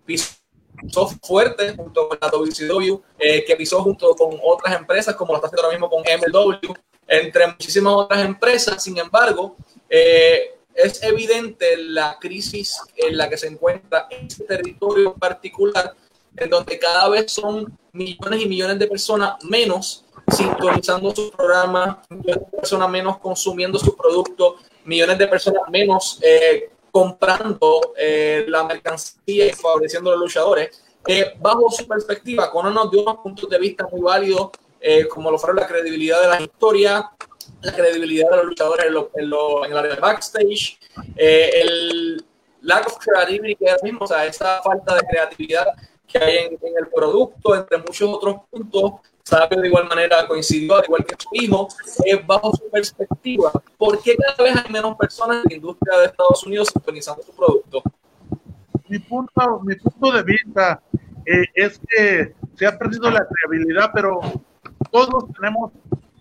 pisó 0.06 1.08
fuerte 1.22 1.76
junto 1.76 2.08
con 2.08 2.18
la 2.22 2.30
WCW, 2.30 3.02
eh, 3.20 3.44
que 3.46 3.56
pisó 3.56 3.82
junto 3.84 4.16
con 4.16 4.40
otras 4.44 4.78
empresas 4.78 5.16
como 5.16 5.34
lo 5.34 5.38
está 5.38 5.48
haciendo 5.48 5.64
ahora 5.64 5.78
mismo 5.78 5.90
con 5.90 6.04
MLW, 6.04 6.74
entre 7.08 7.48
muchísimas 7.48 7.94
otras 7.94 8.26
empresas. 8.26 8.82
Sin 8.84 8.98
embargo, 8.98 9.56
eh, 9.90 10.56
es 10.74 11.04
evidente 11.04 11.78
la 11.78 12.18
crisis 12.20 12.80
en 12.96 13.18
la 13.18 13.30
que 13.30 13.38
se 13.38 13.48
encuentra 13.48 14.08
este 14.10 14.46
territorio 14.46 15.14
en 15.14 15.20
particular, 15.20 15.96
en 16.38 16.50
donde 16.50 16.80
cada 16.80 17.10
vez 17.10 17.32
son 17.32 17.78
millones 17.92 18.42
y 18.42 18.48
millones 18.48 18.80
de 18.80 18.88
personas 18.88 19.44
menos 19.44 20.06
sintonizando 20.28 21.14
su 21.16 21.32
programa, 21.32 22.02
millones 22.10 22.52
de 22.52 22.58
personas 22.58 22.90
menos 22.90 23.18
consumiendo 23.18 23.80
su 23.80 23.96
producto, 23.96 24.58
millones 24.86 25.18
de 25.18 25.28
personas 25.28 25.64
menos 25.70 26.20
eh, 26.22 26.72
comprando 26.92 27.94
eh, 27.98 28.46
la 28.48 28.64
mercancía 28.64 29.48
y 29.48 29.54
favoreciendo 29.54 30.10
a 30.10 30.14
los 30.14 30.24
luchadores. 30.24 30.84
Eh, 31.08 31.34
bajo 31.40 31.70
su 31.72 31.88
perspectiva, 31.88 32.52
Conan 32.52 32.74
nos 32.74 32.92
dio 32.92 33.02
unos 33.02 33.18
puntos 33.18 33.50
de 33.50 33.58
vista 33.58 33.88
muy 33.92 34.02
válidos, 34.02 34.52
como 35.14 35.30
lo 35.30 35.38
fueron 35.38 35.58
la 35.58 35.68
credibilidad 35.68 36.20
de 36.22 36.28
la 36.28 36.42
historia, 36.42 37.12
la 37.62 37.72
credibilidad 37.72 38.32
de 38.32 38.38
los 38.38 38.46
luchadores 38.46 38.88
en, 38.88 38.94
lo, 38.96 39.12
en, 39.14 39.30
lo, 39.30 39.64
en 39.64 39.72
el 39.72 39.78
área 39.78 39.94
de 39.94 40.02
backstage, 40.02 40.80
el 41.16 42.26
lack 42.62 42.88
of 42.88 42.98
creativity 42.98 43.56
que 43.56 43.76
mismo, 43.84 44.06
o 44.06 44.08
sea, 44.08 44.26
esa 44.26 44.62
falta 44.64 44.96
de 44.96 45.02
creatividad 45.02 45.68
que 46.08 46.18
hay 46.18 46.38
en, 46.38 46.54
en, 46.62 46.78
el 46.78 46.88
producto, 46.88 47.56
entre 47.56 47.78
muchos 47.78 48.10
otros 48.10 48.36
puntos. 48.50 48.94
Sabio 49.24 49.62
de 49.62 49.68
igual 49.68 49.88
manera 49.88 50.28
coincidió, 50.28 50.76
al 50.76 50.86
igual 50.86 51.06
que 51.06 51.16
su 51.18 51.30
hijo, 51.34 51.68
eh, 52.06 52.22
bajo 52.26 52.56
su 52.56 52.70
perspectiva. 52.70 53.52
¿Por 53.78 54.02
qué 54.02 54.16
cada 54.16 54.44
vez 54.44 54.64
hay 54.64 54.72
menos 54.72 54.96
personas 54.98 55.38
en 55.38 55.50
la 55.50 55.56
industria 55.56 56.00
de 56.00 56.06
Estados 56.06 56.46
Unidos 56.46 56.70
sintonizando 56.74 57.24
su 57.24 57.32
producto? 57.34 57.84
Mi 58.88 59.00
punto, 59.00 59.62
mi 59.64 59.76
punto 59.76 60.12
de 60.12 60.24
vista 60.24 60.82
eh, 61.26 61.46
es 61.54 61.80
que 61.88 62.34
se 62.56 62.66
ha 62.66 62.78
perdido 62.78 63.10
la 63.10 63.26
creatividad, 63.26 63.92
pero 63.94 64.20
todos 64.92 65.26
tenemos 65.34 65.72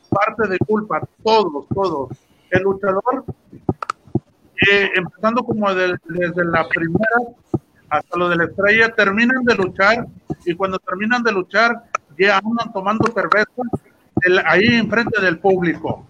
parte 0.09 0.49
de 0.49 0.59
culpa, 0.59 1.01
todos, 1.23 1.67
todos. 1.75 2.11
El 2.51 2.63
luchador, 2.63 3.25
eh, 4.71 4.91
empezando 4.95 5.43
como 5.43 5.73
de, 5.75 5.97
desde 6.05 6.45
la 6.45 6.69
primera 6.69 7.35
hasta 7.89 8.19
lo 8.19 8.29
de 8.29 8.37
la 8.37 8.45
estrella, 8.45 8.95
terminan 8.95 9.45
de 9.45 9.55
luchar 9.55 10.07
y 10.45 10.55
cuando 10.55 10.79
terminan 10.79 11.23
de 11.23 11.33
luchar 11.33 11.91
ya 12.21 12.39
andan 12.39 12.73
tomando 12.73 13.11
cerveza 13.13 13.63
ahí 14.45 14.75
enfrente 14.75 15.21
del 15.21 15.39
público. 15.39 16.07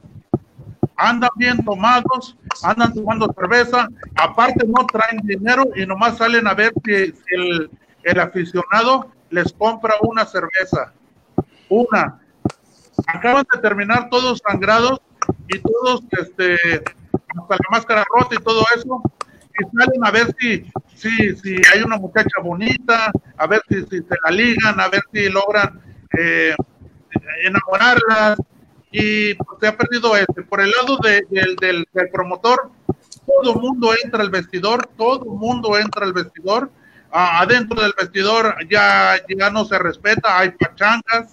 Andan 0.97 1.31
bien 1.37 1.65
tomados, 1.65 2.37
andan 2.63 2.93
tomando 2.93 3.33
cerveza, 3.33 3.89
aparte 4.17 4.67
no 4.67 4.85
traen 4.87 5.19
dinero 5.23 5.65
y 5.75 5.87
nomás 5.87 6.19
salen 6.19 6.47
a 6.47 6.55
ver 6.55 6.73
si, 6.85 6.93
el, 6.93 7.71
el 8.03 8.21
aficionado 8.21 9.11
les 9.31 9.53
compra 9.53 9.95
una 10.03 10.27
cerveza. 10.27 10.93
Una. 11.69 12.21
Acaban 13.07 13.47
de 13.55 13.61
terminar 13.61 14.11
todos 14.11 14.43
sangrados 14.47 15.01
y 15.49 15.59
todos, 15.61 16.03
este, 16.11 16.55
hasta 17.39 17.55
la 17.55 17.71
máscara 17.71 18.05
rota 18.13 18.35
y 18.35 18.43
todo 18.43 18.63
eso, 18.77 19.01
y 19.59 19.77
salen 19.77 20.05
a 20.05 20.11
ver 20.11 20.35
si, 20.39 20.71
si, 20.95 21.37
si 21.37 21.57
hay 21.73 21.83
una 21.83 21.97
muchacha 21.97 22.43
bonita, 22.43 23.13
a 23.39 23.47
ver 23.47 23.63
si, 23.69 23.83
si 23.85 23.99
se 23.99 24.17
la 24.25 24.31
ligan, 24.33 24.79
a 24.81 24.89
ver 24.89 25.03
si 25.13 25.31
logran 25.31 25.81
eh, 26.19 26.55
enamorarlas, 27.45 28.39
y 28.91 29.35
pues, 29.35 29.61
se 29.61 29.67
ha 29.67 29.77
perdido 29.77 30.17
este. 30.17 30.43
Por 30.43 30.61
el 30.61 30.71
lado 30.71 30.99
de, 30.99 31.23
del, 31.31 31.57
del, 31.57 32.11
promotor, 32.13 32.71
todo 33.27 33.55
mundo 33.55 33.93
entra 34.03 34.23
al 34.23 34.31
vestidor, 34.31 34.89
todo 34.97 35.25
mundo 35.25 35.79
entra 35.79 36.05
al 36.05 36.13
vestidor. 36.13 36.71
Adentro 37.13 37.81
del 37.83 37.93
vestidor 37.99 38.55
ya, 38.69 39.17
ya 39.29 39.51
no 39.51 39.65
se 39.65 39.79
respeta, 39.79 40.39
hay 40.39 40.51
pachangas. 40.51 41.29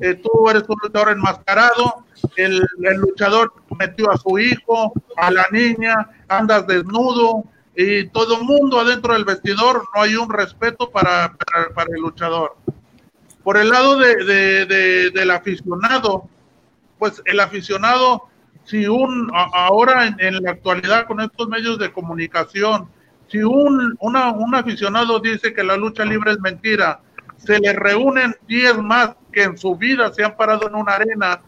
Eh, 0.00 0.14
tú 0.14 0.48
eres 0.48 0.62
un 0.68 0.76
luchador 0.80 1.10
enmascarado, 1.10 2.04
el, 2.36 2.64
luchador 2.98 3.52
metió 3.76 4.12
a 4.12 4.16
su 4.16 4.38
hijo, 4.38 4.92
a 5.16 5.32
la 5.32 5.44
niña, 5.50 6.08
andas 6.28 6.68
desnudo 6.68 7.42
y 7.74 8.06
todo 8.08 8.44
mundo 8.44 8.78
adentro 8.78 9.14
del 9.14 9.24
vestidor, 9.24 9.82
no 9.92 10.02
hay 10.02 10.14
un 10.14 10.30
respeto 10.30 10.88
para, 10.88 11.34
para 11.74 11.90
el 11.92 12.00
luchador. 12.00 12.56
Por 13.48 13.56
el 13.56 13.70
lado 13.70 13.96
de, 13.96 14.14
de, 14.26 14.66
de, 14.66 15.10
del 15.10 15.30
aficionado, 15.30 16.28
pues 16.98 17.22
el 17.24 17.40
aficionado, 17.40 18.24
si 18.64 18.86
un, 18.86 19.30
ahora 19.32 20.06
en, 20.06 20.16
en, 20.20 20.42
la 20.42 20.50
actualidad 20.50 21.06
con 21.06 21.18
estos 21.22 21.48
medios 21.48 21.78
de 21.78 21.90
comunicación, 21.90 22.90
si 23.26 23.38
un, 23.38 23.96
una, 24.00 24.32
un 24.32 24.54
aficionado 24.54 25.18
dice 25.18 25.54
que 25.54 25.64
la 25.64 25.78
lucha 25.78 26.04
libre 26.04 26.32
es 26.32 26.40
mentira, 26.40 27.00
se 27.38 27.58
le 27.58 27.72
reúnen 27.72 28.36
10 28.48 28.82
más 28.82 29.12
que 29.32 29.44
en 29.44 29.56
su 29.56 29.74
vida 29.74 30.12
se 30.12 30.22
han 30.22 30.36
parado 30.36 30.68
en 30.68 30.74
una 30.74 30.96
arena 30.96 31.40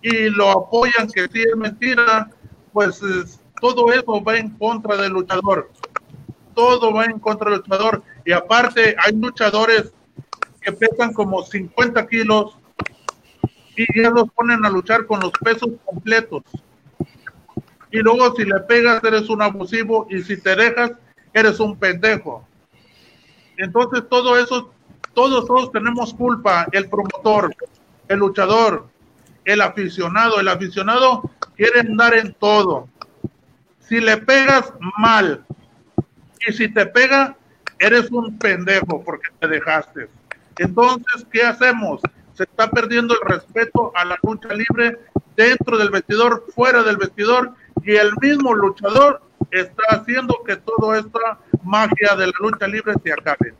y 0.00 0.30
lo 0.30 0.50
apoyan 0.50 1.10
que 1.12 1.26
sí 1.26 1.42
es 1.42 1.56
mentira, 1.56 2.30
pues 2.72 3.00
todo 3.60 3.92
eso 3.92 4.22
va 4.22 4.38
en 4.38 4.50
contra 4.50 4.96
del 4.96 5.10
luchador. 5.10 5.72
Todo 6.54 6.94
va 6.94 7.06
en 7.06 7.18
contra 7.18 7.50
del 7.50 7.62
luchador. 7.66 8.04
Y 8.24 8.30
aparte 8.30 8.94
hay 8.96 9.12
luchadores 9.16 9.92
que 10.60 10.72
pesan 10.72 11.12
como 11.12 11.42
50 11.42 12.06
kilos 12.06 12.56
y 13.76 13.86
ya 14.00 14.10
los 14.10 14.30
ponen 14.32 14.64
a 14.64 14.70
luchar 14.70 15.06
con 15.06 15.20
los 15.20 15.32
pesos 15.32 15.70
completos. 15.84 16.42
Y 17.90 17.98
luego 17.98 18.34
si 18.34 18.44
le 18.44 18.60
pegas 18.60 19.02
eres 19.04 19.28
un 19.28 19.40
abusivo 19.40 20.06
y 20.10 20.22
si 20.22 20.36
te 20.36 20.54
dejas 20.56 20.92
eres 21.32 21.60
un 21.60 21.76
pendejo. 21.78 22.46
Entonces 23.56 24.08
todo 24.08 24.38
eso, 24.38 24.72
todos, 25.14 25.46
todos 25.46 25.72
tenemos 25.72 26.12
culpa, 26.14 26.66
el 26.72 26.88
promotor, 26.88 27.54
el 28.08 28.18
luchador, 28.18 28.88
el 29.44 29.60
aficionado. 29.60 30.40
El 30.40 30.48
aficionado 30.48 31.22
quiere 31.56 31.80
andar 31.80 32.14
en 32.14 32.34
todo. 32.34 32.88
Si 33.80 34.00
le 34.00 34.18
pegas 34.18 34.72
mal 34.98 35.44
y 36.46 36.52
si 36.52 36.68
te 36.68 36.86
pega, 36.86 37.36
eres 37.78 38.10
un 38.10 38.38
pendejo 38.38 39.02
porque 39.02 39.28
te 39.40 39.48
dejaste. 39.48 40.08
Entonces, 40.58 41.26
¿qué 41.32 41.42
hacemos? 41.42 42.00
Se 42.34 42.44
está 42.44 42.70
perdiendo 42.70 43.14
el 43.14 43.28
respeto 43.28 43.92
a 43.94 44.04
la 44.04 44.18
lucha 44.22 44.48
libre 44.54 44.98
dentro 45.36 45.78
del 45.78 45.90
vestidor, 45.90 46.44
fuera 46.54 46.82
del 46.82 46.96
vestidor, 46.96 47.52
y 47.82 47.94
el 47.94 48.12
mismo 48.20 48.54
luchador 48.54 49.22
está 49.50 49.82
haciendo 49.90 50.42
que 50.44 50.56
toda 50.56 50.98
esta 50.98 51.38
magia 51.62 52.16
de 52.16 52.26
la 52.26 52.32
lucha 52.40 52.66
libre 52.66 52.94
se 53.02 53.12
acabe. 53.12 53.54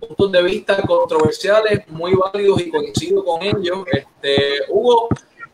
Puntos 0.00 0.32
de 0.32 0.42
vista 0.42 0.82
controversiales, 0.82 1.88
muy 1.88 2.14
válidos 2.14 2.60
y 2.60 2.70
coincido 2.70 3.24
con 3.24 3.42
ellos. 3.42 3.84
Este, 3.92 4.60
Hugo, 4.68 5.08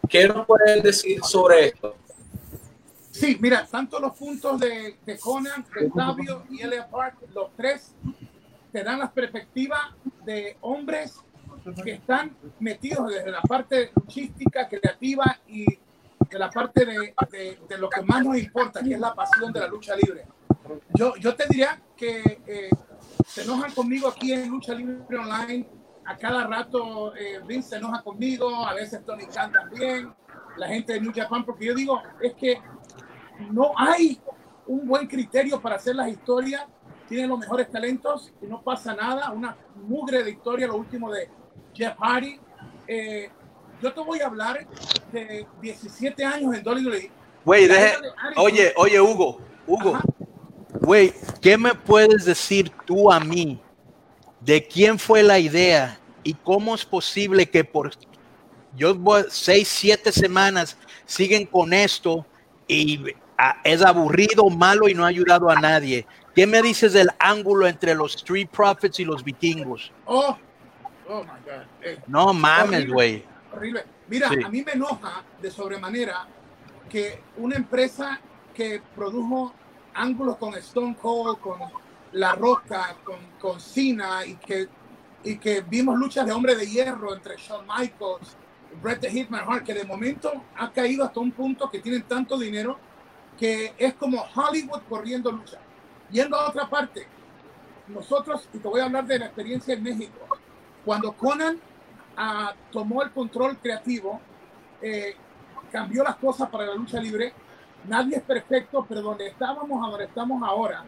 ¿qué 0.08 0.26
nos 0.28 0.46
puedes 0.46 0.82
decir 0.82 1.20
sobre 1.22 1.66
esto? 1.66 1.94
Sí, 3.20 3.36
mira, 3.38 3.66
tanto 3.70 4.00
los 4.00 4.16
puntos 4.16 4.58
de, 4.58 4.96
de 5.04 5.18
Conan, 5.18 5.62
de 5.78 5.90
Fabio 5.90 6.44
y 6.48 6.62
Elia 6.62 6.88
Park, 6.88 7.18
los 7.34 7.54
tres 7.54 7.94
te 8.72 8.82
dan 8.82 8.98
las 8.98 9.12
perspectivas 9.12 9.80
de 10.24 10.56
hombres 10.62 11.20
que 11.84 11.92
están 11.92 12.34
metidos 12.60 13.12
desde 13.12 13.30
la 13.30 13.42
parte 13.42 13.90
luchística, 13.94 14.66
creativa 14.66 15.38
y 15.46 15.66
de 15.66 16.38
la 16.38 16.48
parte 16.48 16.86
de, 16.86 17.14
de, 17.30 17.58
de, 17.68 17.78
lo 17.78 17.90
que 17.90 18.00
más 18.00 18.24
nos 18.24 18.38
importa, 18.38 18.82
que 18.82 18.94
es 18.94 19.00
la 19.00 19.14
pasión 19.14 19.52
de 19.52 19.60
la 19.60 19.66
lucha 19.66 19.94
libre. 19.96 20.24
Yo, 20.94 21.14
yo 21.16 21.34
te 21.34 21.44
diría 21.46 21.78
que 21.94 22.40
eh, 22.46 22.70
se 23.26 23.42
enojan 23.42 23.70
conmigo 23.72 24.08
aquí 24.08 24.32
en 24.32 24.48
Lucha 24.48 24.72
Libre 24.72 25.18
Online. 25.18 25.68
A 26.06 26.16
cada 26.16 26.46
rato 26.46 27.14
eh, 27.14 27.40
Vince 27.46 27.68
se 27.68 27.76
enoja 27.76 28.02
conmigo, 28.02 28.66
a 28.66 28.72
veces 28.72 29.04
Tony 29.04 29.26
Khan 29.26 29.52
también, 29.52 30.10
la 30.56 30.68
gente 30.68 30.94
de 30.94 31.00
New 31.02 31.12
Japan, 31.14 31.44
porque 31.44 31.66
yo 31.66 31.74
digo, 31.74 32.00
es 32.22 32.32
que 32.32 32.60
no 33.50 33.72
hay 33.76 34.20
un 34.66 34.86
buen 34.86 35.06
criterio 35.06 35.60
para 35.60 35.76
hacer 35.76 35.96
las 35.96 36.08
historias. 36.08 36.64
Tienen 37.08 37.28
los 37.28 37.38
mejores 37.38 37.70
talentos 37.70 38.32
y 38.40 38.46
no 38.46 38.62
pasa 38.62 38.94
nada. 38.94 39.30
Una 39.32 39.56
mugre 39.74 40.22
de 40.22 40.30
historia, 40.30 40.66
lo 40.66 40.76
último 40.76 41.10
de 41.10 41.28
Jeff 41.74 41.96
Hardy. 41.98 42.38
Eh, 42.86 43.30
yo 43.82 43.92
te 43.92 44.00
voy 44.00 44.20
a 44.20 44.26
hablar 44.26 44.66
de 45.12 45.46
17 45.60 46.24
años 46.24 46.54
en 46.54 46.66
WWE. 46.66 47.10
Güey, 47.44 47.66
deje... 47.66 47.96
oye, 48.36 48.72
oye, 48.76 49.00
Hugo, 49.00 49.40
Hugo, 49.66 49.98
güey, 50.80 51.12
¿qué 51.40 51.56
me 51.56 51.74
puedes 51.74 52.26
decir 52.26 52.70
tú 52.84 53.10
a 53.10 53.18
mí 53.18 53.60
de 54.40 54.66
quién 54.66 54.98
fue 54.98 55.22
la 55.22 55.38
idea 55.38 55.98
y 56.22 56.34
cómo 56.34 56.74
es 56.74 56.84
posible 56.84 57.48
que 57.48 57.64
por 57.64 57.90
yo 58.76 58.94
seis, 59.30 59.68
siete 59.68 60.12
semanas 60.12 60.76
siguen 61.06 61.46
con 61.46 61.72
esto 61.72 62.24
y 62.68 63.00
es 63.64 63.82
aburrido, 63.82 64.48
malo 64.50 64.88
y 64.88 64.94
no 64.94 65.04
ha 65.04 65.08
ayudado 65.08 65.50
a 65.50 65.60
nadie. 65.60 66.06
¿Qué 66.34 66.46
me 66.46 66.62
dices 66.62 66.92
del 66.92 67.10
ángulo 67.18 67.66
entre 67.66 67.94
los 67.94 68.16
Street 68.16 68.48
Profits 68.48 69.00
y 69.00 69.04
los 69.04 69.24
vikingos? 69.24 69.92
Oh, 70.06 70.36
oh 71.08 71.22
my 71.22 71.28
God. 71.44 71.64
Eh, 71.82 71.98
no 72.06 72.32
mames, 72.32 72.88
güey. 72.88 73.24
Horrible. 73.52 73.84
Mira, 74.08 74.28
sí. 74.28 74.36
a 74.44 74.48
mí 74.48 74.62
me 74.62 74.72
enoja 74.72 75.22
de 75.40 75.50
sobremanera 75.50 76.26
que 76.88 77.22
una 77.36 77.56
empresa 77.56 78.20
que 78.54 78.82
produjo 78.94 79.54
ángulos 79.94 80.36
con 80.36 80.54
Stone 80.54 80.96
Cold, 81.00 81.38
con 81.38 81.60
La 82.12 82.34
Roca, 82.34 82.96
con, 83.04 83.18
con 83.40 83.60
Cena 83.60 84.24
y 84.26 84.34
que, 84.34 84.68
y 85.24 85.36
que 85.38 85.62
vimos 85.62 85.98
luchas 85.98 86.26
de 86.26 86.32
hombre 86.32 86.56
de 86.56 86.66
hierro 86.66 87.14
entre 87.14 87.36
Shawn 87.36 87.66
Michaels, 87.66 88.36
Bret 88.82 89.00
the 89.00 89.10
Hitman 89.10 89.44
Hart, 89.48 89.64
que 89.64 89.74
de 89.74 89.84
momento 89.84 90.32
ha 90.56 90.70
caído 90.70 91.04
hasta 91.04 91.20
un 91.20 91.32
punto 91.32 91.70
que 91.70 91.80
tienen 91.80 92.02
tanto 92.02 92.38
dinero 92.38 92.78
que 93.40 93.72
es 93.78 93.94
como 93.94 94.22
Hollywood 94.34 94.82
corriendo 94.86 95.32
lucha. 95.32 95.58
Yendo 96.10 96.36
a 96.36 96.50
otra 96.50 96.68
parte, 96.68 97.06
nosotros, 97.88 98.46
y 98.52 98.58
te 98.58 98.68
voy 98.68 98.80
a 98.80 98.84
hablar 98.84 99.06
de 99.06 99.18
la 99.18 99.26
experiencia 99.26 99.72
en 99.72 99.82
México, 99.82 100.18
Cuando 100.84 101.12
Conan 101.12 101.58
ah, 102.16 102.52
tomó 102.70 103.02
el 103.02 103.10
control 103.12 103.56
creativo, 103.56 104.20
eh, 104.82 105.16
cambió 105.72 106.04
las 106.04 106.16
cosas 106.16 106.50
para 106.50 106.66
la 106.66 106.74
lucha 106.74 107.00
libre. 107.00 107.32
Nadie 107.88 108.16
es 108.16 108.22
perfecto, 108.22 108.84
pero 108.86 109.00
donde 109.00 109.28
estábamos 109.28 109.86
a 109.86 109.90
donde 109.90 110.04
estamos 110.04 110.42
ahora, 110.42 110.84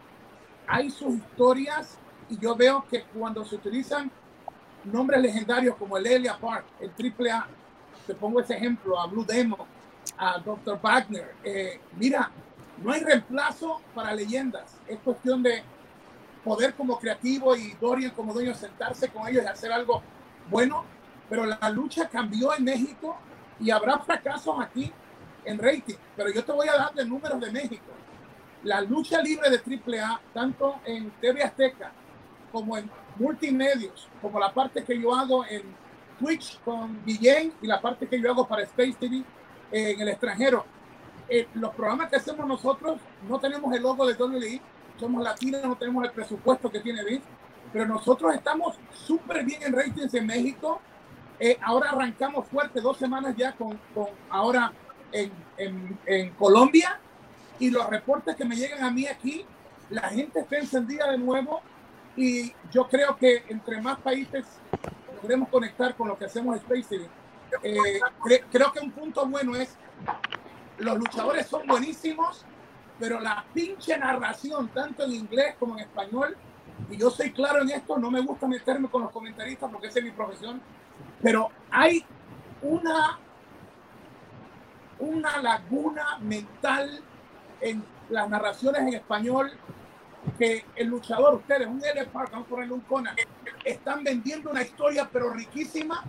hay 0.67 0.91
sus 0.91 1.15
historias 1.15 1.97
y 2.29 2.37
yo 2.37 2.55
veo 2.55 2.85
que 2.87 3.03
cuando 3.03 3.43
se 3.45 3.55
utilizan 3.55 4.11
nombres 4.83 5.21
legendarios 5.21 5.75
como 5.75 5.97
el 5.97 6.05
Elia 6.05 6.37
Park, 6.37 6.65
el 6.79 6.91
AAA, 6.91 7.47
te 8.05 8.13
pongo 8.13 8.41
ese 8.41 8.53
ejemplo, 8.55 8.99
a 8.99 9.07
Blue 9.07 9.25
Demon, 9.25 9.65
a 10.17 10.37
Dr. 10.39 10.79
Wagner, 10.81 11.35
eh, 11.43 11.79
mira, 11.97 12.29
no 12.77 12.91
hay 12.91 13.01
reemplazo 13.01 13.81
para 13.93 14.13
leyendas, 14.13 14.77
es 14.87 14.99
cuestión 14.99 15.43
de 15.43 15.63
poder 16.43 16.73
como 16.73 16.99
creativo 16.99 17.55
y 17.55 17.73
Dorian 17.79 18.11
como 18.11 18.33
dueño 18.33 18.53
sentarse 18.53 19.07
con 19.09 19.27
ellos 19.27 19.43
y 19.43 19.47
hacer 19.47 19.71
algo 19.71 20.01
bueno, 20.49 20.83
pero 21.29 21.45
la 21.45 21.69
lucha 21.69 22.09
cambió 22.09 22.53
en 22.55 22.65
México 22.65 23.17
y 23.59 23.71
habrá 23.71 23.99
fracasos 23.99 24.55
aquí 24.59 24.91
en 25.45 25.57
rating, 25.57 25.95
pero 26.15 26.29
yo 26.31 26.43
te 26.43 26.51
voy 26.51 26.67
a 26.67 26.75
dar 26.75 26.93
de 26.93 27.05
números 27.05 27.39
de 27.39 27.51
México. 27.51 27.91
La 28.63 28.81
lucha 28.81 29.21
libre 29.21 29.49
de 29.49 29.57
AAA, 29.57 30.21
tanto 30.33 30.79
en 30.85 31.11
TV 31.21 31.43
Azteca 31.43 31.91
como 32.51 32.77
en 32.77 32.89
multimedios, 33.17 34.07
como 34.21 34.39
la 34.39 34.53
parte 34.53 34.83
que 34.83 34.99
yo 34.99 35.13
hago 35.13 35.45
en 35.45 35.63
Twitch 36.19 36.59
con 36.61 37.03
Guillén 37.05 37.53
y 37.61 37.67
la 37.67 37.81
parte 37.81 38.07
que 38.07 38.21
yo 38.21 38.31
hago 38.31 38.47
para 38.47 38.63
Space 38.63 38.93
TV 38.99 39.23
en 39.71 39.99
el 40.01 40.09
extranjero. 40.09 40.65
Eh, 41.29 41.47
los 41.55 41.73
programas 41.73 42.09
que 42.09 42.17
hacemos 42.17 42.45
nosotros 42.47 42.99
no 43.27 43.39
tenemos 43.39 43.73
el 43.73 43.81
logo 43.81 44.05
de 44.05 44.13
WWE, 44.13 44.61
somos 44.99 45.23
latinos, 45.23 45.63
no 45.63 45.75
tenemos 45.75 46.03
el 46.05 46.11
presupuesto 46.11 46.69
que 46.69 46.79
tiene 46.79 47.03
Vince, 47.03 47.27
pero 47.71 47.85
nosotros 47.87 48.33
estamos 48.35 48.77
súper 48.91 49.43
bien 49.43 49.63
en 49.63 49.73
ratings 49.73 50.13
en 50.13 50.27
México. 50.27 50.79
Eh, 51.39 51.57
ahora 51.61 51.91
arrancamos 51.91 52.47
fuerte, 52.47 52.81
dos 52.81 52.97
semanas 52.97 53.35
ya 53.35 53.53
con, 53.53 53.79
con 53.93 54.07
ahora 54.29 54.71
en, 55.11 55.31
en, 55.57 55.97
en, 56.05 56.29
Colombia 56.31 56.99
y 57.59 57.69
los 57.69 57.89
reportes 57.89 58.35
que 58.35 58.45
me 58.45 58.55
llegan 58.55 58.83
a 58.83 58.91
mí 58.91 59.07
aquí, 59.07 59.45
la 59.89 60.09
gente 60.09 60.41
está 60.41 60.57
encendida 60.57 61.09
de 61.11 61.17
nuevo 61.17 61.61
y 62.15 62.53
yo 62.71 62.87
creo 62.87 63.17
que 63.17 63.43
entre 63.49 63.81
más 63.81 63.99
países 63.99 64.45
logremos 65.15 65.49
conectar 65.49 65.95
con 65.95 66.07
lo 66.07 66.17
que 66.17 66.25
hacemos 66.25 66.57
Space 66.57 66.83
TV, 66.89 67.09
eh, 67.61 67.99
creo 68.51 68.71
que 68.71 68.79
un 68.79 68.91
punto 68.91 69.25
bueno 69.25 69.55
es 69.55 69.77
los 70.77 70.97
luchadores 70.97 71.47
son 71.47 71.67
buenísimos, 71.67 72.45
pero 72.99 73.19
la 73.19 73.45
pinche 73.53 73.97
narración, 73.97 74.69
tanto 74.69 75.03
en 75.03 75.13
inglés 75.13 75.55
como 75.59 75.77
en 75.77 75.85
español, 75.85 76.35
y 76.89 76.97
yo 76.97 77.09
soy 77.09 77.31
claro 77.31 77.61
en 77.61 77.69
esto, 77.69 77.97
no 77.97 78.11
me 78.11 78.21
gusta 78.21 78.47
meterme 78.47 78.89
con 78.89 79.03
los 79.03 79.11
comentaristas 79.11 79.69
porque 79.71 79.87
esa 79.87 79.99
es 79.99 80.05
mi 80.05 80.11
profesión, 80.11 80.61
pero 81.21 81.49
hay 81.69 82.05
una, 82.61 83.19
una 84.99 85.41
laguna 85.41 86.17
mental 86.19 87.01
en 87.61 87.83
las 88.09 88.29
narraciones 88.29 88.81
en 88.81 88.93
español 88.93 89.51
que 90.37 90.65
el 90.75 90.87
luchador, 90.87 91.35
ustedes, 91.35 91.67
un 91.67 91.83
L. 91.83 92.05
Park, 92.05 92.29
vamos 92.31 92.47
a 92.47 92.49
ponerle 92.49 92.73
un 92.73 92.81
Conan, 92.81 93.15
están 93.63 94.03
vendiendo 94.03 94.49
una 94.49 94.61
historia 94.61 95.09
pero 95.11 95.31
riquísima 95.31 96.03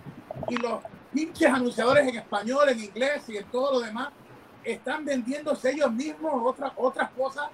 y 0.48 0.56
los 0.56 0.80
pinches 1.14 1.48
anunciadores 1.48 2.06
en 2.08 2.16
español, 2.16 2.68
en 2.68 2.80
inglés 2.80 3.22
y 3.28 3.36
en 3.36 3.44
todo 3.44 3.74
lo 3.74 3.80
demás 3.80 4.08
están 4.64 5.04
vendiéndose 5.04 5.70
ellos 5.70 5.92
mismos 5.92 6.32
otras 6.44 6.72
otras 6.76 7.10
cosas 7.10 7.46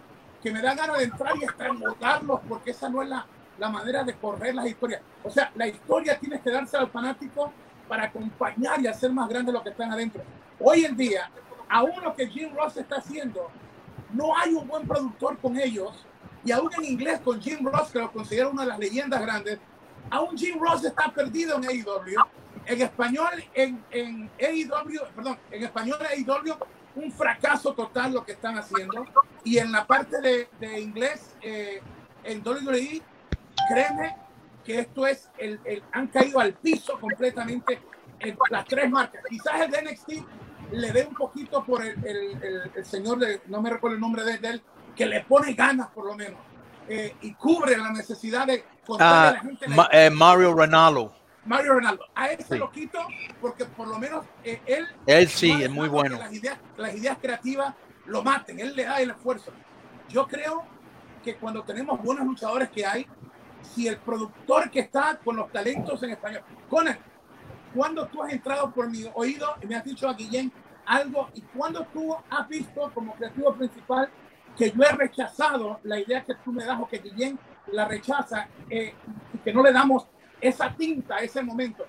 que 0.42 0.50
me 0.50 0.62
dan 0.62 0.76
ganas 0.76 0.98
de 0.98 1.04
entrar 1.04 1.36
y 1.36 1.44
estrangularlos 1.44 2.40
porque 2.48 2.70
esa 2.70 2.88
no 2.88 3.02
es 3.02 3.08
la, 3.08 3.26
la 3.58 3.68
manera 3.68 4.02
de 4.02 4.14
correr 4.14 4.54
las 4.54 4.66
historias. 4.66 5.02
O 5.22 5.30
sea, 5.30 5.52
la 5.54 5.66
historia 5.66 6.18
tiene 6.18 6.40
que 6.40 6.50
darse 6.50 6.78
al 6.78 6.88
fanático 6.88 7.52
para 7.86 8.04
acompañar 8.04 8.80
y 8.80 8.86
hacer 8.86 9.12
más 9.12 9.28
grande 9.28 9.52
lo 9.52 9.62
que 9.62 9.68
están 9.68 9.92
adentro. 9.92 10.22
Hoy 10.58 10.86
en 10.86 10.96
día, 10.96 11.30
aún 11.68 12.02
lo 12.02 12.14
que 12.14 12.26
Jim 12.26 12.54
Ross 12.56 12.78
está 12.78 12.96
haciendo, 12.96 13.50
no 14.14 14.34
hay 14.36 14.54
un 14.54 14.66
buen 14.66 14.86
productor 14.86 15.36
con 15.38 15.58
ellos 15.58 16.06
y 16.42 16.52
aún 16.52 16.70
en 16.78 16.84
inglés 16.86 17.20
con 17.20 17.38
Jim 17.38 17.66
Ross, 17.66 17.90
que 17.90 17.98
lo 17.98 18.10
considero 18.10 18.50
una 18.50 18.62
de 18.62 18.68
las 18.68 18.78
leyendas 18.78 19.20
grandes, 19.20 19.58
aún 20.08 20.38
Jim 20.38 20.58
Ross 20.58 20.84
está 20.84 21.12
perdido 21.12 21.56
en 21.56 21.64
AEW. 21.64 22.39
En 22.66 22.82
español, 22.82 23.30
en, 23.54 23.82
en 23.90 24.30
AEW, 24.38 25.00
perdón, 25.14 25.38
en 25.50 25.64
español 25.64 25.98
AEW, 26.02 26.56
un 26.96 27.12
fracaso 27.12 27.74
total 27.74 28.12
lo 28.12 28.24
que 28.24 28.32
están 28.32 28.58
haciendo. 28.58 29.06
Y 29.44 29.58
en 29.58 29.72
la 29.72 29.86
parte 29.86 30.20
de, 30.20 30.48
de 30.60 30.80
inglés, 30.80 31.34
eh, 31.42 31.80
en 32.24 32.46
WWE, 32.46 33.02
créeme 33.68 34.16
que 34.64 34.80
esto 34.80 35.06
es, 35.06 35.30
el, 35.38 35.60
el, 35.64 35.82
han 35.92 36.08
caído 36.08 36.40
al 36.40 36.54
piso 36.54 36.98
completamente 37.00 37.80
en 38.18 38.36
las 38.50 38.64
tres 38.66 38.90
marcas. 38.90 39.22
Quizás 39.28 39.60
el 39.62 39.70
de 39.70 39.82
NXT 39.82 40.08
le 40.72 40.92
dé 40.92 41.06
un 41.06 41.14
poquito 41.14 41.64
por 41.64 41.84
el, 41.84 42.04
el, 42.04 42.70
el 42.74 42.84
señor, 42.84 43.18
de, 43.18 43.40
no 43.46 43.60
me 43.62 43.70
recuerdo 43.70 43.94
el 43.94 44.00
nombre 44.00 44.24
de, 44.24 44.38
de 44.38 44.48
él, 44.48 44.62
que 44.94 45.06
le 45.06 45.22
pone 45.24 45.54
ganas 45.54 45.88
por 45.88 46.06
lo 46.06 46.14
menos 46.14 46.38
eh, 46.88 47.14
y 47.22 47.34
cubre 47.34 47.76
la 47.76 47.92
necesidad 47.92 48.46
de 48.46 48.64
contarle 48.86 49.28
a 49.28 49.32
la 49.32 49.40
gente. 49.40 49.68
Ma 49.68 49.88
eh, 49.92 50.10
Mario 50.10 50.52
Ronaldo. 50.52 51.14
Mario 51.44 51.74
Ronaldo. 51.74 52.05
A 52.14 52.29
él 52.29 52.44
se 52.44 52.59
lo 52.59 52.70
quito 52.70 52.98
porque 53.40 53.64
por 53.64 53.88
lo 53.88 53.98
menos 53.98 54.24
eh, 54.44 54.61
él. 54.66 54.87
Él 55.07 55.29
sí, 55.29 55.50
es 55.50 55.70
muy 55.70 55.88
bueno. 55.88 56.18
Las 56.18 56.33
ideas, 56.33 56.59
las 56.76 56.94
ideas 56.94 57.18
creativas 57.20 57.74
lo 58.07 58.22
maten, 58.22 58.61
él 58.61 58.74
le 58.74 58.85
da 58.85 59.00
el 59.00 59.11
esfuerzo. 59.11 59.53
Yo 60.09 60.26
creo 60.26 60.64
que 61.22 61.37
cuando 61.37 61.62
tenemos 61.62 62.03
buenos 62.03 62.26
luchadores 62.26 62.70
que 62.70 62.85
hay, 62.85 63.07
si 63.62 63.87
el 63.87 63.98
productor 63.98 64.70
que 64.70 64.81
está 64.81 65.18
con 65.22 65.37
los 65.37 65.50
talentos 65.53 66.03
en 66.03 66.11
español, 66.11 66.42
con 66.68 66.88
él, 66.88 66.98
cuando 67.74 68.07
tú 68.07 68.22
has 68.22 68.33
entrado 68.33 68.70
por 68.72 68.90
mi 68.90 69.05
oído 69.14 69.55
y 69.62 69.66
me 69.66 69.76
has 69.76 69.85
dicho 69.85 70.09
a 70.09 70.14
Guillén 70.14 70.53
algo, 70.87 71.29
y 71.35 71.42
cuando 71.42 71.85
tú 71.87 72.16
has 72.29 72.48
visto 72.48 72.90
como 72.92 73.14
creativo 73.14 73.55
principal 73.55 74.11
que 74.57 74.72
yo 74.72 74.83
he 74.83 74.92
rechazado 74.92 75.79
la 75.85 76.00
idea 76.00 76.24
que 76.24 76.35
tú 76.44 76.53
me 76.53 76.64
das 76.64 76.81
o 76.81 76.88
que 76.88 76.98
Guillén 76.98 77.38
la 77.68 77.87
rechaza 77.87 78.48
eh, 78.68 78.94
y 79.33 79.38
que 79.38 79.53
no 79.53 79.62
le 79.62 79.72
damos 79.72 80.07
esa 80.40 80.74
tinta 80.74 81.16
a 81.16 81.18
ese 81.20 81.42
momento. 81.42 81.87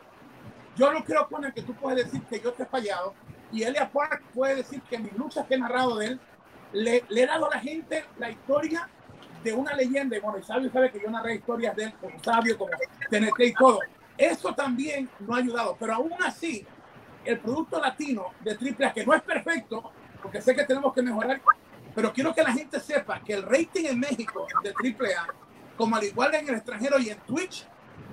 Yo 0.76 0.92
no 0.92 1.04
creo, 1.04 1.28
con 1.28 1.44
el 1.46 1.54
que 1.54 1.62
tú 1.62 1.74
puedes 1.74 2.06
decir 2.06 2.22
que 2.24 2.40
yo 2.40 2.54
te 2.54 2.64
he 2.64 2.66
fallado 2.66 3.14
y 3.52 3.64
Elia 3.64 3.90
Park 3.90 4.24
puede 4.34 4.56
decir 4.56 4.82
que 4.84 4.98
mis 4.98 5.14
luchas 5.14 5.46
que 5.46 5.56
he 5.56 5.60
narrado 5.60 5.98
de 5.98 6.08
él 6.08 6.20
le, 6.74 7.04
le, 7.10 7.24
he 7.24 7.28
dado 7.28 7.52
a 7.52 7.56
la 7.56 7.60
gente 7.60 8.06
la 8.18 8.30
historia 8.30 8.88
de 9.44 9.54
una 9.54 9.74
leyenda. 9.74 10.16
Y 10.16 10.20
bueno, 10.20 10.40
y 10.40 10.44
Sabio 10.44 10.72
sabe 10.72 10.92
que 10.92 11.02
yo 11.02 11.10
narré 11.10 11.36
historias 11.36 11.76
de 11.76 11.86
él 11.86 11.94
como 12.00 12.24
Sabio, 12.24 12.58
como 12.58 12.72
TNT 13.10 13.40
y 13.40 13.54
todo. 13.54 13.80
Eso 14.18 14.54
también 14.54 15.10
no 15.20 15.36
ha 15.36 15.40
ayudado, 15.40 15.76
pero 15.80 15.96
aún 15.96 16.14
así, 16.24 16.66
el 17.26 17.40
producto 17.40 17.80
latino 17.80 18.28
de 18.42 18.52
AAA, 18.52 18.94
que 18.94 19.06
no 19.06 19.14
es 19.14 19.22
perfecto, 19.22 19.92
porque 20.22 20.42
sé 20.42 20.56
que 20.56 20.64
tenemos 20.64 20.94
que 20.94 21.02
mejorar, 21.02 21.42
pero 21.96 22.14
quiero 22.14 22.34
que 22.34 22.44
la 22.44 22.52
gente 22.52 22.80
sepa 22.80 23.20
que 23.22 23.34
el 23.34 23.44
rating 23.44 23.86
en 23.86 24.00
México 24.00 24.46
de 24.64 24.70
AAA, 24.70 25.28
como 25.76 25.96
al 25.96 26.04
igual 26.04 26.36
en 26.36 26.50
el 26.50 26.56
extranjero 26.56 27.00
y 27.00 27.10
en 27.10 27.20
Twitch, 27.20 27.66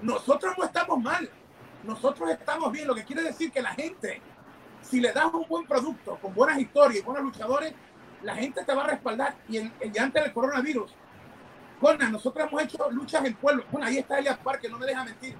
nosotros 0.02 0.54
no 0.56 0.64
estamos 0.64 1.02
mal. 1.02 1.28
Nosotros 1.84 2.30
estamos 2.30 2.72
bien. 2.72 2.86
Lo 2.86 2.94
que 2.94 3.04
quiere 3.04 3.22
decir 3.22 3.50
que 3.50 3.62
la 3.62 3.70
gente, 3.70 4.20
si 4.82 5.00
le 5.00 5.12
das 5.12 5.32
un 5.32 5.46
buen 5.48 5.66
producto, 5.66 6.18
con 6.20 6.34
buenas 6.34 6.58
historias 6.58 7.02
y 7.02 7.04
buenos 7.04 7.24
luchadores, 7.24 7.72
la 8.22 8.34
gente 8.34 8.64
te 8.64 8.74
va 8.74 8.84
a 8.84 8.88
respaldar. 8.88 9.36
Y, 9.48 9.58
en, 9.58 9.72
y 9.80 9.98
antes 9.98 10.22
del 10.22 10.32
coronavirus, 10.32 10.92
Conan, 11.80 12.10
nosotros 12.10 12.48
hemos 12.48 12.62
hecho 12.62 12.90
luchas 12.90 13.24
en 13.24 13.34
pueblos. 13.34 13.66
Bueno, 13.70 13.86
ahí 13.86 13.98
está 13.98 14.18
Elias 14.18 14.38
Park, 14.38 14.60
que 14.60 14.68
no 14.68 14.78
me 14.78 14.86
deja 14.86 15.04
mentir. 15.04 15.36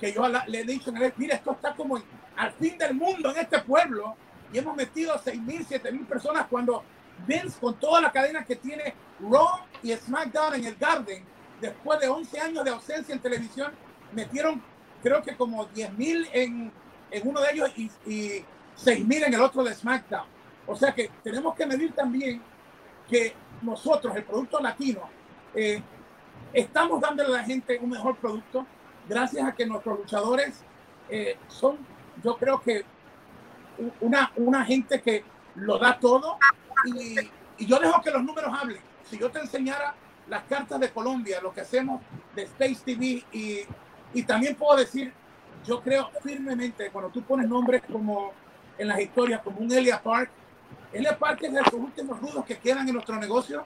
Que 0.00 0.12
yo 0.12 0.26
le 0.28 0.60
he 0.60 0.64
dicho 0.64 0.90
en 0.90 0.96
el 0.98 1.12
mira, 1.16 1.36
esto 1.36 1.52
está 1.52 1.74
como 1.74 1.96
en, 1.96 2.04
al 2.36 2.52
fin 2.52 2.76
del 2.76 2.94
mundo 2.94 3.30
en 3.30 3.38
este 3.38 3.58
pueblo. 3.60 4.16
Y 4.52 4.58
hemos 4.58 4.76
metido 4.76 5.18
6 5.22 5.40
mil, 5.40 5.64
7 5.66 5.90
mil 5.92 6.06
personas 6.06 6.46
cuando 6.48 6.82
Vince, 7.26 7.58
con 7.60 7.74
toda 7.78 8.00
la 8.00 8.12
cadena 8.12 8.44
que 8.44 8.56
tiene 8.56 8.94
Raw 9.20 9.60
y 9.82 9.92
SmackDown 9.92 10.54
en 10.54 10.64
el 10.66 10.76
Garden, 10.76 11.24
después 11.60 11.98
de 12.00 12.08
11 12.08 12.40
años 12.40 12.64
de 12.64 12.70
ausencia 12.70 13.14
en 13.14 13.20
televisión, 13.20 13.72
metieron 14.12 14.62
creo 15.02 15.22
que 15.22 15.36
como 15.36 15.66
10 15.66 15.92
mil 15.92 16.28
en, 16.32 16.72
en, 17.10 17.28
uno 17.28 17.40
de 17.40 17.52
ellos 17.52 17.70
y, 17.76 17.90
y 18.06 18.44
6 18.74 19.06
mil 19.06 19.22
en 19.22 19.34
el 19.34 19.40
otro 19.40 19.62
de 19.62 19.74
SmackDown. 19.74 20.26
O 20.66 20.74
sea 20.74 20.92
que 20.92 21.10
tenemos 21.22 21.54
que 21.54 21.66
medir 21.66 21.92
también 21.92 22.42
que 23.08 23.34
nosotros, 23.62 24.14
el 24.16 24.24
producto 24.24 24.58
latino, 24.60 25.02
eh, 25.54 25.80
estamos 26.52 27.00
dándole 27.00 27.28
a 27.28 27.38
la 27.38 27.44
gente 27.44 27.78
un 27.80 27.90
mejor 27.90 28.16
producto 28.16 28.66
gracias 29.08 29.46
a 29.46 29.52
que 29.52 29.64
nuestros 29.64 29.98
luchadores 29.98 30.60
eh, 31.08 31.36
son, 31.46 31.78
yo 32.22 32.36
creo 32.36 32.60
que 32.60 32.84
una, 34.00 34.32
una 34.36 34.64
gente 34.64 35.00
que 35.00 35.22
lo 35.54 35.78
da 35.78 35.98
todo 35.98 36.38
y, 36.86 37.16
y, 37.58 37.66
yo 37.66 37.78
dejo 37.78 38.02
que 38.02 38.10
los 38.10 38.24
números 38.24 38.52
hablen. 38.52 38.80
Si 39.04 39.18
yo 39.18 39.30
te 39.30 39.38
enseñara 39.38 39.94
las 40.28 40.42
cartas 40.44 40.80
de 40.80 40.90
Colombia, 40.90 41.40
lo 41.40 41.52
que 41.52 41.60
hacemos 41.60 42.02
de 42.34 42.42
Space 42.42 42.80
TV 42.84 43.24
y, 43.32 43.60
y 44.12 44.22
también 44.22 44.54
puedo 44.54 44.76
decir, 44.76 45.12
yo 45.66 45.82
creo 45.82 46.10
firmemente, 46.22 46.90
cuando 46.90 47.10
tú 47.10 47.22
pones 47.22 47.48
nombres 47.48 47.82
como 47.90 48.32
en 48.78 48.88
las 48.88 49.00
historias, 49.00 49.40
como 49.42 49.58
un 49.58 49.72
Elia 49.72 50.02
Park, 50.02 50.30
Elia 50.92 51.18
Park 51.18 51.40
es 51.42 51.52
de 51.52 51.60
los 51.60 51.72
últimos 51.72 52.20
rudos 52.20 52.44
que 52.44 52.58
quedan 52.58 52.86
en 52.86 52.94
nuestro 52.94 53.16
negocio, 53.16 53.64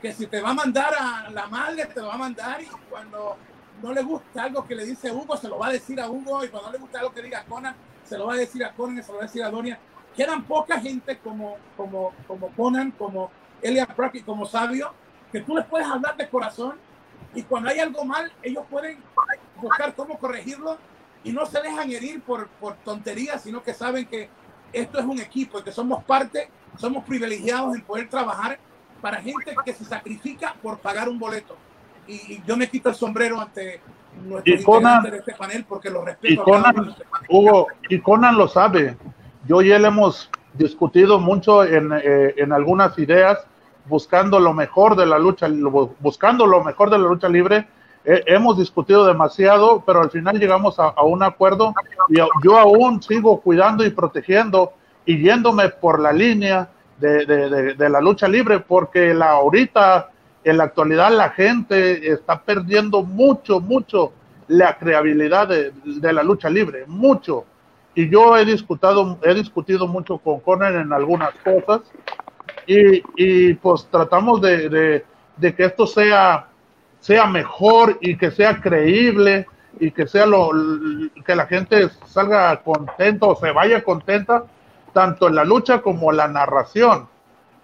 que 0.00 0.12
si 0.12 0.26
te 0.26 0.40
va 0.40 0.50
a 0.50 0.54
mandar 0.54 0.94
a 0.98 1.30
la 1.30 1.46
madre, 1.46 1.86
te 1.86 2.00
lo 2.00 2.08
va 2.08 2.14
a 2.14 2.18
mandar 2.18 2.62
y 2.62 2.66
cuando 2.88 3.36
no 3.82 3.92
le 3.92 4.02
gusta 4.02 4.44
algo 4.44 4.66
que 4.66 4.74
le 4.74 4.84
dice 4.84 5.10
Hugo, 5.10 5.36
se 5.36 5.48
lo 5.48 5.58
va 5.58 5.68
a 5.68 5.72
decir 5.72 6.00
a 6.00 6.08
Hugo, 6.08 6.44
y 6.44 6.48
cuando 6.48 6.68
no 6.68 6.72
le 6.72 6.78
gusta 6.78 6.98
algo 6.98 7.12
que 7.12 7.22
diga 7.22 7.44
Conan, 7.44 7.74
se 8.04 8.18
lo 8.18 8.26
va 8.26 8.34
a 8.34 8.36
decir 8.36 8.64
a 8.64 8.72
Conan, 8.72 9.02
se 9.02 9.12
lo 9.12 9.18
va 9.18 9.24
a 9.24 9.26
decir 9.26 9.42
a 9.42 9.50
Donia. 9.50 9.78
Quedan 10.16 10.44
poca 10.44 10.80
gente 10.80 11.18
como, 11.18 11.56
como, 11.76 12.12
como 12.26 12.48
Conan, 12.56 12.90
como 12.92 13.30
Elian 13.62 13.86
Pratt 13.94 14.16
como 14.24 14.46
Sabio, 14.46 14.92
que 15.30 15.40
tú 15.40 15.56
les 15.56 15.66
puedes 15.66 15.86
hablar 15.86 16.16
de 16.16 16.28
corazón 16.28 16.76
y 17.38 17.42
cuando 17.44 17.70
hay 17.70 17.78
algo 17.78 18.04
mal, 18.04 18.32
ellos 18.42 18.64
pueden 18.68 18.98
buscar 19.62 19.94
cómo 19.94 20.18
corregirlo 20.18 20.76
y 21.22 21.30
no 21.30 21.46
se 21.46 21.62
dejan 21.62 21.88
herir 21.88 22.20
por, 22.20 22.48
por 22.48 22.74
tonterías, 22.78 23.40
sino 23.40 23.62
que 23.62 23.74
saben 23.74 24.06
que 24.06 24.28
esto 24.72 24.98
es 24.98 25.04
un 25.04 25.20
equipo 25.20 25.60
y 25.60 25.62
que 25.62 25.70
somos 25.70 26.02
parte, 26.02 26.50
somos 26.78 27.04
privilegiados 27.04 27.76
en 27.76 27.82
poder 27.82 28.08
trabajar 28.08 28.58
para 29.00 29.22
gente 29.22 29.54
que 29.64 29.72
se 29.72 29.84
sacrifica 29.84 30.56
por 30.60 30.78
pagar 30.78 31.08
un 31.08 31.16
boleto. 31.16 31.56
Y, 32.08 32.42
yo 32.44 32.56
me 32.56 32.68
quito 32.68 32.88
el 32.88 32.96
sombrero 32.96 33.40
ante 33.40 33.80
nuestros 34.24 34.58
integrantes 34.58 35.12
de 35.12 35.18
este 35.18 35.34
panel 35.34 35.64
porque 35.68 35.90
lo 35.90 36.04
respeto. 36.04 36.34
Y 36.34 36.36
Conan, 36.38 36.96
Hugo, 37.28 37.68
y 37.88 38.00
Conan 38.00 38.36
lo 38.36 38.48
sabe. 38.48 38.96
Yo 39.46 39.62
y 39.62 39.70
él 39.70 39.84
hemos 39.84 40.28
discutido 40.54 41.20
mucho 41.20 41.62
en, 41.62 41.92
eh, 41.92 42.34
en 42.36 42.52
algunas 42.52 42.98
ideas 42.98 43.38
buscando 43.88 44.38
lo 44.38 44.52
mejor 44.54 44.96
de 44.96 45.06
la 45.06 45.18
lucha, 45.18 45.48
buscando 46.00 46.46
lo 46.46 46.62
mejor 46.62 46.90
de 46.90 46.98
la 46.98 47.08
lucha 47.08 47.28
libre. 47.28 47.66
hemos 48.04 48.56
discutido 48.56 49.06
demasiado, 49.06 49.82
pero 49.84 50.00
al 50.00 50.10
final 50.10 50.38
llegamos 50.38 50.78
a, 50.78 51.02
un 51.02 51.22
acuerdo 51.22 51.74
y 52.08 52.16
yo 52.16 52.58
aún 52.58 53.02
sigo 53.02 53.40
cuidando 53.40 53.84
y 53.84 53.90
protegiendo 53.90 54.72
y 55.04 55.18
yéndome 55.18 55.68
por 55.68 56.00
la 56.00 56.12
línea 56.12 56.68
de, 56.98 57.26
de, 57.26 57.74
de, 57.74 57.88
la 57.88 58.00
lucha 58.00 58.28
libre, 58.28 58.60
porque 58.60 59.14
la 59.14 59.30
ahorita, 59.30 60.10
en 60.44 60.56
la 60.56 60.64
actualidad, 60.64 61.10
la 61.10 61.30
gente 61.30 62.12
está 62.12 62.42
perdiendo 62.42 63.02
mucho, 63.02 63.60
mucho 63.60 64.12
la 64.48 64.76
creabilidad 64.78 65.48
de, 65.48 66.12
la 66.12 66.22
lucha 66.22 66.50
libre, 66.50 66.84
mucho. 66.86 67.44
Y 67.94 68.10
yo 68.10 68.36
he 68.36 68.44
discutido, 68.44 69.18
he 69.22 69.34
discutido 69.34 69.86
mucho 69.86 70.18
con 70.18 70.40
Conner 70.40 70.74
en 70.74 70.92
algunas 70.92 71.30
cosas 71.44 71.82
y, 72.68 73.02
y 73.16 73.54
pues 73.54 73.88
tratamos 73.90 74.42
de, 74.42 75.02
de, 75.38 75.54
que 75.54 75.64
esto 75.64 75.86
sea, 75.86 76.48
sea 77.00 77.26
mejor 77.26 77.96
y 78.02 78.16
que 78.16 78.30
sea 78.30 78.60
creíble 78.60 79.46
y 79.80 79.90
que 79.90 80.06
sea 80.06 80.26
lo 80.26 80.50
que 81.24 81.34
la 81.34 81.46
gente 81.46 81.88
salga 82.04 82.62
contenta 82.62 83.26
o 83.26 83.36
se 83.36 83.52
vaya 83.52 83.82
contenta 83.82 84.44
tanto 84.92 85.28
en 85.28 85.36
la 85.36 85.44
lucha 85.44 85.80
como 85.80 86.10
en 86.10 86.18
la 86.18 86.28
narración. 86.28 87.08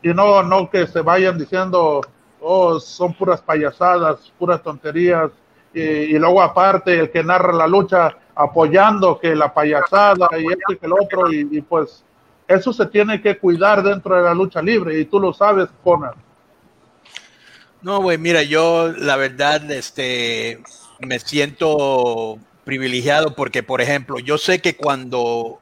Y 0.02 0.08
no 0.08 0.42
no 0.42 0.70
que 0.70 0.86
se 0.86 1.02
vayan 1.02 1.38
diciendo 1.38 2.00
oh 2.40 2.80
son 2.80 3.12
puras 3.12 3.42
payasadas 3.42 4.32
puras 4.38 4.62
tonterías 4.62 5.30
y, 5.74 6.16
luego 6.18 6.40
aparte 6.40 6.98
el 6.98 7.10
que 7.10 7.24
narra 7.24 7.52
la 7.52 7.66
lucha 7.66 8.16
apoyando 8.34 9.18
que 9.18 9.34
la 9.34 9.52
payasada 9.52 10.28
y 10.38 10.46
esto 10.46 10.72
y 10.72 10.76
que 10.76 10.86
el 10.86 10.92
otro 10.92 11.32
y 11.32 11.60
pues 11.62 12.04
eso 12.48 12.72
se 12.72 12.87
tiene 12.87 13.20
que 13.20 13.38
cuidar 13.38 13.83
dentro 13.83 14.16
de 14.16 14.22
la 14.22 14.35
lucha 14.35 14.61
libre 14.61 14.98
y 14.98 15.04
tú 15.04 15.18
lo 15.18 15.33
sabes, 15.33 15.68
Conan. 15.83 16.14
No, 17.83 18.00
güey, 18.00 18.16
mira, 18.16 18.42
yo 18.42 18.92
la 18.96 19.16
verdad, 19.16 19.70
este, 19.70 20.62
me 21.00 21.18
siento 21.18 22.38
privilegiado 22.64 23.35
porque, 23.35 23.62
por 23.62 23.80
ejemplo, 23.80 24.18
yo 24.18 24.38
sé 24.38 24.61
que 24.61 24.76
cuando 24.76 25.61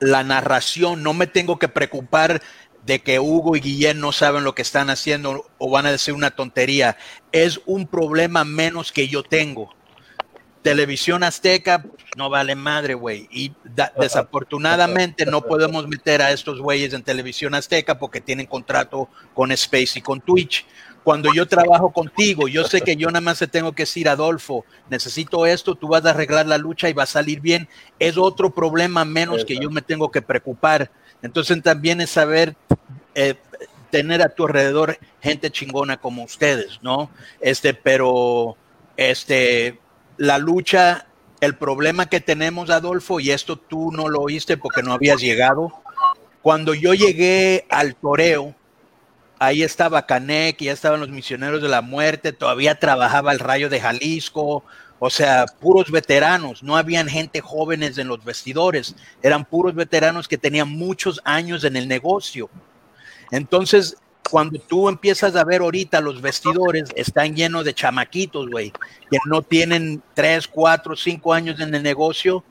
la 0.00 0.24
narración 0.24 1.02
no 1.02 1.14
me 1.14 1.26
tengo 1.26 1.58
que 1.58 1.68
preocupar 1.68 2.42
de 2.84 3.00
que 3.00 3.18
Hugo 3.18 3.56
y 3.56 3.60
Guillén 3.60 4.00
no 4.00 4.12
saben 4.12 4.44
lo 4.44 4.54
que 4.54 4.62
están 4.62 4.90
haciendo 4.90 5.46
o 5.58 5.70
van 5.70 5.86
a 5.86 5.90
decir 5.90 6.14
una 6.14 6.30
tontería. 6.30 6.96
Es 7.32 7.60
un 7.66 7.86
problema 7.86 8.44
menos 8.44 8.92
que 8.92 9.08
yo 9.08 9.22
tengo. 9.22 9.74
Televisión 10.66 11.22
Azteca 11.22 11.84
no 12.16 12.28
vale 12.28 12.56
madre, 12.56 12.94
güey. 12.94 13.28
Y 13.30 13.52
desafortunadamente 14.00 15.24
no 15.24 15.42
podemos 15.42 15.86
meter 15.86 16.20
a 16.20 16.32
estos 16.32 16.60
güeyes 16.60 16.92
en 16.92 17.04
Televisión 17.04 17.54
Azteca 17.54 18.00
porque 18.00 18.20
tienen 18.20 18.46
contrato 18.46 19.08
con 19.32 19.52
Space 19.52 20.00
y 20.00 20.02
con 20.02 20.20
Twitch. 20.20 20.66
Cuando 21.04 21.32
yo 21.32 21.46
trabajo 21.46 21.92
contigo, 21.92 22.48
yo 22.48 22.64
sé 22.64 22.80
que 22.80 22.96
yo 22.96 23.06
nada 23.06 23.20
más 23.20 23.38
te 23.38 23.46
tengo 23.46 23.70
que 23.70 23.84
decir, 23.84 24.08
Adolfo, 24.08 24.64
necesito 24.90 25.46
esto, 25.46 25.76
tú 25.76 25.86
vas 25.86 26.04
a 26.04 26.10
arreglar 26.10 26.46
la 26.46 26.58
lucha 26.58 26.88
y 26.88 26.94
va 26.94 27.04
a 27.04 27.06
salir 27.06 27.40
bien. 27.40 27.68
Es 28.00 28.16
otro 28.16 28.52
problema 28.52 29.04
menos 29.04 29.44
que 29.44 29.56
yo 29.56 29.70
me 29.70 29.82
tengo 29.82 30.10
que 30.10 30.20
preocupar. 30.20 30.90
Entonces 31.22 31.62
también 31.62 32.00
es 32.00 32.10
saber 32.10 32.56
eh, 33.14 33.36
tener 33.92 34.20
a 34.20 34.30
tu 34.30 34.46
alrededor 34.46 34.98
gente 35.22 35.48
chingona 35.52 35.96
como 35.96 36.24
ustedes, 36.24 36.80
¿no? 36.82 37.08
Este, 37.40 37.72
pero, 37.72 38.56
este, 38.96 39.78
la 40.16 40.38
lucha, 40.38 41.06
el 41.40 41.56
problema 41.56 42.06
que 42.06 42.20
tenemos, 42.20 42.70
Adolfo, 42.70 43.20
y 43.20 43.30
esto 43.30 43.56
tú 43.56 43.92
no 43.92 44.08
lo 44.08 44.20
oíste 44.20 44.56
porque 44.56 44.82
no 44.82 44.92
habías 44.92 45.20
llegado, 45.20 45.72
cuando 46.42 46.74
yo 46.74 46.94
llegué 46.94 47.66
al 47.70 47.96
toreo, 47.96 48.54
ahí 49.38 49.62
estaba 49.62 50.06
Canek, 50.06 50.58
ya 50.58 50.72
estaban 50.72 51.00
los 51.00 51.08
misioneros 51.08 51.60
de 51.60 51.68
la 51.68 51.82
muerte, 51.82 52.32
todavía 52.32 52.78
trabajaba 52.78 53.32
el 53.32 53.38
rayo 53.38 53.68
de 53.68 53.80
Jalisco, 53.80 54.64
o 54.98 55.10
sea, 55.10 55.44
puros 55.60 55.90
veteranos, 55.90 56.62
no 56.62 56.76
habían 56.76 57.08
gente 57.08 57.40
jóvenes 57.40 57.98
en 57.98 58.08
los 58.08 58.24
vestidores, 58.24 58.96
eran 59.22 59.44
puros 59.44 59.74
veteranos 59.74 60.26
que 60.26 60.38
tenían 60.38 60.70
muchos 60.70 61.20
años 61.24 61.64
en 61.64 61.76
el 61.76 61.86
negocio. 61.86 62.48
Entonces, 63.30 63.96
cuando 64.30 64.58
tú 64.58 64.88
empiezas 64.88 65.36
a 65.36 65.44
ver 65.44 65.60
ahorita 65.60 66.00
los 66.00 66.20
vestidores, 66.20 66.90
están 66.94 67.34
llenos 67.34 67.64
de 67.64 67.74
chamaquitos, 67.74 68.48
güey, 68.50 68.72
que 69.10 69.18
no 69.26 69.42
tienen 69.42 70.02
tres, 70.14 70.46
cuatro, 70.46 70.96
cinco 70.96 71.32
años 71.32 71.60
en 71.60 71.74
el 71.74 71.82
negocio, 71.82 72.44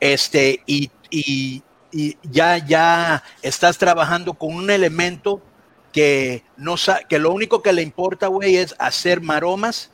este, 0.00 0.62
y, 0.66 0.90
y, 1.10 1.62
y 1.92 2.16
ya, 2.22 2.58
ya 2.58 3.22
estás 3.42 3.78
trabajando 3.78 4.34
con 4.34 4.54
un 4.54 4.70
elemento 4.70 5.40
que 5.92 6.44
no 6.58 6.74
que 7.08 7.18
lo 7.18 7.32
único 7.32 7.62
que 7.62 7.72
le 7.72 7.82
importa, 7.82 8.26
güey, 8.26 8.56
es 8.56 8.74
hacer 8.78 9.22
maromas, 9.22 9.90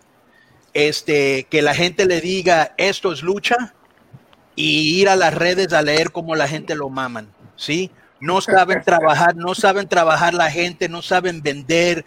este, 0.75 1.45
que 1.45 1.63
la 1.63 1.75
gente 1.75 2.07
le 2.07 2.21
diga 2.21 2.75
esto 2.77 3.13
es 3.13 3.23
lucha 3.23 3.75
y 4.57 5.01
ir 5.01 5.09
a 5.09 5.17
las 5.17 5.33
redes 5.35 5.73
a 5.73 5.83
leer 5.83 6.11
cómo 6.11 6.35
la 6.35 6.49
gente 6.49 6.75
lo 6.75 6.89
maman, 6.89 7.33
¿sí? 7.57 7.91
No 8.23 8.41
saben 8.41 8.81
trabajar, 8.85 9.35
no 9.35 9.53
saben 9.53 9.89
trabajar 9.89 10.33
la 10.33 10.49
gente, 10.49 10.89
no 10.89 11.03
saben 11.03 11.43
vender, 11.43 12.05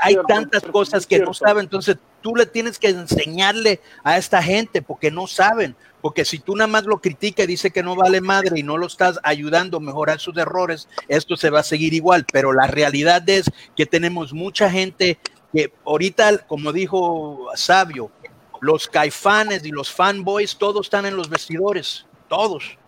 hay 0.00 0.16
tantas 0.28 0.62
cosas 0.62 1.08
que 1.08 1.18
no 1.18 1.34
saben, 1.34 1.64
entonces 1.64 1.96
tú 2.20 2.36
le 2.36 2.46
tienes 2.46 2.78
que 2.78 2.90
enseñarle 2.90 3.80
a 4.04 4.16
esta 4.16 4.40
gente 4.40 4.80
porque 4.80 5.10
no 5.10 5.26
saben, 5.26 5.74
porque 6.00 6.24
si 6.24 6.38
tú 6.38 6.54
nada 6.54 6.68
más 6.68 6.84
lo 6.84 6.98
critica 6.98 7.42
y 7.42 7.48
dice 7.48 7.72
que 7.72 7.82
no 7.82 7.96
vale 7.96 8.20
madre 8.20 8.60
y 8.60 8.62
no 8.62 8.76
lo 8.76 8.86
estás 8.86 9.18
ayudando 9.24 9.78
a 9.78 9.80
mejorar 9.80 10.20
sus 10.20 10.36
errores, 10.36 10.88
esto 11.08 11.36
se 11.36 11.50
va 11.50 11.58
a 11.60 11.64
seguir 11.64 11.94
igual, 11.94 12.24
pero 12.32 12.52
la 12.52 12.68
realidad 12.68 13.28
es 13.28 13.50
que 13.74 13.86
tenemos 13.86 14.32
mucha 14.32 14.70
gente 14.70 15.18
que 15.52 15.72
ahorita, 15.84 16.46
como 16.46 16.72
dijo 16.72 17.48
Sabio, 17.56 18.12
los 18.60 18.86
caifanes 18.86 19.66
y 19.66 19.72
los 19.72 19.90
fanboys, 19.90 20.56
todos 20.56 20.86
están 20.86 21.06
en 21.06 21.16
los 21.16 21.28
vestidores, 21.28 22.06
todos, 22.28 22.78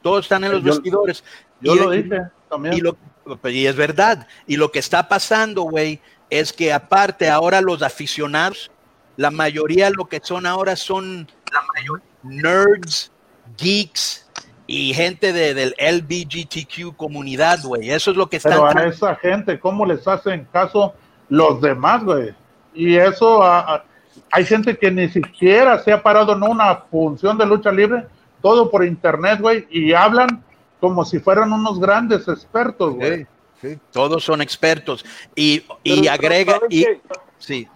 todos 0.00 0.24
están 0.24 0.44
en 0.44 0.52
los 0.52 0.62
vestidores. 0.62 1.22
Yo 1.62 1.74
lo 1.74 1.90
dije 1.90 2.20
también. 2.48 2.74
Y, 3.44 3.66
es 3.66 3.76
verdad. 3.76 4.26
Y 4.46 4.56
lo 4.56 4.70
que 4.72 4.78
está 4.78 5.08
pasando, 5.08 5.62
güey, 5.62 6.00
es 6.28 6.52
que 6.52 6.72
aparte 6.72 7.28
ahora 7.28 7.60
los 7.60 7.82
aficionados, 7.82 8.70
la 9.16 9.30
mayoría 9.30 9.90
lo 9.90 10.06
que 10.06 10.20
son 10.22 10.46
ahora 10.46 10.76
son 10.76 11.28
la 11.52 11.62
nerds, 12.22 13.12
geeks 13.56 14.26
y 14.66 14.94
gente 14.94 15.32
de, 15.32 15.54
del 15.54 15.74
LBGTQ 15.78 16.96
comunidad, 16.96 17.60
güey. 17.62 17.90
Eso 17.90 18.10
es 18.10 18.16
lo 18.16 18.28
que 18.28 18.38
están. 18.38 18.52
Pero 18.52 18.66
a 18.66 18.84
esa 18.86 19.14
gente, 19.16 19.58
¿cómo 19.60 19.84
les 19.84 20.06
hacen 20.08 20.46
caso 20.52 20.94
los 21.28 21.60
demás, 21.60 22.04
güey? 22.04 22.34
Y 22.74 22.96
eso, 22.96 23.42
hay 23.44 24.44
gente 24.46 24.76
que 24.76 24.90
ni 24.90 25.08
siquiera 25.08 25.78
se 25.80 25.92
ha 25.92 26.02
parado 26.02 26.32
en 26.32 26.42
una 26.42 26.76
función 26.90 27.36
de 27.36 27.46
lucha 27.46 27.70
libre, 27.70 28.06
todo 28.40 28.70
por 28.70 28.84
internet, 28.84 29.40
güey, 29.40 29.66
y 29.70 29.92
hablan 29.92 30.42
como 30.82 31.04
si 31.04 31.20
fueran 31.20 31.52
unos 31.52 31.78
grandes 31.78 32.26
expertos, 32.26 32.96
güey. 32.96 33.24
Sí, 33.60 33.78
todos 33.92 34.24
son 34.24 34.42
expertos. 34.42 35.04
Y, 35.36 35.62
y 35.84 36.08
agrega. 36.08 36.58
y, 36.68 36.84
sí. 37.38 37.68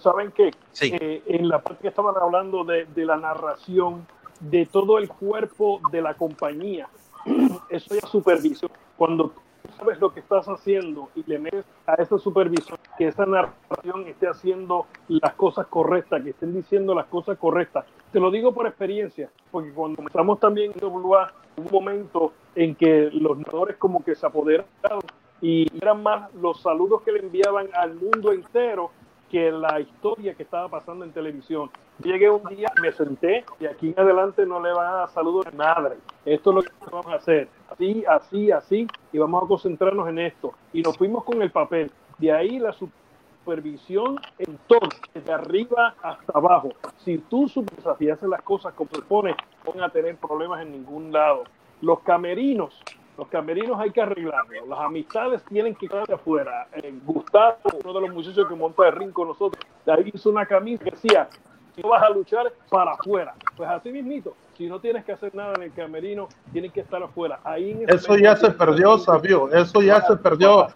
¿Saben 0.00 0.32
qué? 0.32 0.50
Eh, 0.80 1.22
en 1.28 1.48
la 1.48 1.62
parte 1.62 1.82
que 1.82 1.88
estaban 1.88 2.16
hablando 2.20 2.64
de, 2.64 2.86
de, 2.86 3.04
la 3.04 3.16
narración 3.16 4.08
de 4.40 4.66
todo 4.66 4.98
el 4.98 5.08
cuerpo 5.08 5.80
de 5.92 6.02
la 6.02 6.14
compañía, 6.14 6.88
eso 7.70 7.94
ya 7.94 8.08
supervisión. 8.08 8.72
Cuando 8.96 9.32
sabes 9.78 10.00
lo 10.00 10.12
que 10.12 10.20
estás 10.20 10.46
haciendo 10.46 11.08
y 11.14 11.24
le 11.26 11.38
metes 11.38 11.64
a 11.86 11.94
esa 11.94 12.18
supervisión 12.18 12.78
que 12.98 13.08
esa 13.08 13.26
narración 13.26 14.06
esté 14.06 14.28
haciendo 14.28 14.86
las 15.08 15.34
cosas 15.34 15.66
correctas, 15.66 16.22
que 16.22 16.30
estén 16.30 16.54
diciendo 16.54 16.94
las 16.94 17.06
cosas 17.06 17.38
correctas. 17.38 17.84
Te 18.12 18.20
lo 18.20 18.30
digo 18.30 18.52
por 18.52 18.66
experiencia, 18.66 19.30
porque 19.50 19.72
cuando 19.72 19.96
comenzamos 19.96 20.38
también 20.40 20.72
en 20.78 20.86
WA, 20.86 21.32
un 21.56 21.68
momento 21.70 22.32
en 22.54 22.74
que 22.74 23.10
los 23.12 23.38
narradores 23.38 23.76
como 23.76 24.04
que 24.04 24.14
se 24.14 24.26
apoderaron 24.26 25.00
y 25.40 25.66
eran 25.80 26.02
más 26.02 26.32
los 26.34 26.60
saludos 26.60 27.02
que 27.02 27.12
le 27.12 27.20
enviaban 27.20 27.68
al 27.74 27.94
mundo 27.94 28.32
entero 28.32 28.90
que 29.30 29.50
la 29.52 29.80
historia 29.80 30.34
que 30.34 30.42
estaba 30.42 30.68
pasando 30.68 31.04
en 31.04 31.12
televisión. 31.12 31.70
Llegué 32.02 32.28
un 32.28 32.42
día, 32.48 32.68
me 32.82 32.92
senté 32.92 33.44
y 33.60 33.66
aquí 33.66 33.94
en 33.96 34.00
adelante 34.00 34.44
no 34.44 34.60
le 34.60 34.72
van 34.72 34.88
a 34.88 34.96
dar 34.96 35.08
saludos 35.10 35.46
a 35.46 35.50
nadie. 35.52 35.96
Esto 36.24 36.50
es 36.50 36.56
lo 36.56 36.62
que 36.62 36.90
vamos 36.90 37.06
a 37.06 37.14
hacer. 37.14 37.48
Así, 37.70 38.04
así, 38.06 38.50
así. 38.50 38.86
Y 39.12 39.18
vamos 39.18 39.44
a 39.44 39.46
concentrarnos 39.46 40.08
en 40.08 40.18
esto. 40.18 40.54
Y 40.72 40.82
nos 40.82 40.96
fuimos 40.96 41.24
con 41.24 41.40
el 41.42 41.50
papel. 41.50 41.90
De 42.18 42.32
ahí 42.32 42.58
la 42.58 42.72
supervisión 42.72 44.20
en 44.38 44.58
todo, 44.66 44.88
desde 45.14 45.32
arriba 45.32 45.94
hasta 46.02 46.32
abajo. 46.34 46.70
Si 46.98 47.18
tú 47.18 47.48
supervisas 47.48 48.00
y 48.00 48.10
haces 48.10 48.28
las 48.28 48.42
cosas 48.42 48.74
como 48.74 48.90
se 48.92 49.02
pone, 49.02 49.34
van 49.66 49.82
a 49.82 49.88
tener 49.88 50.16
problemas 50.16 50.62
en 50.62 50.72
ningún 50.72 51.12
lado. 51.12 51.44
Los 51.80 52.00
camerinos 52.00 52.78
los 53.20 53.28
camerinos 53.28 53.78
hay 53.78 53.90
que 53.90 54.00
arreglarlos. 54.00 54.66
Las 54.66 54.80
amistades 54.80 55.44
tienen 55.44 55.74
que 55.74 55.86
quedarse 55.88 56.14
afuera. 56.14 56.68
Eh, 56.72 56.90
Gustavo, 57.04 57.58
uno 57.84 57.92
de 57.92 58.00
los 58.00 58.14
muchachos 58.14 58.48
que 58.48 58.54
monta 58.54 58.88
el 58.88 58.92
ring 58.94 59.12
con 59.12 59.28
nosotros, 59.28 59.62
de 59.84 59.92
ahí 59.92 60.10
hizo 60.14 60.30
una 60.30 60.46
camisa 60.46 60.82
que 60.82 60.92
decía, 60.92 61.28
no 61.76 61.90
vas 61.90 62.02
a 62.02 62.08
luchar, 62.08 62.50
para 62.70 62.92
afuera. 62.92 63.34
Pues 63.58 63.68
así 63.68 63.92
mismito, 63.92 64.34
si 64.60 64.66
no 64.66 64.78
tienes 64.78 65.06
que 65.06 65.12
hacer 65.12 65.34
nada 65.34 65.54
en 65.56 65.62
el 65.62 65.72
camerino, 65.72 66.28
tienes 66.52 66.70
que 66.70 66.80
estar 66.80 67.02
afuera. 67.02 67.40
Ahí 67.44 67.82
Eso 67.88 68.14
ya 68.18 68.36
se 68.36 68.50
perdió, 68.50 68.98
Sabio. 68.98 69.50
Eso 69.50 69.80
ya 69.80 70.02
se 70.02 70.16
perdió. 70.16 70.68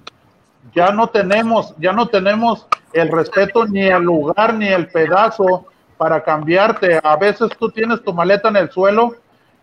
Ya 0.74 0.90
no 0.90 1.08
tenemos, 1.08 1.74
ya 1.76 1.92
no 1.92 2.06
tenemos 2.08 2.66
el 2.94 3.10
respeto 3.10 3.66
ni 3.66 3.82
el 3.82 4.02
lugar 4.02 4.54
ni 4.54 4.68
el 4.68 4.88
pedazo 4.88 5.66
para 5.98 6.22
cambiarte. 6.22 6.98
A 7.04 7.16
veces 7.16 7.50
tú 7.58 7.68
tienes 7.68 8.02
tu 8.02 8.14
maleta 8.14 8.48
en 8.48 8.56
el 8.56 8.70
suelo 8.70 9.16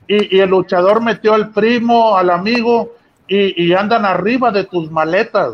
y, 0.06 0.40
el 0.40 0.52
luchador 0.52 1.02
metió 1.02 1.34
al 1.34 1.50
primo, 1.50 2.16
al 2.16 2.30
amigo, 2.30 2.94
y, 3.28 3.74
andan 3.74 4.06
arriba 4.06 4.52
de 4.52 4.66
tus 4.66 4.92
maletas, 4.92 5.52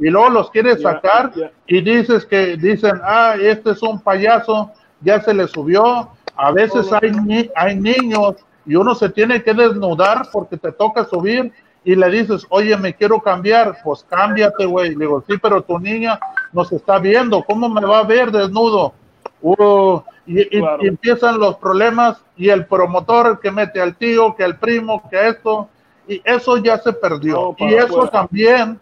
y 0.00 0.10
luego 0.10 0.30
los 0.30 0.50
quieres 0.50 0.82
sacar 0.82 1.30
y 1.64 1.80
dices 1.80 2.26
que 2.26 2.56
dicen, 2.56 3.00
ah, 3.04 3.36
este 3.38 3.70
es 3.70 3.82
un 3.84 4.00
payaso, 4.00 4.72
ya 5.00 5.20
se 5.20 5.32
le 5.32 5.46
subió. 5.46 6.10
A 6.40 6.52
veces 6.52 6.90
hay, 6.92 7.50
hay 7.54 7.76
niños 7.76 8.36
y 8.64 8.74
uno 8.74 8.94
se 8.94 9.08
tiene 9.08 9.42
que 9.42 9.52
desnudar 9.52 10.28
porque 10.32 10.56
te 10.56 10.72
toca 10.72 11.04
subir 11.04 11.52
y 11.84 11.94
le 11.94 12.10
dices, 12.10 12.46
oye, 12.50 12.76
me 12.76 12.94
quiero 12.94 13.20
cambiar, 13.20 13.78
pues 13.82 14.04
cámbiate, 14.08 14.66
güey. 14.66 14.90
Le 14.90 15.06
digo, 15.06 15.24
sí, 15.26 15.36
pero 15.40 15.62
tu 15.62 15.78
niña 15.78 16.18
nos 16.52 16.70
está 16.72 16.98
viendo, 16.98 17.42
¿cómo 17.42 17.68
me 17.68 17.80
va 17.84 18.00
a 18.00 18.04
ver 18.04 18.30
desnudo? 18.30 18.94
Uh, 19.42 20.00
y, 20.26 20.46
empiezan 20.86 21.38
los 21.38 21.56
problemas 21.56 22.22
y 22.36 22.50
el 22.50 22.66
promotor 22.66 23.40
que 23.40 23.50
mete 23.50 23.80
al 23.80 23.96
tío, 23.96 24.34
que 24.36 24.44
al 24.44 24.58
primo, 24.58 25.08
que 25.08 25.28
esto, 25.28 25.68
y 26.06 26.20
eso 26.24 26.58
ya 26.58 26.78
se 26.78 26.92
perdió. 26.92 27.54
y 27.58 27.74
eso 27.74 28.08
también 28.08 28.78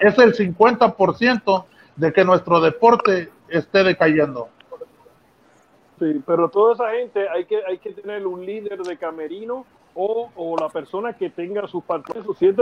es 0.00 0.18
el 0.18 0.34
50% 0.34 1.64
de 1.96 2.12
que 2.12 2.24
nuestro 2.24 2.60
deporte 2.60 3.30
esté 3.48 3.84
decayendo. 3.84 4.48
Sí, 6.02 6.20
pero 6.26 6.48
toda 6.48 6.74
esa 6.74 6.90
gente 6.90 7.28
hay 7.28 7.44
que, 7.44 7.62
hay 7.64 7.78
que 7.78 7.92
tener 7.92 8.26
un 8.26 8.44
líder 8.44 8.82
de 8.82 8.96
camerino 8.96 9.64
o, 9.94 10.30
o 10.34 10.56
la 10.56 10.68
persona 10.68 11.12
que 11.12 11.30
tenga 11.30 11.68
sus 11.68 11.84
partidos, 11.84 12.26
sus 12.26 12.38
siete, 12.38 12.60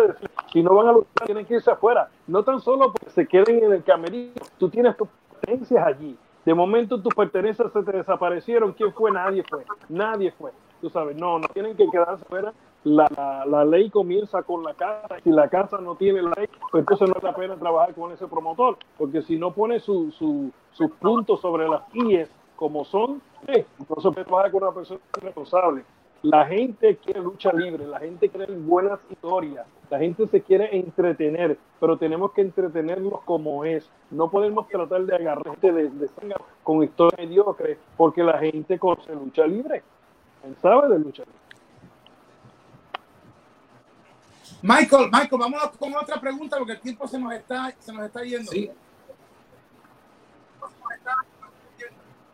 si 0.52 0.62
no 0.62 0.74
van 0.74 0.88
a 0.88 0.92
luchar, 0.92 1.24
tienen 1.24 1.46
que 1.46 1.54
irse 1.54 1.70
afuera. 1.70 2.10
No 2.26 2.42
tan 2.42 2.60
solo 2.60 2.92
porque 2.92 3.08
se 3.08 3.26
queden 3.26 3.64
en 3.64 3.72
el 3.72 3.82
camerino, 3.82 4.34
tú 4.58 4.68
tienes 4.68 4.94
tus 4.94 5.08
potencias 5.40 5.86
allí 5.86 6.18
de 6.44 6.54
momento 6.54 7.00
tus 7.00 7.14
pertenencias 7.14 7.72
se 7.72 7.82
te 7.82 7.92
desaparecieron. 7.92 8.72
¿Quién 8.72 8.92
fue? 8.92 9.10
Nadie 9.10 9.44
fue. 9.48 9.64
Nadie 9.88 10.32
fue. 10.32 10.52
Tú 10.80 10.88
sabes, 10.88 11.16
no, 11.16 11.38
no 11.38 11.48
tienen 11.48 11.76
que 11.76 11.86
quedarse 11.90 12.24
fuera. 12.24 12.52
La, 12.82 13.44
la, 13.46 13.64
ley 13.66 13.90
comienza 13.90 14.42
con 14.42 14.62
la 14.62 14.72
casa. 14.72 15.18
Si 15.22 15.30
la 15.30 15.48
casa 15.48 15.78
no 15.78 15.96
tiene 15.96 16.22
ley, 16.22 16.48
pues 16.70 16.80
entonces 16.80 17.08
no 17.08 17.14
es 17.18 17.22
la 17.22 17.34
pena 17.34 17.56
trabajar 17.56 17.94
con 17.94 18.10
ese 18.12 18.26
promotor. 18.26 18.78
Porque 18.96 19.20
si 19.20 19.36
no 19.36 19.52
pone 19.52 19.80
sus 19.80 20.14
su, 20.14 20.50
su 20.72 20.88
puntos 20.88 21.42
sobre 21.42 21.68
las 21.68 21.82
IES 21.92 22.30
como 22.60 22.84
son, 22.84 23.22
eh, 23.46 23.64
entonces 23.78 24.12
trabajar 24.12 24.50
con 24.50 24.62
una 24.62 24.72
persona 24.72 25.00
responsable. 25.14 25.82
La 26.20 26.44
gente 26.44 26.98
quiere 26.98 27.20
lucha 27.20 27.50
libre, 27.54 27.86
la 27.86 27.98
gente 27.98 28.28
quiere 28.28 28.54
buenas 28.54 29.00
historias, 29.08 29.66
la 29.88 29.98
gente 29.98 30.26
se 30.26 30.42
quiere 30.42 30.76
entretener, 30.76 31.56
pero 31.80 31.96
tenemos 31.96 32.32
que 32.32 32.42
entretenerlos 32.42 33.22
como 33.22 33.64
es. 33.64 33.88
No 34.10 34.30
podemos 34.30 34.68
tratar 34.68 35.06
de 35.06 35.16
agarrar 35.16 35.58
de, 35.58 35.88
de 35.88 36.10
con 36.62 36.84
historias 36.84 37.18
mediocres, 37.18 37.78
porque 37.96 38.22
la 38.22 38.38
gente 38.38 38.78
conoce 38.78 39.14
lucha 39.14 39.46
libre, 39.46 39.82
sabe 40.60 40.90
de 40.90 40.98
lucha 40.98 41.22
libre. 41.22 41.40
Michael, 44.60 45.08
Michael, 45.10 45.40
vamos 45.40 45.70
con 45.78 45.94
otra 45.94 46.20
pregunta 46.20 46.58
porque 46.58 46.72
el 46.72 46.80
tiempo 46.80 47.08
se 47.08 47.18
nos 47.18 47.32
está, 47.32 47.74
se 47.78 47.90
nos 47.90 48.04
está 48.04 48.22
yendo. 48.22 48.52
Sí. 48.52 48.70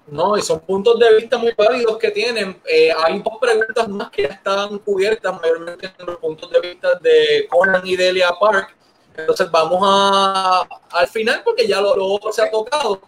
No, 0.07 0.37
y 0.39 0.43
son 0.43 0.61
puntos 0.61 0.99
de 1.01 1.17
vista 1.17 1.37
muy 1.37 1.53
válidos 1.57 1.99
que 1.99 2.11
tienen. 2.13 2.61
Eh, 2.65 2.93
hay 2.97 3.21
dos 3.21 3.35
preguntas 3.41 3.89
más 3.89 4.11
que 4.11 4.23
ya 4.23 4.29
están 4.29 4.79
cubiertas 4.79 5.41
mayormente 5.41 5.93
en 5.99 6.07
los 6.07 6.17
puntos 6.19 6.51
de 6.51 6.61
vista 6.61 6.95
de 7.01 7.49
Conan 7.51 7.85
y 7.85 7.97
Delia 7.97 8.31
Park. 8.39 8.75
Entonces 9.17 9.51
vamos 9.51 9.81
a, 9.83 10.67
al 10.91 11.09
final 11.09 11.43
porque 11.45 11.67
ya 11.67 11.81
lo, 11.81 11.97
lo 11.97 12.07
otro 12.07 12.33
se 12.33 12.43
ha 12.43 12.51
tocado. 12.51 13.01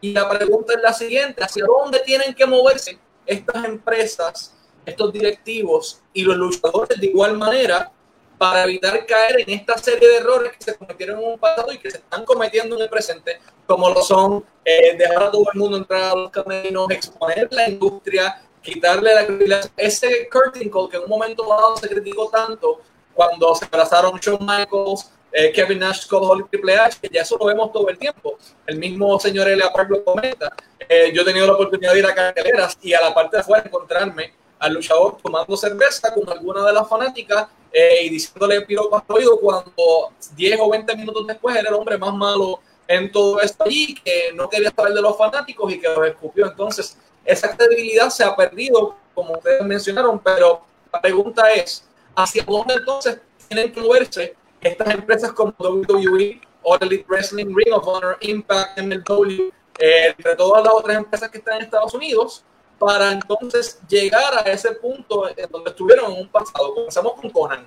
Y 0.00 0.12
la 0.12 0.28
pregunta 0.28 0.74
es 0.74 0.82
la 0.82 0.92
siguiente, 0.92 1.42
¿hacia 1.42 1.64
dónde 1.64 2.00
tienen 2.00 2.34
que 2.34 2.44
moverse 2.44 2.98
estas 3.24 3.64
empresas, 3.64 4.54
estos 4.84 5.12
directivos 5.12 6.02
y 6.12 6.24
los 6.24 6.36
luchadores 6.36 7.00
de 7.00 7.06
igual 7.06 7.38
manera 7.38 7.90
para 8.38 8.64
evitar 8.64 9.04
caer 9.06 9.40
en 9.40 9.50
esta 9.50 9.78
serie 9.78 10.08
de 10.08 10.16
errores 10.16 10.52
que 10.56 10.64
se 10.64 10.76
cometieron 10.76 11.20
en 11.20 11.28
un 11.32 11.38
pasado 11.38 11.72
y 11.72 11.78
que 11.78 11.90
se 11.90 11.98
están 11.98 12.24
cometiendo 12.24 12.76
en 12.76 12.82
el 12.82 12.88
presente, 12.88 13.40
como 13.66 13.90
lo 13.90 14.02
son 14.02 14.44
eh, 14.64 14.96
dejar 14.96 15.24
a 15.24 15.30
todo 15.30 15.44
el 15.52 15.58
mundo 15.58 15.76
entrar 15.76 16.12
a 16.12 16.14
los 16.14 16.30
caminos, 16.30 16.90
exponer 16.90 17.48
la 17.50 17.68
industria, 17.68 18.42
quitarle 18.62 19.14
la 19.14 19.26
credibilidad. 19.26 19.70
Ese 19.76 20.28
curtain 20.28 20.70
call 20.70 20.88
que 20.88 20.96
en 20.96 21.04
un 21.04 21.08
momento 21.08 21.46
dado 21.48 21.76
se 21.76 21.88
criticó 21.88 22.28
tanto 22.30 22.80
cuando 23.12 23.54
se 23.54 23.64
abrazaron 23.66 24.18
Shawn 24.18 24.44
Michaels, 24.44 25.10
eh, 25.32 25.52
Kevin 25.52 25.80
Nash, 25.80 26.06
y 26.06 26.42
Triple 26.48 26.76
H, 26.76 26.98
que 27.00 27.08
ya 27.12 27.22
eso 27.22 27.36
lo 27.38 27.46
vemos 27.46 27.72
todo 27.72 27.88
el 27.88 27.98
tiempo. 27.98 28.38
El 28.66 28.78
mismo 28.78 29.18
señor 29.18 29.48
Elia 29.48 29.72
Park 29.72 29.90
lo 29.90 30.04
comenta. 30.04 30.52
Eh, 30.88 31.12
yo 31.14 31.22
he 31.22 31.24
tenido 31.24 31.46
la 31.46 31.54
oportunidad 31.54 31.92
de 31.92 31.98
ir 31.98 32.06
a 32.06 32.14
carteleras 32.14 32.78
y 32.82 32.94
a 32.94 33.00
la 33.00 33.14
parte 33.14 33.36
de 33.36 33.40
afuera 33.40 33.64
encontrarme 33.66 34.32
al 34.64 34.72
luchador 34.72 35.18
tomando 35.22 35.56
cerveza 35.56 36.12
con 36.14 36.28
alguna 36.28 36.64
de 36.64 36.72
las 36.72 36.88
fanáticas 36.88 37.48
eh, 37.70 38.04
y 38.04 38.08
diciéndole 38.08 38.62
piropas 38.62 39.02
al 39.06 39.16
oído 39.16 39.38
cuando 39.38 40.12
10 40.34 40.58
o 40.60 40.70
20 40.70 40.96
minutos 40.96 41.26
después 41.26 41.54
era 41.54 41.68
el 41.68 41.74
hombre 41.74 41.98
más 41.98 42.14
malo 42.14 42.60
en 42.88 43.12
todo 43.12 43.40
esto 43.40 43.64
allí, 43.64 43.94
que 43.94 44.32
no 44.34 44.48
quería 44.48 44.72
saber 44.74 44.94
de 44.94 45.02
los 45.02 45.16
fanáticos 45.18 45.72
y 45.72 45.80
que 45.80 45.88
los 45.88 46.06
escupió. 46.06 46.46
Entonces, 46.46 46.96
esa 47.24 47.54
credibilidad 47.54 48.08
se 48.08 48.24
ha 48.24 48.34
perdido, 48.34 48.96
como 49.14 49.34
ustedes 49.34 49.62
mencionaron, 49.62 50.18
pero 50.18 50.62
la 50.92 51.00
pregunta 51.00 51.50
es, 51.52 51.86
¿hacia 52.14 52.44
dónde 52.44 52.74
entonces 52.74 53.20
tienen 53.48 53.72
que 53.72 53.80
moverse 53.80 54.34
estas 54.60 54.94
empresas 54.94 55.32
como 55.32 55.54
WWE, 55.58 56.40
All 56.62 56.78
Elite 56.80 57.04
Wrestling, 57.08 57.54
Ring 57.54 57.72
of 57.72 57.86
Honor, 57.86 58.16
Impact, 58.20 58.78
MLW, 58.80 59.50
eh, 59.78 60.06
entre 60.08 60.36
todas 60.36 60.64
las 60.64 60.72
otras 60.72 60.96
empresas 60.96 61.30
que 61.30 61.38
están 61.38 61.56
en 61.56 61.62
Estados 61.64 61.92
Unidos? 61.92 62.44
Para 62.78 63.12
entonces 63.12 63.80
llegar 63.88 64.34
a 64.34 64.40
ese 64.50 64.72
punto 64.72 65.28
en 65.28 65.50
donde 65.50 65.70
estuvieron 65.70 66.12
en 66.12 66.20
un 66.22 66.28
pasado. 66.28 66.74
Comenzamos 66.74 67.12
con 67.14 67.30
Conan. 67.30 67.66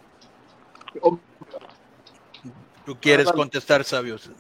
¿Tú 2.85 2.95
quieres 2.99 3.31
contestar, 3.31 3.83
Sabios? 3.83 4.31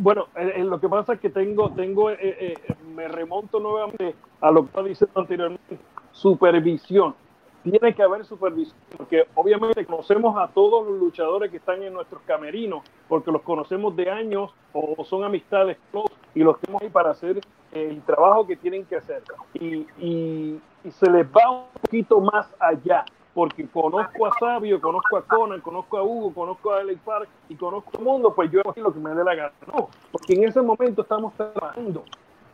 Bueno, 0.00 0.26
en 0.34 0.68
lo 0.68 0.80
que 0.80 0.88
pasa 0.88 1.12
es 1.12 1.20
que 1.20 1.30
tengo, 1.30 1.70
tengo, 1.70 2.10
eh, 2.10 2.18
eh, 2.20 2.54
me 2.94 3.06
remonto 3.06 3.60
nuevamente 3.60 4.16
a 4.40 4.50
lo 4.50 4.62
que 4.62 4.66
estaba 4.66 4.88
diciendo 4.88 5.20
anteriormente, 5.20 5.78
supervisión. 6.10 7.14
Tiene 7.62 7.94
que 7.94 8.02
haber 8.02 8.24
supervisión, 8.24 8.76
porque 8.96 9.26
obviamente 9.34 9.84
conocemos 9.84 10.36
a 10.36 10.48
todos 10.48 10.86
los 10.86 10.98
luchadores 10.98 11.50
que 11.50 11.58
están 11.58 11.82
en 11.82 11.92
nuestros 11.92 12.22
camerinos, 12.22 12.82
porque 13.08 13.30
los 13.30 13.42
conocemos 13.42 13.94
de 13.94 14.10
años 14.10 14.50
o 14.72 15.04
son 15.04 15.22
amistades 15.22 15.76
y 16.34 16.40
los 16.40 16.58
tenemos 16.60 16.82
ahí 16.82 16.88
para 16.88 17.10
hacer 17.10 17.40
el 17.72 18.02
trabajo 18.02 18.46
que 18.46 18.56
tienen 18.56 18.84
que 18.84 18.96
hacer. 18.96 19.22
Y, 19.54 19.86
y, 19.98 20.60
se 20.90 21.10
les 21.10 21.26
va 21.26 21.50
un 21.50 21.64
poquito 21.82 22.20
más 22.20 22.46
allá, 22.58 23.04
porque 23.34 23.66
conozco 23.68 24.26
a 24.26 24.32
Sabio, 24.38 24.80
conozco 24.80 25.18
a 25.18 25.22
Conan, 25.22 25.60
conozco 25.60 25.98
a 25.98 26.02
Hugo, 26.02 26.32
conozco 26.32 26.72
a 26.72 26.78
Alex 26.78 27.00
Park 27.04 27.28
y 27.48 27.56
conozco 27.56 27.90
a 27.90 27.92
todo 27.92 28.02
el 28.02 28.08
mundo, 28.08 28.34
pues 28.34 28.50
yo 28.50 28.60
hago 28.60 28.72
lo 28.76 28.92
que 28.92 29.00
me 29.00 29.10
dé 29.10 29.22
la 29.22 29.34
gana. 29.34 29.52
No, 29.66 29.90
porque 30.10 30.34
en 30.34 30.44
ese 30.44 30.62
momento 30.62 31.02
estamos 31.02 31.34
trabajando. 31.34 32.04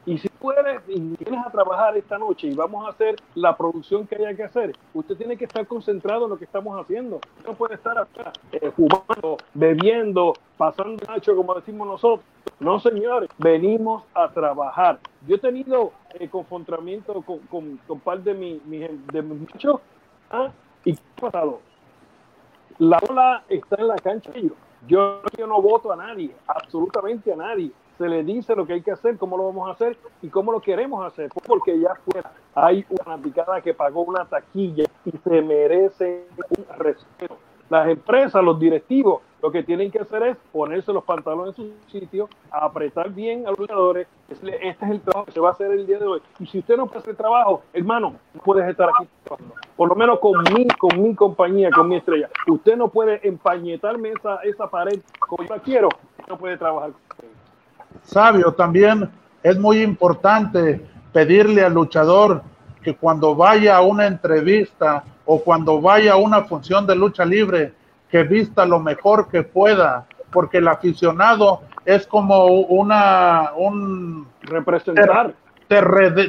Y 0.06 0.18
si 0.18 0.28
puedes 0.28 0.82
y 0.86 1.00
vienes 1.00 1.46
a 1.46 1.50
trabajar 1.50 1.96
esta 1.96 2.18
noche 2.18 2.48
y 2.48 2.54
vamos 2.54 2.86
a 2.86 2.90
hacer 2.90 3.16
la 3.34 3.56
producción 3.56 4.06
que 4.06 4.16
haya 4.16 4.34
que 4.34 4.42
hacer, 4.42 4.76
usted 4.92 5.16
tiene 5.16 5.36
que 5.36 5.46
estar 5.46 5.66
concentrado 5.66 6.24
en 6.24 6.30
lo 6.30 6.36
que 6.36 6.44
estamos 6.44 6.78
haciendo. 6.78 7.20
No 7.46 7.54
puede 7.54 7.76
estar 7.76 7.96
acá 7.96 8.30
eh, 8.52 8.70
fumando, 8.76 9.38
bebiendo, 9.54 10.34
pasando 10.58 11.02
nacho, 11.08 11.34
como 11.34 11.54
decimos 11.54 11.86
nosotros. 11.86 12.26
No, 12.60 12.78
señores, 12.80 13.30
venimos 13.38 14.04
a 14.12 14.28
trabajar. 14.28 14.98
Yo 15.26 15.36
he 15.36 15.38
tenido 15.38 15.92
eh, 16.12 16.28
confrontamiento 16.28 17.22
con, 17.22 17.38
con, 17.40 17.78
con 17.86 18.00
par 18.00 18.22
de, 18.22 18.34
mi, 18.34 18.60
de 18.66 19.22
mis. 19.22 19.48
¿ah? 20.30 20.50
¿Y 20.84 20.94
qué 20.94 21.02
ha 21.16 21.20
pasado? 21.22 21.60
La 22.78 22.98
ola 23.08 23.42
está 23.48 23.76
en 23.78 23.88
la 23.88 23.96
cancha. 23.96 24.32
Yo, 24.86 25.22
yo 25.38 25.46
no 25.46 25.62
voto 25.62 25.90
a 25.90 25.96
nadie, 25.96 26.34
absolutamente 26.46 27.32
a 27.32 27.36
nadie 27.36 27.72
se 27.98 28.08
le 28.08 28.22
dice 28.22 28.54
lo 28.54 28.66
que 28.66 28.74
hay 28.74 28.82
que 28.82 28.92
hacer, 28.92 29.16
cómo 29.18 29.36
lo 29.36 29.46
vamos 29.46 29.68
a 29.68 29.72
hacer 29.72 29.96
y 30.22 30.28
cómo 30.28 30.52
lo 30.52 30.60
queremos 30.60 31.04
hacer, 31.04 31.30
porque 31.46 31.78
ya 31.78 31.94
fuera 31.94 32.32
hay 32.54 32.84
una 32.88 33.18
picada 33.18 33.60
que 33.60 33.74
pagó 33.74 34.02
una 34.02 34.24
taquilla 34.24 34.84
y 35.04 35.10
se 35.10 35.42
merece 35.42 36.26
un 36.56 36.78
respeto. 36.78 37.36
Las 37.70 37.88
empresas, 37.88 38.44
los 38.44 38.60
directivos, 38.60 39.22
lo 39.42 39.50
que 39.50 39.62
tienen 39.62 39.90
que 39.90 39.98
hacer 39.98 40.22
es 40.22 40.36
ponerse 40.52 40.92
los 40.92 41.04
pantalones 41.04 41.58
en 41.58 41.74
su 41.86 41.98
sitio, 41.98 42.28
apretar 42.50 43.10
bien 43.10 43.46
a 43.46 43.50
los 43.50 43.58
luchadores. 43.58 44.06
Este 44.28 44.68
es 44.68 44.90
el 44.90 45.00
trabajo 45.00 45.26
que 45.26 45.32
se 45.32 45.40
va 45.40 45.48
a 45.48 45.52
hacer 45.52 45.70
el 45.70 45.86
día 45.86 45.98
de 45.98 46.06
hoy. 46.06 46.22
Y 46.38 46.46
si 46.46 46.60
usted 46.60 46.76
no 46.76 46.86
puede 46.86 47.00
hacer 47.00 47.16
trabajo, 47.16 47.62
hermano, 47.72 48.14
no 48.32 48.40
puedes 48.42 48.68
estar 48.68 48.88
aquí 48.88 49.08
Por 49.76 49.88
lo 49.88 49.94
menos 49.94 50.18
con 50.18 50.42
mi, 50.54 50.66
con 50.68 51.02
mi 51.02 51.14
compañía, 51.14 51.70
con 51.70 51.88
mi 51.88 51.96
estrella. 51.96 52.28
Usted 52.46 52.76
no 52.76 52.88
puede 52.88 53.26
empañetarme 53.26 54.10
esa, 54.10 54.36
esa 54.44 54.68
pared 54.68 55.00
como 55.18 55.42
yo 55.44 55.56
quiero. 55.62 55.88
No 56.28 56.38
puede 56.38 56.56
trabajar. 56.56 56.92
Sabio, 58.02 58.52
también 58.52 59.08
es 59.42 59.58
muy 59.58 59.82
importante 59.82 60.84
pedirle 61.12 61.64
al 61.64 61.74
luchador 61.74 62.42
que 62.82 62.96
cuando 62.96 63.34
vaya 63.34 63.76
a 63.76 63.80
una 63.80 64.06
entrevista 64.06 65.04
o 65.24 65.40
cuando 65.40 65.80
vaya 65.80 66.14
a 66.14 66.16
una 66.16 66.42
función 66.42 66.86
de 66.86 66.96
lucha 66.96 67.24
libre, 67.24 67.72
que 68.10 68.22
vista 68.24 68.66
lo 68.66 68.78
mejor 68.78 69.28
que 69.28 69.42
pueda, 69.42 70.06
porque 70.30 70.58
el 70.58 70.68
aficionado 70.68 71.62
es 71.84 72.06
como 72.06 72.46
una 72.46 73.52
un 73.56 74.28
representar. 74.42 75.34
te, 75.68 75.80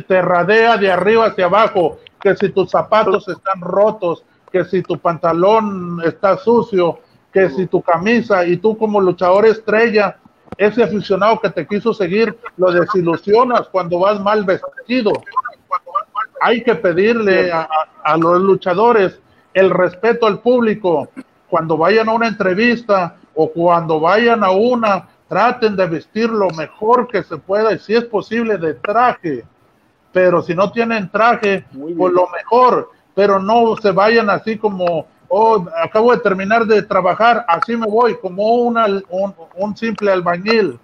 te, 0.03 0.21
radea 0.21 0.77
de 0.77 0.91
arriba 0.91 1.27
hacia 1.27 1.45
abajo, 1.45 1.99
que 2.19 2.35
si 2.35 2.49
tus 2.49 2.71
zapatos 2.71 3.27
están 3.27 3.61
rotos, 3.61 4.23
que 4.51 4.63
si 4.65 4.81
tu 4.81 4.97
pantalón 4.97 6.01
está 6.05 6.37
sucio, 6.37 6.99
que 7.33 7.49
si 7.49 7.67
tu 7.67 7.81
camisa 7.81 8.45
y 8.45 8.57
tú 8.57 8.77
como 8.77 9.01
luchador 9.01 9.45
estrella, 9.45 10.17
ese 10.57 10.83
aficionado 10.83 11.39
que 11.39 11.49
te 11.49 11.67
quiso 11.67 11.93
seguir, 11.93 12.37
lo 12.57 12.71
desilusionas 12.71 13.67
cuando 13.69 13.99
vas 13.99 14.19
mal 14.19 14.43
vestido. 14.43 15.11
Hay 16.41 16.63
que 16.63 16.75
pedirle 16.75 17.51
a, 17.51 17.67
a 18.03 18.17
los 18.17 18.41
luchadores 18.41 19.19
el 19.53 19.69
respeto 19.69 20.27
al 20.27 20.39
público, 20.39 21.09
cuando 21.49 21.77
vayan 21.77 22.09
a 22.09 22.13
una 22.13 22.27
entrevista 22.27 23.15
o 23.33 23.49
cuando 23.51 23.99
vayan 23.99 24.43
a 24.43 24.51
una, 24.51 25.07
traten 25.27 25.75
de 25.75 25.87
vestir 25.87 26.29
lo 26.29 26.49
mejor 26.51 27.07
que 27.07 27.23
se 27.23 27.37
pueda 27.37 27.73
y 27.73 27.79
si 27.79 27.95
es 27.95 28.05
posible 28.05 28.57
de 28.57 28.73
traje. 28.75 29.45
Pero 30.11 30.41
si 30.41 30.53
no 30.53 30.71
tienen 30.71 31.09
traje, 31.09 31.65
pues 31.73 32.13
lo 32.13 32.29
mejor. 32.29 32.91
Pero 33.13 33.39
no 33.39 33.75
se 33.77 33.91
vayan 33.91 34.29
así 34.29 34.57
como, 34.57 35.07
oh, 35.37 35.65
acabo 35.83 36.13
de 36.13 36.19
terminar 36.19 36.65
de 36.65 36.81
trabajar, 36.81 37.43
así 37.49 37.75
me 37.75 37.87
voy, 37.87 38.17
como 38.17 38.53
una, 38.53 38.85
un, 39.55 39.75
simple 39.75 40.09
albañil. 40.09 40.79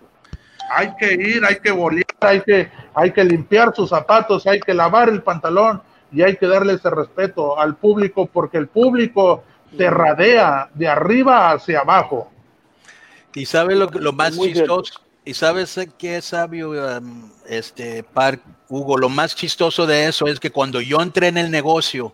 Hay 0.76 0.94
que 1.00 1.14
ir, 1.14 1.46
hay 1.46 1.56
que 1.56 1.72
bolear, 1.72 2.06
hay 2.20 2.42
que, 2.42 2.70
hay 2.94 3.12
que 3.12 3.24
limpiar 3.24 3.74
sus 3.74 3.90
zapatos, 3.90 4.46
hay 4.46 4.60
que 4.60 4.74
lavar 4.74 5.08
el 5.08 5.24
pantalón 5.24 5.82
y 6.12 6.22
hay 6.22 6.36
que 6.36 6.48
darle 6.48 6.74
ese 6.74 6.90
respeto 6.90 7.58
al 7.58 7.78
público 7.78 8.26
porque 8.26 8.58
el 8.58 8.68
público 8.68 9.44
te 9.78 9.90
radea 9.90 10.70
de 10.74 10.88
arriba 10.90 11.52
hacia 11.52 11.80
abajo. 11.80 12.30
Y 13.34 13.46
sabes 13.46 13.78
lo, 13.78 13.86
lo 13.88 14.12
más 14.12 14.38
chistoso, 14.38 15.00
y 15.24 15.34
sabes 15.34 15.80
qué 15.98 16.18
es 16.18 16.26
sabio, 16.26 16.72
um, 16.72 17.32
este 17.48 18.04
par, 18.04 18.40
Hugo, 18.68 18.98
lo 18.98 19.08
más 19.08 19.34
chistoso 19.34 19.86
de 19.86 20.08
eso 20.08 20.28
es 20.28 20.42
que 20.42 20.52
cuando 20.52 20.82
yo 20.82 21.02
entré 21.02 21.30
en 21.30 21.38
el 21.38 21.52
negocio 21.52 22.14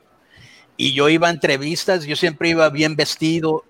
y 0.78 0.94
yo 0.94 1.10
iba 1.10 1.28
a 1.28 1.32
entrevistas, 1.32 2.06
yo 2.06 2.16
siempre 2.16 2.50
iba 2.50 2.70
bien 2.70 2.96
vestido 2.96 3.66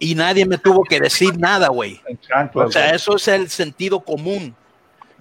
y 0.00 0.14
nadie 0.16 0.44
me 0.44 0.58
tuvo 0.58 0.82
que 0.82 1.00
decir 1.00 1.38
nada, 1.38 1.68
güey. 1.68 2.00
O 2.54 2.70
sea, 2.70 2.90
eso 2.90 3.16
es 3.16 3.28
el 3.28 3.48
sentido 3.48 4.00
común. 4.00 4.54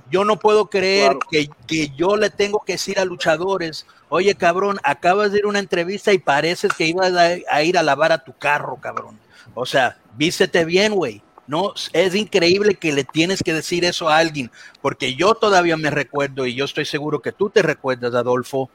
Yo 0.10 0.24
no 0.24 0.40
puedo 0.40 0.70
creer 0.70 1.18
que, 1.30 1.50
que, 1.68 1.90
yo 1.90 2.16
le 2.16 2.30
tengo 2.30 2.64
que 2.66 2.74
decir 2.74 2.98
a 3.00 3.06
luchadores, 3.06 3.86
oye 4.10 4.36
cabrón, 4.36 4.80
acabas 4.84 5.32
de 5.32 5.40
ir 5.40 5.46
a 5.46 5.50
una 5.50 5.60
entrevista 5.60 6.14
y 6.14 6.18
pareces 6.18 6.72
que 6.74 6.88
ibas 6.88 7.14
a, 7.14 7.64
ir 7.64 7.78
a 7.78 7.84
lavar 7.84 8.12
a 8.12 8.24
tu 8.24 8.34
carro, 8.34 8.78
cabrón. 8.78 9.20
O 9.54 9.66
sea, 9.66 9.98
vístete 10.16 10.66
bien, 10.66 10.94
güey. 10.94 11.22
No, 11.46 11.74
es 11.94 12.16
increíble 12.16 12.76
que 12.76 12.92
le 12.92 13.06
tienes 13.06 13.42
que 13.42 13.54
decir 13.54 13.86
eso 13.86 14.10
a 14.10 14.18
alguien, 14.18 14.52
porque 14.82 15.16
yo 15.16 15.34
todavía 15.34 15.78
me 15.78 15.90
recuerdo 15.90 16.46
y 16.46 16.56
yo 16.56 16.66
estoy 16.66 16.84
seguro 16.84 17.22
que 17.22 17.32
tú 17.32 17.50
te 17.50 17.62
recuerdas, 17.62 18.14
Adolfo, 18.16 18.70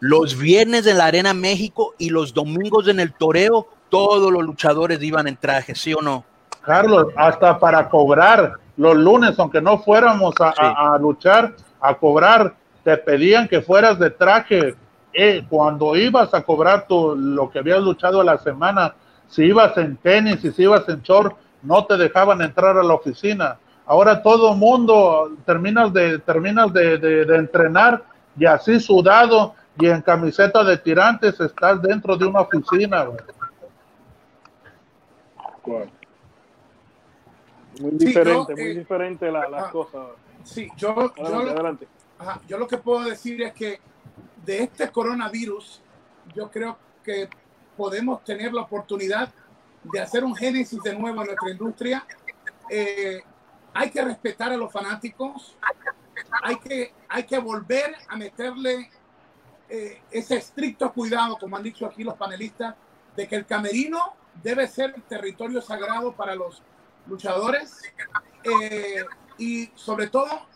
los 0.00 0.36
viernes 0.36 0.86
en 0.86 0.98
la 0.98 1.06
Arena 1.06 1.34
México 1.34 1.94
y 1.98 2.10
los 2.10 2.34
domingos 2.34 2.88
en 2.88 3.00
el 3.00 3.12
toreo, 3.12 3.68
todos 3.90 4.32
los 4.32 4.42
luchadores 4.42 5.02
iban 5.02 5.28
en 5.28 5.36
traje, 5.36 5.74
¿sí 5.74 5.94
o 5.94 6.00
no? 6.00 6.24
Carlos, 6.62 7.08
hasta 7.16 7.58
para 7.58 7.88
cobrar 7.88 8.54
los 8.76 8.96
lunes, 8.96 9.38
aunque 9.38 9.60
no 9.60 9.78
fuéramos 9.78 10.34
a, 10.40 10.96
luchar, 10.98 11.54
a 11.80 11.94
cobrar, 11.94 12.54
te 12.82 12.96
pedían 12.96 13.46
que 13.46 13.60
fueras 13.60 13.98
de 13.98 14.10
traje. 14.10 14.74
Eh, 15.12 15.44
cuando 15.48 15.96
ibas 15.96 16.32
a 16.32 16.42
cobrar 16.42 16.86
tu, 16.86 17.16
lo 17.16 17.50
que 17.50 17.58
habías 17.58 17.80
luchado 17.80 18.22
la 18.22 18.38
semana, 18.38 18.94
si 19.28 19.44
ibas 19.44 19.76
en 19.76 19.96
tenis 19.96 20.44
y 20.44 20.52
si 20.52 20.62
ibas 20.62 20.88
en 20.88 21.02
short, 21.02 21.36
no 21.62 21.84
te 21.84 21.96
dejaban 21.96 22.40
entrar 22.42 22.76
a 22.76 22.82
la 22.82 22.94
oficina. 22.94 23.58
Ahora 23.86 24.22
todo 24.22 24.54
mundo 24.54 25.32
terminas 25.44 25.92
de 25.92 26.18
terminas 26.20 26.72
de, 26.72 26.96
de, 26.98 27.36
entrenar 27.36 28.02
y 28.38 28.46
así 28.46 28.78
sudado 28.78 29.54
y 29.80 29.86
en 29.86 30.02
camiseta 30.02 30.62
de 30.64 30.76
tirantes 30.78 31.40
estás 31.40 31.80
dentro 31.82 32.16
de 32.16 32.26
una 32.26 32.40
oficina. 32.40 33.06
Muy 37.80 37.92
diferente, 37.92 38.52
muy 38.54 38.62
eh, 38.62 38.74
diferente 38.74 39.30
las 39.30 39.50
la 39.50 39.70
cosas. 39.70 40.08
Sí, 40.44 40.68
yo, 40.76 41.12
adelante, 41.16 41.86
yo, 42.20 42.26
yo 42.48 42.58
lo 42.58 42.66
que 42.66 42.78
puedo 42.78 43.04
decir 43.04 43.40
es 43.42 43.52
que 43.52 43.80
de 44.44 44.62
este 44.64 44.90
coronavirus, 44.90 45.80
yo 46.34 46.50
creo 46.50 46.76
que 47.04 47.28
podemos 47.76 48.22
tener 48.24 48.52
la 48.52 48.62
oportunidad 48.62 49.32
de 49.82 50.00
hacer 50.00 50.24
un 50.24 50.34
génesis 50.34 50.82
de 50.82 50.94
nuevo 50.94 51.20
en 51.20 51.26
nuestra 51.28 51.50
industria. 51.50 52.04
Eh, 52.68 53.22
hay 53.72 53.90
que 53.90 54.02
respetar 54.02 54.52
a 54.52 54.56
los 54.56 54.72
fanáticos, 54.72 55.56
hay 56.42 56.56
que, 56.56 56.92
hay 57.08 57.24
que 57.24 57.38
volver 57.38 57.94
a 58.08 58.16
meterle 58.16 58.90
eh, 59.70 60.02
ese 60.10 60.36
estricto 60.36 60.92
cuidado, 60.92 61.38
como 61.38 61.56
han 61.56 61.62
dicho 61.62 61.86
aquí 61.86 62.02
los 62.02 62.16
panelistas, 62.16 62.74
de 63.16 63.28
que 63.28 63.36
el 63.36 63.46
camerino 63.46 64.14
debe 64.42 64.66
ser 64.66 64.94
territorio 65.08 65.60
sagrado 65.60 66.12
para 66.12 66.34
los 66.34 66.62
luchadores. 67.06 67.80
Eh, 68.42 69.04
y 69.38 69.70
sobre 69.74 70.08
todo 70.08 70.46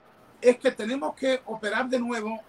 es 0.41 0.59
que 0.59 0.73
tenemos 0.73 1.15
que 1.15 1.41
operar 1.47 1.89
de 1.89 1.99
nuevo 1.99 2.41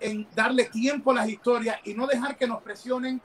en 0.00 0.26
darle 0.34 0.64
tiempo 0.64 1.10
a 1.10 1.14
las 1.14 1.28
historias 1.28 1.78
y 1.84 1.94
no 1.94 2.06
dejar 2.06 2.36
que 2.36 2.46
nos 2.46 2.62
presionen, 2.62 3.20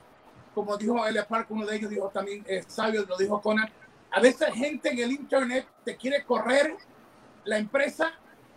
como 0.54 0.76
dijo 0.76 1.04
Elia 1.06 1.26
Park, 1.26 1.46
uno 1.50 1.66
de 1.66 1.76
ellos 1.76 1.90
dijo 1.90 2.08
también, 2.08 2.44
es 2.46 2.66
sabio, 2.68 3.04
lo 3.06 3.16
dijo 3.16 3.40
Conan, 3.40 3.68
a 4.10 4.20
veces 4.20 4.52
gente 4.54 4.90
en 4.90 4.98
el 4.98 5.12
internet 5.12 5.66
te 5.84 5.96
quiere 5.96 6.24
correr 6.24 6.76
la 7.44 7.58
empresa 7.58 8.12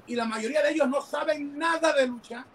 y 0.06 0.16
la 0.16 0.26
mayoría 0.26 0.62
de 0.62 0.72
ellos 0.72 0.90
no 0.90 1.02
saben 1.02 1.58
nada 1.58 1.94
de 1.94 2.08
lucha 2.08 2.46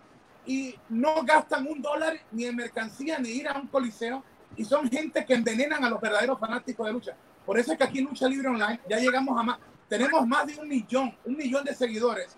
y 0.48 0.74
no 0.88 1.22
gastan 1.24 1.66
un 1.66 1.82
dólar 1.82 2.18
ni 2.32 2.46
en 2.46 2.56
mercancía 2.56 3.18
ni 3.18 3.28
ir 3.28 3.46
a 3.46 3.58
un 3.58 3.66
coliseo 3.66 4.24
y 4.56 4.64
son 4.64 4.90
gente 4.90 5.24
que 5.26 5.34
envenenan 5.34 5.84
a 5.84 5.90
los 5.90 6.00
verdaderos 6.00 6.40
fanáticos 6.40 6.86
de 6.86 6.92
lucha. 6.94 7.16
Por 7.44 7.58
eso 7.58 7.72
es 7.72 7.78
que 7.78 7.84
aquí 7.84 7.98
en 7.98 8.06
Lucha 8.06 8.26
Libre 8.26 8.48
Online 8.48 8.80
ya 8.88 8.96
llegamos 8.96 9.38
a 9.38 9.42
más, 9.42 9.58
tenemos 9.88 10.26
más 10.26 10.46
de 10.46 10.58
un 10.58 10.66
millón, 10.66 11.14
un 11.26 11.36
millón 11.36 11.64
de 11.64 11.74
seguidores. 11.74 12.34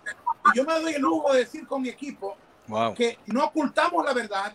Y 0.52 0.56
yo 0.56 0.64
me 0.64 0.74
doy 0.80 0.94
el 0.94 1.00
lujo 1.00 1.32
de 1.32 1.40
decir 1.40 1.66
con 1.68 1.82
mi 1.82 1.88
equipo 1.88 2.36
que 2.96 3.16
no 3.26 3.44
ocultamos 3.44 4.04
la 4.04 4.12
verdad 4.12 4.52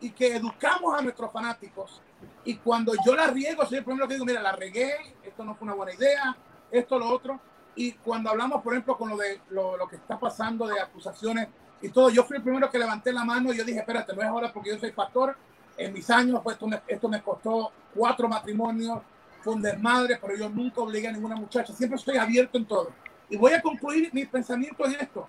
y 0.00 0.10
que 0.10 0.34
educamos 0.34 0.98
a 0.98 1.00
nuestros 1.00 1.32
fanáticos. 1.32 2.02
Y 2.44 2.56
cuando 2.56 2.92
yo 3.06 3.14
la 3.14 3.28
riego, 3.28 3.64
soy 3.64 3.78
el 3.78 3.84
primero 3.84 4.08
que 4.08 4.14
digo, 4.14 4.26
mira, 4.26 4.42
la 4.42 4.52
regué, 4.52 4.90
esto 5.22 5.44
no 5.44 5.54
fue 5.54 5.66
una 5.66 5.74
buena 5.74 5.94
idea, 5.94 6.36
esto, 6.72 6.98
lo 6.98 7.08
otro. 7.10 7.40
Y 7.76 7.92
cuando 7.92 8.30
hablamos, 8.30 8.60
por 8.60 8.72
ejemplo, 8.72 8.98
con 8.98 9.10
lo 9.10 9.16
de 9.16 9.40
lo, 9.50 9.76
lo 9.76 9.86
que 9.86 9.96
está 9.96 10.18
pasando 10.18 10.66
de 10.66 10.80
acusaciones 10.80 11.46
y 11.80 11.90
todo, 11.90 12.10
yo 12.10 12.24
fui 12.24 12.36
el 12.36 12.42
primero 12.42 12.70
que 12.70 12.78
levanté 12.78 13.12
la 13.12 13.24
mano 13.24 13.52
y 13.52 13.56
yo 13.56 13.64
dije, 13.64 13.78
espérate, 13.78 14.14
no 14.14 14.22
es 14.22 14.28
ahora 14.28 14.52
porque 14.52 14.70
yo 14.70 14.78
soy 14.78 14.92
pastor. 14.92 15.36
En 15.76 15.92
mis 15.92 16.10
años, 16.10 16.40
pues, 16.42 16.54
esto, 16.54 16.66
me, 16.66 16.82
esto 16.88 17.08
me 17.08 17.22
costó 17.22 17.70
cuatro 17.94 18.28
matrimonios, 18.28 19.00
fue 19.40 19.54
un 19.54 19.62
desmadre, 19.62 20.18
pero 20.20 20.36
yo 20.36 20.48
nunca 20.48 20.80
obligué 20.80 21.08
a 21.08 21.12
ninguna 21.12 21.36
muchacha, 21.36 21.72
siempre 21.72 21.96
estoy 21.96 22.16
abierto 22.16 22.58
en 22.58 22.66
todo. 22.66 22.90
Y 23.30 23.36
voy 23.36 23.52
a 23.52 23.62
concluir 23.62 24.10
mi 24.12 24.24
pensamiento 24.24 24.84
en 24.86 24.94
esto. 24.94 25.28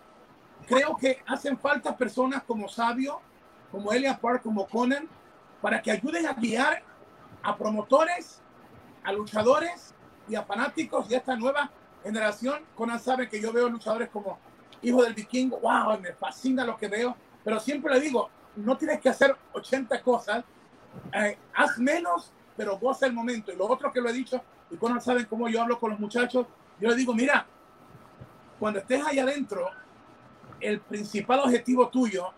Creo 0.67 0.95
que 0.97 1.21
hacen 1.27 1.57
falta 1.57 1.95
personas 1.95 2.43
como 2.43 2.67
Sabio, 2.67 3.21
como 3.71 3.91
Elia 3.91 4.17
Park, 4.17 4.41
como 4.41 4.67
Conan, 4.67 5.07
para 5.61 5.81
que 5.81 5.91
ayuden 5.91 6.25
a 6.25 6.33
guiar 6.33 6.81
a 7.43 7.55
promotores, 7.55 8.41
a 9.03 9.11
luchadores 9.11 9.93
y 10.27 10.35
a 10.35 10.43
fanáticos 10.43 11.09
de 11.09 11.17
esta 11.17 11.35
nueva 11.35 11.69
generación. 12.03 12.63
Conan 12.75 12.99
sabe 12.99 13.29
que 13.29 13.39
yo 13.39 13.53
veo 13.53 13.69
luchadores 13.69 14.09
como 14.09 14.39
Hijo 14.81 15.03
del 15.03 15.13
Vikingo, 15.13 15.59
wow, 15.59 15.99
me 15.99 16.13
fascina 16.13 16.65
lo 16.65 16.77
que 16.77 16.87
veo, 16.87 17.15
pero 17.43 17.59
siempre 17.59 17.93
le 17.93 18.01
digo, 18.01 18.29
no 18.55 18.77
tienes 18.77 18.99
que 18.99 19.09
hacer 19.09 19.35
80 19.53 20.01
cosas, 20.01 20.43
eh, 21.13 21.37
haz 21.53 21.77
menos 21.77 22.33
pero 22.59 22.77
goza 22.77 23.05
el 23.05 23.13
momento. 23.13 23.53
Y 23.53 23.55
lo 23.55 23.67
otro 23.67 23.89
que 23.89 24.01
lo 24.01 24.09
he 24.09 24.13
dicho, 24.13 24.43
y 24.69 24.75
cuando 24.75 24.99
saben 24.99 25.23
cómo 25.27 25.47
yo 25.47 25.61
hablo 25.61 25.79
con 25.79 25.91
los 25.91 25.99
muchachos, 25.99 26.45
yo 26.77 26.89
les 26.89 26.97
digo, 26.97 27.13
mira, 27.13 27.45
cuando 28.59 28.79
estés 28.79 29.01
allá 29.01 29.23
adentro, 29.23 29.69
el 30.59 30.81
principal 30.81 31.39
objetivo 31.39 31.87
tuyo 31.87 32.33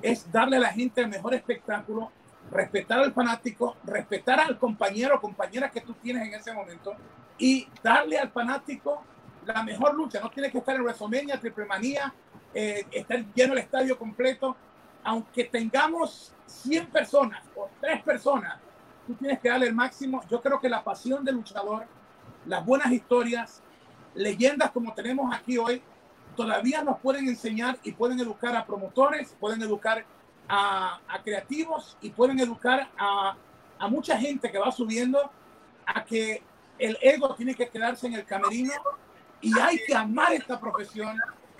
es 0.00 0.32
darle 0.32 0.56
a 0.56 0.60
la 0.60 0.72
gente 0.72 1.02
el 1.02 1.08
mejor 1.08 1.34
espectáculo, 1.34 2.10
respetar 2.50 3.00
al 3.00 3.12
fanático, 3.12 3.76
respetar 3.84 4.40
al 4.40 4.58
compañero 4.58 5.16
o 5.16 5.20
compañera 5.20 5.70
que 5.70 5.82
tú 5.82 5.92
tienes 5.92 6.26
en 6.26 6.32
ese 6.32 6.54
momento 6.54 6.94
y 7.36 7.68
darle 7.82 8.18
al 8.18 8.30
fanático 8.30 9.04
la 9.46 9.62
mejor 9.62 9.94
lucha. 9.94 10.20
No 10.20 10.30
tienes 10.30 10.52
que 10.52 10.58
estar 10.58 10.74
en 10.76 10.82
WrestleMania, 10.82 11.40
Triple 11.40 11.64
Manía, 11.66 12.12
eh, 12.52 12.86
estar 12.90 13.24
lleno 13.34 13.52
el 13.52 13.60
estadio 13.60 13.98
completo. 13.98 14.56
Aunque 15.04 15.44
tengamos 15.44 16.32
100 16.46 16.86
personas 16.86 17.42
o 17.54 17.68
3 17.80 18.02
personas, 18.02 18.58
tú 19.06 19.14
tienes 19.14 19.38
que 19.38 19.48
darle 19.48 19.66
el 19.66 19.74
máximo. 19.74 20.22
Yo 20.28 20.40
creo 20.40 20.60
que 20.60 20.68
la 20.68 20.82
pasión 20.82 21.24
del 21.24 21.36
luchador, 21.36 21.86
las 22.46 22.64
buenas 22.64 22.90
historias, 22.90 23.62
leyendas 24.14 24.70
como 24.72 24.92
tenemos 24.94 25.32
aquí 25.34 25.58
hoy, 25.58 25.80
todavía 26.34 26.82
nos 26.82 26.98
pueden 26.98 27.28
enseñar 27.28 27.78
y 27.82 27.92
pueden 27.92 28.18
educar 28.20 28.56
a 28.56 28.66
promotores, 28.66 29.34
pueden 29.38 29.62
educar 29.62 30.04
a, 30.48 31.00
creativos 31.24 31.96
y 32.00 32.10
pueden 32.10 32.38
educar 32.40 32.88
a, 32.98 33.36
a, 33.78 33.88
mucha 33.88 34.18
gente 34.18 34.50
que 34.50 34.58
va 34.58 34.70
subiendo 34.70 35.30
a 35.86 36.04
que 36.04 36.42
el 36.78 36.98
ego 37.00 37.34
tiene 37.34 37.54
que 37.54 37.68
quedarse 37.68 38.06
en 38.06 38.14
el 38.14 38.24
camerino 38.24 38.74
y 39.46 39.56
hay 39.60 39.78
que 39.86 39.94
amar 39.94 40.32
esta 40.32 40.58
profesión, 40.58 41.16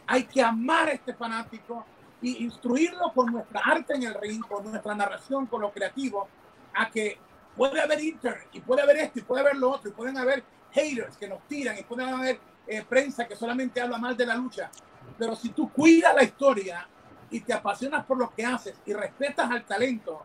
hay 0.08 0.24
que 0.24 0.42
amar 0.42 0.88
a 0.88 0.92
este 0.92 1.14
fanático 1.14 1.86
y 2.20 2.42
instruirlo 2.44 3.12
con 3.14 3.30
nuestra 3.30 3.60
arte 3.60 3.94
en 3.94 4.02
el 4.02 4.14
ring, 4.14 4.44
con 4.44 4.64
nuestra 4.64 4.92
narración, 4.92 5.46
con 5.46 5.60
lo 5.60 5.70
creativo, 5.70 6.26
a 6.74 6.90
que 6.90 7.16
puede 7.56 7.80
haber 7.80 8.00
internet 8.00 8.48
y 8.52 8.60
puede 8.60 8.82
haber 8.82 8.96
esto 8.96 9.20
y 9.20 9.22
puede 9.22 9.42
haber 9.42 9.56
lo 9.56 9.70
otro 9.70 9.88
y 9.88 9.92
pueden 9.92 10.18
haber 10.18 10.42
haters 10.72 11.16
que 11.16 11.28
nos 11.28 11.46
tiran 11.46 11.78
y 11.78 11.84
pueden 11.84 12.08
haber 12.08 12.40
eh, 12.66 12.84
prensa 12.88 13.28
que 13.28 13.36
solamente 13.36 13.80
habla 13.80 13.98
mal 13.98 14.16
de 14.16 14.26
la 14.26 14.34
lucha. 14.34 14.68
Pero 15.16 15.36
si 15.36 15.50
tú 15.50 15.70
cuidas 15.70 16.12
la 16.12 16.24
historia 16.24 16.88
y 17.30 17.38
te 17.38 17.52
apasionas 17.52 18.04
por 18.04 18.18
lo 18.18 18.34
que 18.34 18.44
haces 18.44 18.74
y 18.84 18.94
respetas 18.94 19.48
al 19.48 19.64
talento, 19.64 20.24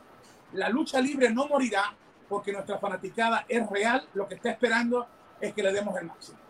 la 0.54 0.68
lucha 0.68 1.00
libre 1.00 1.30
no 1.30 1.46
morirá 1.46 1.94
porque 2.28 2.52
nuestra 2.52 2.80
fanaticada 2.80 3.46
es 3.48 3.70
real. 3.70 4.08
Lo 4.16 4.28
que 4.28 4.34
está 4.34 4.50
esperando 4.50 5.08
es 5.40 5.54
que 5.54 5.62
le 5.62 5.72
demos 5.72 5.96
el 6.00 6.08
máximo. 6.08 6.41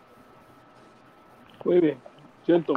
Muy 1.64 1.80
bien, 1.80 1.98
siento. 2.44 2.74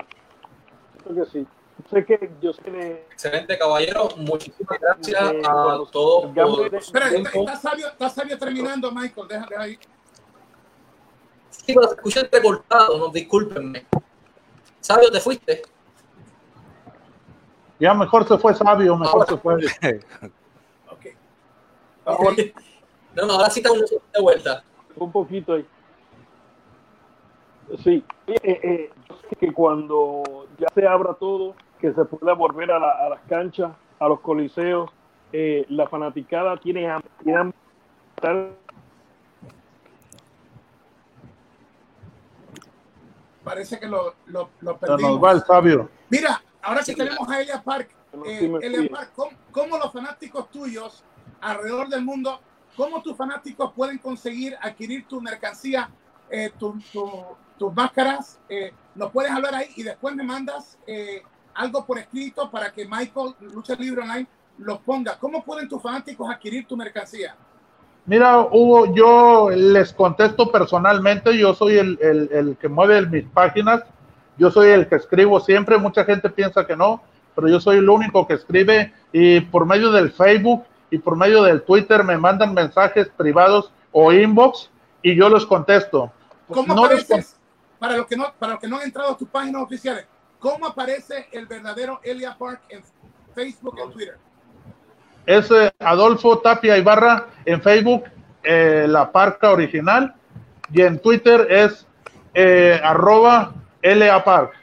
Creo 1.03 1.23
que 1.23 1.31
sí. 1.31 1.47
Sé 1.89 2.05
que 2.05 2.31
yo 2.41 2.53
sé 2.53 3.05
Excelente, 3.11 3.57
caballero. 3.57 4.09
Muchísimas 4.17 4.79
gracias 4.79 5.21
a 5.21 5.79
todos. 5.91 6.31
Espera, 6.73 7.09
está, 7.09 7.55
sabio, 7.57 7.87
está 7.87 8.09
sabio 8.09 8.37
terminando, 8.37 8.91
Michael. 8.91 9.27
Déjale 9.27 9.55
ahí. 9.57 9.79
Sí, 11.49 11.73
pero 11.73 11.87
se 11.87 11.95
escucha 11.95 12.27
recortado, 12.31 12.97
no, 12.97 13.09
discúlpenme. 13.09 13.85
Sabio, 14.79 15.11
¿te 15.11 15.19
fuiste? 15.19 15.63
Ya 17.79 17.93
mejor 17.93 18.27
se 18.27 18.37
fue 18.37 18.53
Sabio, 18.53 18.95
mejor 18.95 19.27
se 19.27 19.37
fue. 19.37 19.55
ok. 20.87 21.05
No, 23.15 23.25
no, 23.25 23.33
ahora 23.35 23.49
sí 23.49 23.61
está 23.61 23.71
de 23.73 24.21
vuelta. 24.21 24.61
Un 24.97 25.09
poquito 25.09 25.53
ahí. 25.53 25.65
Sí, 27.83 28.03
eh, 28.27 28.35
eh, 28.43 28.89
que 29.39 29.51
cuando 29.51 30.47
ya 30.59 30.67
se 30.73 30.87
abra 30.87 31.13
todo, 31.15 31.55
que 31.79 31.93
se 31.93 32.05
pueda 32.05 32.33
volver 32.33 32.71
a, 32.71 33.09
las 33.09 33.21
canchas, 33.27 33.71
a 33.99 34.07
los 34.07 34.19
coliseos, 34.19 34.91
eh, 35.33 35.65
la 35.69 35.87
fanaticada 35.87 36.57
tiene, 36.57 36.87
tiene 37.23 37.51
parece 43.45 43.79
que 43.79 43.87
lo, 43.87 44.15
lo, 44.25 44.49
lo 44.59 44.77
perdimos. 44.77 45.43
sabio. 45.45 45.89
Mira, 46.09 46.41
ahora 46.61 46.81
que 46.83 46.95
tenemos 46.95 47.29
a 47.29 47.41
Elia 47.41 47.61
Park, 47.63 47.89
eh, 48.25 48.51
Elia 48.61 48.89
Park 48.89 49.11
¿cómo, 49.51 49.77
los 49.77 49.93
fanáticos 49.93 50.49
tuyos 50.49 51.03
alrededor 51.39 51.87
del 51.87 52.03
mundo, 52.03 52.39
cómo 52.75 53.01
tus 53.01 53.15
fanáticos 53.15 53.71
pueden 53.73 53.99
conseguir 53.99 54.57
adquirir 54.61 55.07
tu 55.07 55.21
mercancía, 55.21 55.89
eh, 56.29 56.51
tus 57.57 57.73
máscaras? 57.73 58.39
Eh, 58.49 58.73
nos 58.95 59.11
puedes 59.11 59.31
hablar 59.31 59.55
ahí 59.55 59.69
y 59.75 59.83
después 59.83 60.15
me 60.15 60.23
mandas 60.23 60.77
eh, 60.87 61.21
algo 61.53 61.85
por 61.85 61.97
escrito 61.97 62.49
para 62.49 62.71
que 62.71 62.85
Michael, 62.85 63.35
Lucha 63.53 63.75
Libre 63.75 64.01
Online, 64.01 64.27
los 64.57 64.79
ponga. 64.79 65.17
¿Cómo 65.19 65.43
pueden 65.43 65.67
tus 65.67 65.81
fanáticos 65.81 66.29
adquirir 66.29 66.65
tu 66.67 66.77
mercancía? 66.77 67.35
Mira, 68.05 68.39
Hugo, 68.39 68.93
yo 68.93 69.49
les 69.49 69.91
contesto 69.91 70.51
personalmente, 70.51 71.35
yo 71.37 71.55
soy 71.55 71.77
el, 71.77 71.97
el, 72.01 72.55
que 72.57 72.67
mueve 72.67 73.01
mis 73.07 73.25
páginas, 73.25 73.81
yo 74.37 74.51
soy 74.51 74.69
el 74.69 74.87
que 74.87 74.95
escribo 74.95 75.39
siempre, 75.39 75.79
mucha 75.79 76.05
gente 76.05 76.29
piensa 76.29 76.67
que 76.67 76.75
no, 76.75 77.01
pero 77.33 77.47
yo 77.47 77.59
soy 77.59 77.77
el 77.77 77.89
único 77.89 78.27
que 78.27 78.35
escribe 78.35 78.93
y 79.11 79.41
por 79.41 79.65
medio 79.65 79.91
del 79.91 80.11
Facebook 80.11 80.65
y 80.91 80.99
por 80.99 81.17
medio 81.17 81.41
del 81.41 81.63
Twitter 81.63 82.03
me 82.03 82.17
mandan 82.17 82.53
mensajes 82.53 83.09
privados 83.17 83.71
o 83.91 84.13
inbox 84.13 84.69
y 85.01 85.15
yo 85.15 85.27
los 85.27 85.47
contesto. 85.47 86.11
¿Cómo 86.47 86.85
apareces, 86.85 87.37
para 87.79 87.97
los 87.97 88.07
que 88.07 88.15
no, 88.15 88.33
para 88.37 88.53
los 88.53 88.61
que 88.61 88.67
no 88.67 88.77
han 88.77 88.83
entrado 88.83 89.11
a 89.11 89.17
tus 89.17 89.27
páginas 89.29 89.61
oficiales, 89.61 90.05
cómo 90.39 90.65
aparece 90.65 91.27
el 91.31 91.45
verdadero 91.45 91.99
Elia 92.03 92.37
Park 92.37 92.61
en 92.69 92.83
Facebook 93.33 93.77
y 93.77 93.91
Twitter? 93.91 94.17
es 95.25 95.49
eh, 95.51 95.73
Adolfo 95.79 96.39
Tapia 96.39 96.77
Ibarra 96.77 97.27
en 97.45 97.61
Facebook, 97.61 98.05
eh, 98.43 98.85
la 98.87 99.11
parca 99.11 99.51
original, 99.51 100.13
y 100.71 100.81
en 100.81 100.99
Twitter 100.99 101.47
es 101.49 101.85
eh, 102.33 102.79
arroba 102.83 103.53
LA 103.81 104.23
Park. 104.23 104.53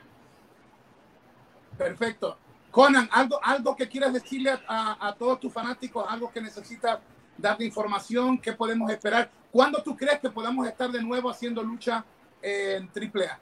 Perfecto. 1.76 2.36
Conan, 2.70 3.08
algo, 3.12 3.38
algo 3.42 3.76
que 3.76 3.88
quieras 3.88 4.12
decirle 4.12 4.58
a, 4.66 5.14
todos 5.18 5.40
tus 5.40 5.52
fanáticos, 5.52 6.06
algo 6.08 6.30
que 6.32 6.40
necesitas 6.40 7.00
darte 7.36 7.64
información, 7.64 8.38
qué 8.38 8.52
podemos 8.52 8.90
esperar. 8.90 9.30
¿Cuándo 9.50 9.82
tú 9.82 9.94
crees 9.94 10.20
que 10.20 10.30
podamos 10.30 10.66
estar 10.66 10.90
de 10.90 11.02
nuevo 11.02 11.28
haciendo 11.28 11.62
lucha 11.62 12.02
en 12.42 12.88
AAA? 12.88 13.38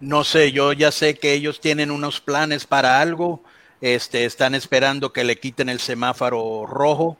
No 0.00 0.24
sé, 0.24 0.52
yo 0.52 0.72
ya 0.72 0.92
sé 0.92 1.18
que 1.18 1.32
ellos 1.32 1.60
tienen 1.60 1.90
unos 1.90 2.20
planes 2.20 2.66
para 2.66 3.00
algo 3.00 3.42
este, 3.80 4.24
están 4.24 4.54
esperando 4.54 5.12
que 5.12 5.24
le 5.24 5.38
quiten 5.38 5.68
el 5.68 5.80
semáforo 5.80 6.66
rojo. 6.66 7.18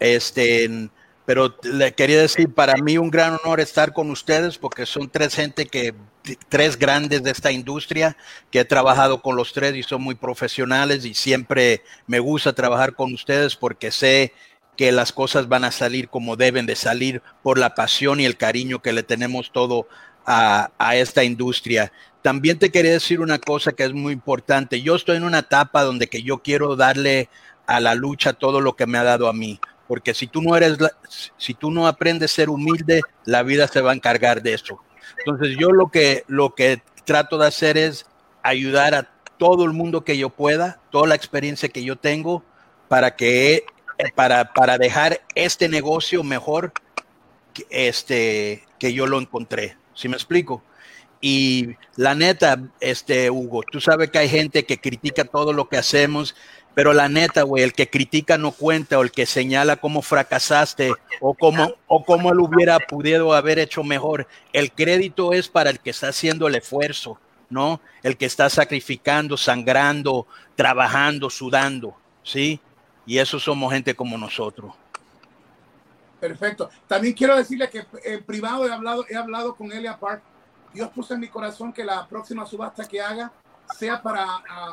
Este, 0.00 0.88
pero 1.24 1.56
le 1.62 1.94
quería 1.94 2.20
decir, 2.20 2.52
para 2.52 2.74
mí 2.76 2.98
un 2.98 3.10
gran 3.10 3.38
honor 3.42 3.60
estar 3.60 3.92
con 3.92 4.10
ustedes 4.10 4.58
porque 4.58 4.86
son 4.86 5.08
tres 5.08 5.34
gente 5.34 5.66
que, 5.66 5.94
tres 6.48 6.78
grandes 6.78 7.22
de 7.22 7.30
esta 7.30 7.52
industria 7.52 8.16
que 8.50 8.60
he 8.60 8.64
trabajado 8.64 9.22
con 9.22 9.36
los 9.36 9.52
tres 9.52 9.74
y 9.74 9.82
son 9.82 10.02
muy 10.02 10.14
profesionales 10.14 11.04
y 11.04 11.14
siempre 11.14 11.82
me 12.06 12.18
gusta 12.18 12.52
trabajar 12.52 12.94
con 12.94 13.14
ustedes 13.14 13.56
porque 13.56 13.90
sé 13.90 14.32
que 14.76 14.92
las 14.92 15.12
cosas 15.12 15.48
van 15.48 15.64
a 15.64 15.70
salir 15.70 16.08
como 16.08 16.36
deben 16.36 16.66
de 16.66 16.76
salir 16.76 17.22
por 17.42 17.58
la 17.58 17.74
pasión 17.74 18.20
y 18.20 18.24
el 18.24 18.36
cariño 18.36 18.80
que 18.80 18.92
le 18.92 19.02
tenemos 19.02 19.52
todo 19.52 19.86
a, 20.26 20.70
a 20.78 20.96
esta 20.96 21.24
industria. 21.24 21.92
También 22.22 22.58
te 22.58 22.70
quería 22.70 22.92
decir 22.92 23.20
una 23.20 23.38
cosa 23.38 23.72
que 23.72 23.84
es 23.84 23.92
muy 23.92 24.12
importante. 24.12 24.82
Yo 24.82 24.96
estoy 24.96 25.16
en 25.16 25.24
una 25.24 25.40
etapa 25.40 25.82
donde 25.82 26.08
que 26.08 26.22
yo 26.22 26.38
quiero 26.38 26.76
darle 26.76 27.28
a 27.66 27.80
la 27.80 27.94
lucha 27.94 28.32
todo 28.32 28.60
lo 28.60 28.76
que 28.76 28.86
me 28.86 28.98
ha 28.98 29.04
dado 29.04 29.28
a 29.28 29.32
mí, 29.32 29.60
porque 29.88 30.14
si 30.14 30.26
tú 30.26 30.42
no 30.42 30.56
eres, 30.56 30.78
si 31.36 31.54
tú 31.54 31.70
no 31.70 31.86
aprendes 31.86 32.32
a 32.32 32.34
ser 32.34 32.50
humilde, 32.50 33.02
la 33.24 33.42
vida 33.42 33.68
se 33.68 33.80
va 33.80 33.92
a 33.92 33.94
encargar 33.94 34.42
de 34.42 34.54
eso. 34.54 34.80
Entonces 35.18 35.56
yo 35.58 35.70
lo 35.70 35.90
que 35.90 36.24
lo 36.26 36.54
que 36.54 36.82
trato 37.04 37.38
de 37.38 37.46
hacer 37.46 37.76
es 37.76 38.06
ayudar 38.42 38.94
a 38.94 39.10
todo 39.38 39.64
el 39.64 39.72
mundo 39.72 40.04
que 40.04 40.16
yo 40.16 40.30
pueda, 40.30 40.80
toda 40.90 41.06
la 41.08 41.14
experiencia 41.14 41.68
que 41.68 41.84
yo 41.84 41.96
tengo 41.96 42.42
para 42.88 43.16
que 43.16 43.64
para, 44.14 44.52
para 44.52 44.78
dejar 44.78 45.20
este 45.34 45.68
negocio 45.68 46.22
mejor 46.22 46.72
que 47.52 47.66
este 47.70 48.64
que 48.78 48.92
yo 48.92 49.06
lo 49.06 49.20
encontré. 49.20 49.76
¿Sí 49.94 50.08
me 50.08 50.16
explico? 50.16 50.62
Y 51.20 51.76
la 51.96 52.14
neta, 52.14 52.60
este 52.80 53.30
Hugo, 53.30 53.62
tú 53.62 53.80
sabes 53.80 54.10
que 54.10 54.18
hay 54.18 54.28
gente 54.28 54.66
que 54.66 54.78
critica 54.78 55.24
todo 55.24 55.54
lo 55.54 55.70
que 55.70 55.78
hacemos, 55.78 56.34
pero 56.74 56.92
la 56.92 57.08
neta, 57.08 57.44
güey, 57.44 57.62
el 57.62 57.72
que 57.72 57.88
critica 57.88 58.36
no 58.36 58.50
cuenta, 58.52 58.98
o 58.98 59.02
el 59.02 59.10
que 59.10 59.24
señala 59.24 59.76
cómo 59.76 60.02
fracasaste, 60.02 60.92
o 61.20 61.32
cómo, 61.32 61.76
o 61.86 62.04
cómo 62.04 62.30
él 62.30 62.40
hubiera 62.40 62.78
podido 62.78 63.32
haber 63.32 63.58
hecho 63.58 63.82
mejor. 63.84 64.26
El 64.52 64.72
crédito 64.72 65.32
es 65.32 65.48
para 65.48 65.70
el 65.70 65.80
que 65.80 65.90
está 65.90 66.08
haciendo 66.08 66.46
el 66.46 66.56
esfuerzo, 66.56 67.18
¿no? 67.48 67.80
El 68.02 68.18
que 68.18 68.26
está 68.26 68.50
sacrificando, 68.50 69.36
sangrando, 69.36 70.26
trabajando, 70.56 71.30
sudando, 71.30 71.96
¿sí? 72.22 72.60
Y 73.06 73.18
eso 73.18 73.38
somos 73.38 73.72
gente 73.72 73.94
como 73.94 74.16
nosotros. 74.16 74.74
Perfecto. 76.20 76.70
También 76.86 77.14
quiero 77.14 77.36
decirle 77.36 77.68
que 77.68 77.84
en 78.04 78.24
privado 78.24 78.66
he 78.66 78.72
hablado, 78.72 79.04
he 79.08 79.16
hablado 79.16 79.54
con 79.54 79.70
Elia 79.70 79.98
Park 79.98 80.22
Dios 80.74 80.90
puso 80.90 81.14
en 81.14 81.20
mi 81.20 81.28
corazón 81.28 81.72
que 81.72 81.84
la 81.84 82.06
próxima 82.08 82.44
subasta 82.44 82.86
que 82.86 83.00
haga 83.00 83.32
sea 83.78 84.02
para 84.02 84.26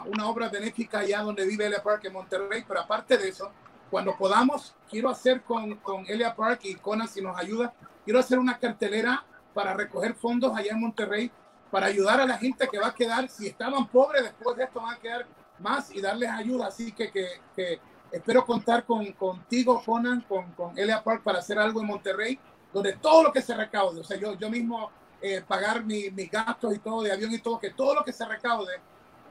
una 0.08 0.28
obra 0.28 0.50
benéfica 0.50 1.00
allá 1.00 1.22
donde 1.22 1.46
vive 1.46 1.68
Elia 1.68 1.82
Park 1.82 2.06
en 2.06 2.14
Monterrey, 2.14 2.66
pero 2.68 2.82
aparte 2.82 3.18
de 3.20 3.30
eso, 3.30 3.52
cuando 3.90 4.18
podamos, 4.18 4.76
quiero 4.90 5.10
hacer 5.10 5.44
con, 5.44 5.76
con 5.76 6.04
Elia 6.08 6.36
Park 6.36 6.62
y 6.64 6.76
Conan, 6.76 7.08
si 7.08 7.22
nos 7.22 7.38
ayuda, 7.38 7.72
quiero 8.04 8.20
hacer 8.20 8.40
una 8.40 8.58
cartelera 8.58 9.24
para 9.54 9.76
recoger 9.76 10.16
fondos 10.16 10.58
allá 10.58 10.72
en 10.72 10.82
Monterrey 10.82 11.32
para 11.70 11.86
ayudar 11.86 12.20
a 12.20 12.26
la 12.26 12.38
gente 12.38 12.68
que 12.68 12.80
va 12.80 12.88
a 12.88 12.96
quedar, 12.96 13.30
si 13.30 13.48
estaban 13.48 13.88
pobres, 13.88 14.24
después 14.24 14.58
de 14.58 14.64
esto 14.64 14.82
van 14.82 14.96
a 14.96 15.00
quedar 15.00 15.28
más 15.60 15.94
y 15.94 16.02
darles 16.02 16.30
ayuda. 16.30 16.68
Así 16.68 16.92
que, 16.92 17.12
que, 17.12 17.28
que 17.56 17.80
espero 18.12 18.46
contar 18.46 18.86
con, 18.86 19.06
contigo, 19.14 19.82
Conan, 19.86 20.22
con, 20.22 20.52
con 20.52 20.78
Elia 20.78 21.04
Park 21.04 21.24
para 21.24 21.40
hacer 21.40 21.58
algo 21.58 21.82
en 21.82 21.88
Monterrey, 21.88 22.40
donde 22.74 22.94
todo 22.94 23.24
lo 23.24 23.32
que 23.32 23.42
se 23.42 23.56
recaude, 23.56 24.02
o 24.02 24.04
sea, 24.04 24.18
yo, 24.18 24.34
yo 24.38 24.50
mismo 24.50 24.92
eh, 25.22 25.42
pagar 25.48 25.84
mi, 25.84 26.10
mis 26.10 26.30
gastos 26.32 26.76
y 26.76 26.80
todo 26.80 27.04
de 27.04 27.12
avión 27.12 27.32
y 27.32 27.40
todo, 27.40 27.60
que 27.60 27.72
todo 27.72 27.96
lo 27.96 28.04
que 28.04 28.14
se 28.14 28.26
recaude, 28.26 28.74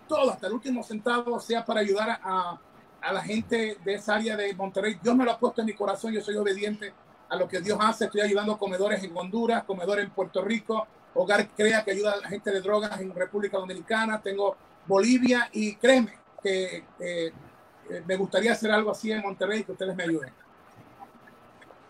todo, 0.09 0.31
hasta 0.31 0.47
el 0.47 0.53
último 0.53 0.83
centavo, 0.83 1.39
sea 1.41 1.65
para 1.65 1.81
ayudar 1.81 2.21
a, 2.23 2.59
a 3.01 3.13
la 3.13 3.23
gente 3.23 3.79
de 3.85 3.95
esa 3.95 4.17
área 4.17 4.37
de 4.37 4.55
Monterrey. 4.55 4.99
Dios 5.03 5.15
me 5.17 5.25
lo 5.25 5.33
ha 5.33 5.39
puesto 5.39 5.61
en 5.61 5.67
mi 5.67 5.75
corazón, 5.75 6.13
yo 6.13 6.21
soy 6.21 6.37
obediente 6.37 6.93
a 7.29 7.37
lo 7.37 7.49
que 7.49 7.61
Dios 7.61 7.79
hace. 7.81 8.07
Estoy 8.07 8.21
ayudando 8.21 8.59
comedores 8.59 9.03
en 9.03 9.17
Honduras, 9.17 9.65
comedores 9.65 10.05
en 10.05 10.11
Puerto 10.11 10.43
Rico, 10.43 10.87
Hogar 11.15 11.49
Crea 11.51 11.85
que 11.85 11.93
ayuda 11.93 12.13
a 12.13 12.17
la 12.17 12.29
gente 12.29 12.51
de 12.51 12.61
drogas 12.61 13.01
en 13.01 13.15
República 13.15 13.59
Dominicana, 13.59 14.21
tengo 14.21 14.57
Bolivia 14.87 15.49
y 15.53 15.75
créeme 15.77 16.15
que 16.43 16.85
eh, 16.99 17.33
me 18.07 18.17
gustaría 18.17 18.53
hacer 18.53 18.71
algo 18.71 18.91
así 18.91 19.11
en 19.13 19.23
Monterrey, 19.23 19.65
que 19.65 19.73
ustedes 19.73 19.95
me 19.97 20.05
ayuden. 20.05 20.31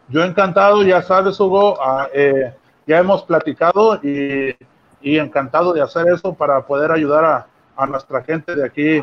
Yo 0.08 0.24
encantado, 0.24 0.82
ya 0.82 1.02
sabes, 1.02 1.38
Hugo, 1.38 1.80
ah, 1.80 2.08
eh, 2.12 2.54
ya 2.86 2.98
hemos 2.98 3.22
platicado 3.22 3.96
y, 4.02 4.56
y, 5.00 5.18
encantado 5.18 5.72
de 5.72 5.82
hacer 5.82 6.08
eso 6.08 6.34
para 6.34 6.66
poder 6.66 6.90
ayudar 6.90 7.24
a, 7.24 7.46
a 7.76 7.86
nuestra 7.86 8.22
gente 8.22 8.54
de 8.54 8.66
aquí 8.66 9.02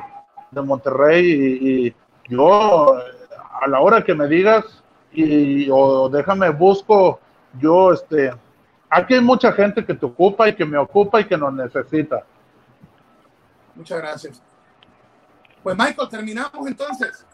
de 0.51 0.61
Monterrey 0.61 1.25
y, 1.25 1.87
y, 1.87 1.95
yo 2.29 2.93
a 2.93 3.67
la 3.67 3.79
hora 3.79 4.03
que 4.03 4.13
me 4.13 4.27
digas 4.27 4.83
y 5.13 5.69
o 5.71 6.09
déjame 6.09 6.49
busco 6.49 7.21
yo 7.57 7.93
este 7.93 8.33
aquí 8.89 9.13
hay 9.13 9.21
mucha 9.21 9.51
gente 9.53 9.85
que 9.85 9.93
te 9.93 10.05
ocupa 10.05 10.49
y 10.49 10.55
que 10.55 10.65
me 10.65 10.77
ocupa 10.77 11.21
y 11.21 11.25
que 11.25 11.37
nos 11.37 11.53
necesita. 11.53 12.23
Muchas 13.75 13.99
gracias. 13.99 14.41
Pues 15.67 15.77
Michael, 15.77 16.07
terminamos 16.07 16.65
entonces. 16.65 17.27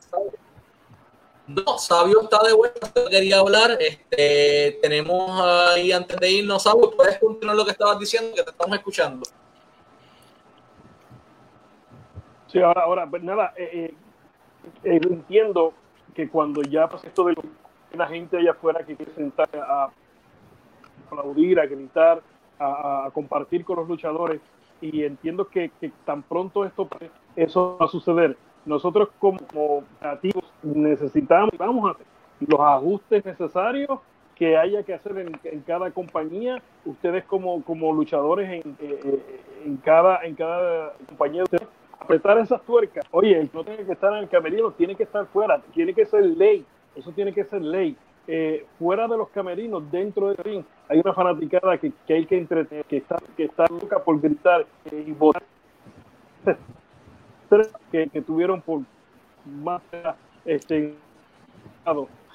No, 1.46 1.78
Sabio 1.78 2.24
está 2.24 2.42
de 2.42 2.54
vuelta, 2.54 2.92
quería 3.08 3.38
hablar. 3.38 3.78
Este, 3.80 4.80
tenemos 4.82 5.40
ahí 5.40 5.92
antes 5.92 6.18
de 6.18 6.32
irnos, 6.32 6.64
Sabio, 6.64 6.90
puedes 6.98 7.20
continuar 7.20 7.56
lo 7.56 7.64
que 7.64 7.70
estabas 7.70 8.00
diciendo, 8.00 8.36
que 8.36 8.42
te 8.42 8.50
estamos 8.50 8.76
escuchando. 8.76 9.22
Sí, 12.48 12.60
ahora, 12.60 12.82
ahora, 12.82 13.08
pues 13.08 13.22
nada, 13.22 13.54
eh, 13.56 13.94
eh, 14.84 15.00
entiendo 15.04 15.76
que 16.16 16.28
cuando 16.28 16.64
ya 16.64 16.90
pasa 16.90 17.06
esto 17.06 17.26
de 17.26 17.36
la 17.96 18.08
gente 18.08 18.38
allá 18.38 18.50
afuera 18.50 18.84
que 18.84 18.96
quiere 18.96 19.14
sentar 19.14 19.48
a 19.54 19.92
aplaudir, 21.06 21.60
a 21.60 21.68
gritar, 21.68 22.24
a, 22.58 23.06
a, 23.06 23.12
compartir 23.12 23.64
con 23.64 23.76
los 23.76 23.88
luchadores, 23.88 24.42
y 24.84 25.06
entiendo 25.06 25.48
que, 25.48 25.72
que 25.80 25.92
tan 26.04 26.24
pronto 26.24 26.66
esto 26.66 26.90
eso 27.38 27.78
va 27.80 27.86
a 27.86 27.90
suceder. 27.90 28.36
Nosotros 28.66 29.10
como, 29.18 29.84
nativos 30.02 30.44
necesitamos 30.62 31.52
vamos 31.58 31.96
a 31.96 31.98
los 32.46 32.60
ajustes 32.60 33.26
necesarios 33.26 34.00
que 34.36 34.58
haya 34.58 34.84
que 34.84 34.94
hacer 34.94 35.18
en, 35.20 35.40
en 35.46 35.62
cada 35.62 35.90
compañía. 35.92 36.62
Ustedes 36.84 37.24
como, 37.24 37.64
como 37.64 37.94
luchadores 37.94 38.50
en, 38.50 38.76
en, 39.66 39.78
cada, 39.78 40.24
en 40.26 40.36
cada 40.36 40.94
compañía, 41.08 41.44
apretar 41.98 42.38
esas 42.40 42.62
tuercas. 42.64 43.06
Oye, 43.12 43.50
no 43.54 43.64
tiene 43.64 43.86
que 43.86 43.94
estar 43.94 44.12
en 44.14 44.20
el 44.20 44.30
camerino 44.30 44.72
tiene 44.72 44.96
que 44.96 45.04
estar 45.04 45.26
fuera, 45.28 45.62
tiene 45.74 45.94
que 45.94 46.06
ser 46.06 46.26
ley, 46.26 46.66
eso 46.96 47.12
tiene 47.12 47.32
que 47.34 47.46
ser 47.46 47.62
ley. 47.62 47.96
Eh, 48.28 48.66
fuera 48.80 49.08
de 49.08 49.18
los 49.18 49.30
camerinos, 49.30 49.90
dentro 49.92 50.28
del 50.28 50.38
ring, 50.38 50.64
hay 50.90 51.00
una 51.00 51.14
fanaticada 51.14 51.78
que, 51.78 51.92
que 52.06 52.14
hay 52.14 52.26
que 52.26 52.38
entretener, 52.38 52.86
que 52.86 52.98
está, 52.98 53.18
que 53.36 53.46
está 53.46 53.66
loca 53.70 54.00
por 54.04 54.20
gritar 54.20 54.66
eh, 54.86 55.06
y 55.08 55.12
votar. 55.12 55.44
Que, 57.92 58.08
tuvieron 58.26 58.62
por 58.62 58.82
más 59.46 59.82
este 60.46 60.96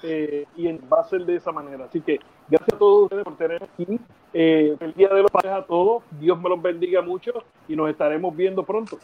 eh, 0.03 0.47
y 0.57 0.73
va 0.87 1.01
a 1.01 1.05
ser 1.05 1.25
de 1.25 1.37
esa 1.37 1.51
manera. 1.51 1.87
Así 1.87 2.01
que 2.01 2.21
gracias 2.49 2.75
a 2.75 2.79
todos 2.79 3.05
ustedes 3.05 3.25
por 3.25 3.37
tener 3.37 3.65
aquí 3.65 3.99
eh, 4.33 4.77
el 4.79 4.95
Día 4.95 5.09
de 5.09 5.23
los 5.23 5.31
Padres 5.31 5.53
a 5.53 5.63
todos. 5.63 6.05
Dios 6.21 6.41
me 6.41 6.49
los 6.49 6.63
bendiga 6.63 7.03
mucho 7.03 7.33
y 7.67 7.75
nos 7.75 7.91
estaremos 7.91 8.35
viendo 8.37 8.63
pronto. 8.63 8.99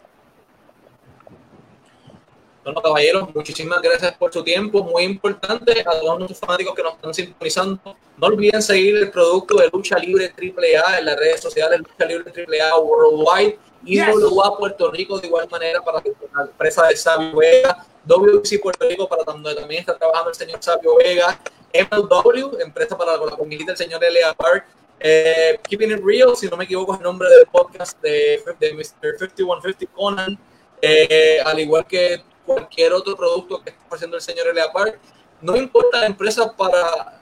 Bueno, 2.65 2.81
caballeros, 2.81 3.29
muchísimas 3.35 3.79
gracias 3.79 4.17
por 4.17 4.33
su 4.33 4.43
tiempo. 4.43 4.83
Muy 4.83 5.03
importante 5.03 5.81
a 5.81 5.99
todos 5.99 6.17
nuestros 6.17 6.39
fanáticos 6.39 6.73
que 6.73 6.81
nos 6.81 6.95
están 6.95 7.13
sintonizando. 7.13 7.79
No 8.17 8.25
olviden 8.25 8.59
seguir 8.59 8.95
el 8.97 9.11
producto 9.11 9.57
de 9.57 9.69
Lucha 9.71 9.99
Libre 9.99 10.33
AAA 10.35 10.97
en 10.97 11.05
las 11.05 11.15
redes 11.15 11.41
sociales 11.41 11.79
Lucha 11.79 12.05
Libre 12.05 12.33
AAA 12.35 12.79
Worldwide 12.79 13.59
y 13.83 13.97
yes. 13.97 14.07
WA 14.31 14.57
Puerto 14.57 14.89
Rico 14.89 15.19
de 15.19 15.27
igual 15.27 15.47
manera 15.47 15.79
para 15.83 16.01
la 16.01 16.41
empresa 16.41 16.87
de 16.87 16.95
Sabio 16.95 17.35
Vega, 17.35 17.85
WC 18.03 18.57
Puerto 18.57 18.89
Rico 18.89 19.07
para 19.07 19.23
donde 19.23 19.53
también 19.53 19.81
está 19.81 19.95
trabajando 19.95 20.31
el 20.31 20.35
señor 20.35 20.57
Sabio 20.59 20.95
Vega, 20.95 21.39
MLW, 21.71 22.61
empresa 22.61 22.97
para 22.97 23.15
la 23.15 23.37
comunidad 23.37 23.67
del 23.67 23.77
señor 23.77 24.03
L.A. 24.03 24.33
Park, 24.33 24.65
eh, 24.99 25.59
Keeping 25.69 25.91
It 25.91 26.03
Real, 26.03 26.35
si 26.35 26.47
no 26.47 26.57
me 26.57 26.63
equivoco 26.63 26.93
es 26.93 26.99
el 26.99 27.03
nombre 27.03 27.29
del 27.29 27.45
podcast 27.45 28.01
de, 28.01 28.43
de 28.59 28.73
Mr. 28.73 29.19
5150 29.19 29.85
Conan, 29.93 30.39
eh, 30.81 31.39
al 31.45 31.59
igual 31.59 31.85
que 31.85 32.23
cualquier 32.45 32.93
otro 32.93 33.15
producto 33.15 33.61
que 33.61 33.71
esté 33.71 33.81
ofreciendo 33.85 34.17
el 34.17 34.21
señor 34.21 34.47
L.A. 34.47 34.71
Park. 34.71 34.99
No 35.41 35.55
importa 35.55 35.99
la 35.99 36.05
empresa 36.07 36.55
para 36.55 37.21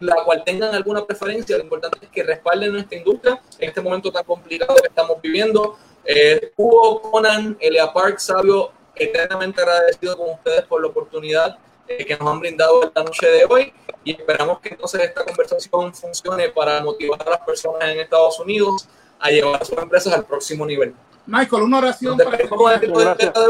la 0.00 0.16
cual 0.24 0.42
tengan 0.44 0.74
alguna 0.74 1.04
preferencia, 1.04 1.56
lo 1.56 1.64
importante 1.64 1.98
es 2.02 2.10
que 2.10 2.22
respalden 2.22 2.72
nuestra 2.72 2.98
industria 2.98 3.40
en 3.58 3.68
este 3.68 3.80
momento 3.80 4.12
tan 4.12 4.24
complicado 4.24 4.74
que 4.76 4.88
estamos 4.88 5.20
viviendo. 5.22 5.78
Eh, 6.04 6.52
Hugo, 6.56 7.00
Conan, 7.00 7.56
L.A. 7.60 7.92
Park, 7.92 8.18
Sabio, 8.18 8.72
eternamente 8.94 9.60
agradecido 9.60 10.16
con 10.16 10.30
ustedes 10.30 10.62
por 10.62 10.82
la 10.82 10.88
oportunidad 10.88 11.58
eh, 11.88 12.04
que 12.04 12.16
nos 12.16 12.28
han 12.28 12.40
brindado 12.40 12.82
esta 12.84 13.02
noche 13.02 13.26
de 13.26 13.44
hoy 13.44 13.72
y 14.04 14.12
esperamos 14.12 14.60
que 14.60 14.70
entonces 14.70 15.00
esta 15.02 15.24
conversación 15.24 15.94
funcione 15.94 16.50
para 16.50 16.82
motivar 16.82 17.22
a 17.26 17.30
las 17.30 17.40
personas 17.40 17.88
en 17.88 18.00
Estados 18.00 18.38
Unidos 18.40 18.88
a 19.18 19.30
llevar 19.30 19.64
sus 19.64 19.78
empresas 19.78 20.12
al 20.12 20.24
próximo 20.24 20.66
nivel. 20.66 20.94
Michael, 21.26 21.62
una 21.62 21.78
oración 21.78 22.18
para 22.18 22.36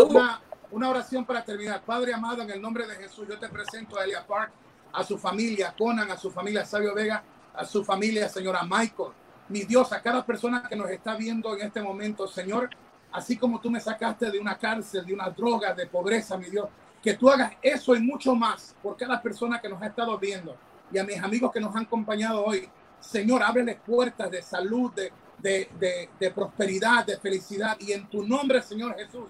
una, 0.08 0.42
una 0.74 0.90
oración 0.90 1.24
para 1.24 1.44
terminar. 1.44 1.82
Padre 1.82 2.12
amado, 2.12 2.42
en 2.42 2.50
el 2.50 2.60
nombre 2.60 2.84
de 2.84 2.96
Jesús, 2.96 3.28
yo 3.28 3.38
te 3.38 3.48
presento 3.48 3.96
a 3.96 4.02
Elia 4.02 4.26
Park, 4.26 4.50
a 4.92 5.04
su 5.04 5.16
familia, 5.16 5.68
a 5.68 5.76
Conan, 5.76 6.10
a 6.10 6.16
su 6.16 6.32
familia 6.32 6.64
Sabio 6.64 6.92
Vega, 6.92 7.22
a 7.54 7.64
su 7.64 7.84
familia, 7.84 8.28
señora 8.28 8.64
Michael. 8.64 9.10
Mi 9.48 9.60
Dios, 9.62 9.92
a 9.92 10.02
cada 10.02 10.26
persona 10.26 10.66
que 10.68 10.74
nos 10.74 10.90
está 10.90 11.14
viendo 11.14 11.54
en 11.54 11.64
este 11.64 11.80
momento, 11.80 12.26
Señor, 12.26 12.70
así 13.12 13.36
como 13.36 13.60
tú 13.60 13.70
me 13.70 13.78
sacaste 13.78 14.32
de 14.32 14.40
una 14.40 14.58
cárcel, 14.58 15.06
de 15.06 15.14
una 15.14 15.30
droga, 15.30 15.74
de 15.74 15.86
pobreza, 15.86 16.36
mi 16.36 16.50
Dios, 16.50 16.68
que 17.00 17.14
tú 17.14 17.30
hagas 17.30 17.52
eso 17.62 17.94
y 17.94 18.00
mucho 18.00 18.34
más 18.34 18.74
por 18.82 18.96
cada 18.96 19.22
persona 19.22 19.60
que 19.60 19.68
nos 19.68 19.80
ha 19.80 19.86
estado 19.86 20.18
viendo 20.18 20.56
y 20.90 20.98
a 20.98 21.04
mis 21.04 21.22
amigos 21.22 21.52
que 21.52 21.60
nos 21.60 21.76
han 21.76 21.84
acompañado 21.84 22.44
hoy. 22.44 22.68
Señor, 22.98 23.44
ábreles 23.44 23.76
puertas 23.86 24.28
de 24.28 24.42
salud, 24.42 24.90
de, 24.92 25.12
de, 25.38 26.10
de 26.18 26.30
prosperidad, 26.32 27.06
de 27.06 27.16
felicidad. 27.18 27.76
Y 27.78 27.92
en 27.92 28.08
tu 28.08 28.26
nombre, 28.26 28.60
Señor 28.60 28.96
Jesús, 28.96 29.28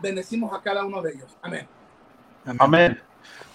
bendecimos 0.00 0.52
a 0.52 0.60
cada 0.62 0.84
uno 0.84 1.02
de 1.02 1.12
ellos. 1.12 1.36
Amén. 1.42 1.66
Amén. 2.58 3.00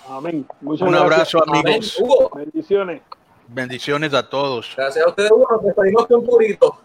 Amén. 0.10 0.48
Muchas 0.62 0.88
Un 0.88 0.94
gracias. 0.94 1.36
abrazo, 1.36 1.44
amigos. 1.50 1.98
Amén. 1.98 2.12
Hugo, 2.12 2.32
Bendiciones. 2.36 3.02
Bendiciones 3.48 4.14
a 4.14 4.28
todos. 4.28 4.74
gracias 4.76 5.06
a 5.06 5.10
ustedes, 5.10 5.32
Hugo. 5.32 5.48
Nos 5.52 5.64
despedimos 5.64 6.08
con 6.08 6.20
un 6.20 6.26
purito. 6.26 6.78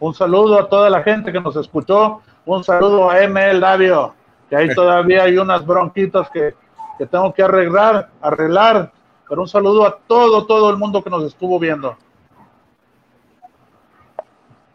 Un 0.00 0.14
saludo 0.14 0.58
a 0.58 0.68
toda 0.68 0.90
la 0.90 1.02
gente 1.02 1.30
que 1.32 1.40
nos 1.40 1.54
escuchó. 1.56 2.22
Un 2.44 2.64
saludo 2.64 3.08
a 3.08 3.20
ML 3.28 3.60
Labio, 3.60 4.14
que 4.50 4.56
ahí 4.56 4.74
todavía 4.74 5.22
hay 5.24 5.38
unas 5.38 5.64
bronquitas 5.64 6.28
que, 6.30 6.54
que 6.98 7.06
tengo 7.06 7.32
que 7.32 7.42
arreglar, 7.42 8.10
arreglar. 8.20 8.92
Pero 9.28 9.42
un 9.42 9.48
saludo 9.48 9.86
a 9.86 9.96
todo, 9.98 10.44
todo 10.46 10.70
el 10.70 10.76
mundo 10.76 11.02
que 11.02 11.10
nos 11.10 11.22
estuvo 11.24 11.58
viendo. 11.58 11.96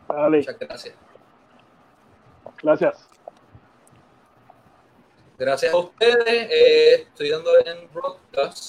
Dale. 0.08 0.38
Muchas 0.38 0.60
gracias. 0.60 0.96
Gracias. 2.64 3.07
Gracias 5.38 5.72
a 5.72 5.78
ustedes. 5.78 6.48
Eh, 6.50 6.94
estoy 7.02 7.30
dando 7.30 7.52
en 7.66 7.88
broadcast. 7.94 8.66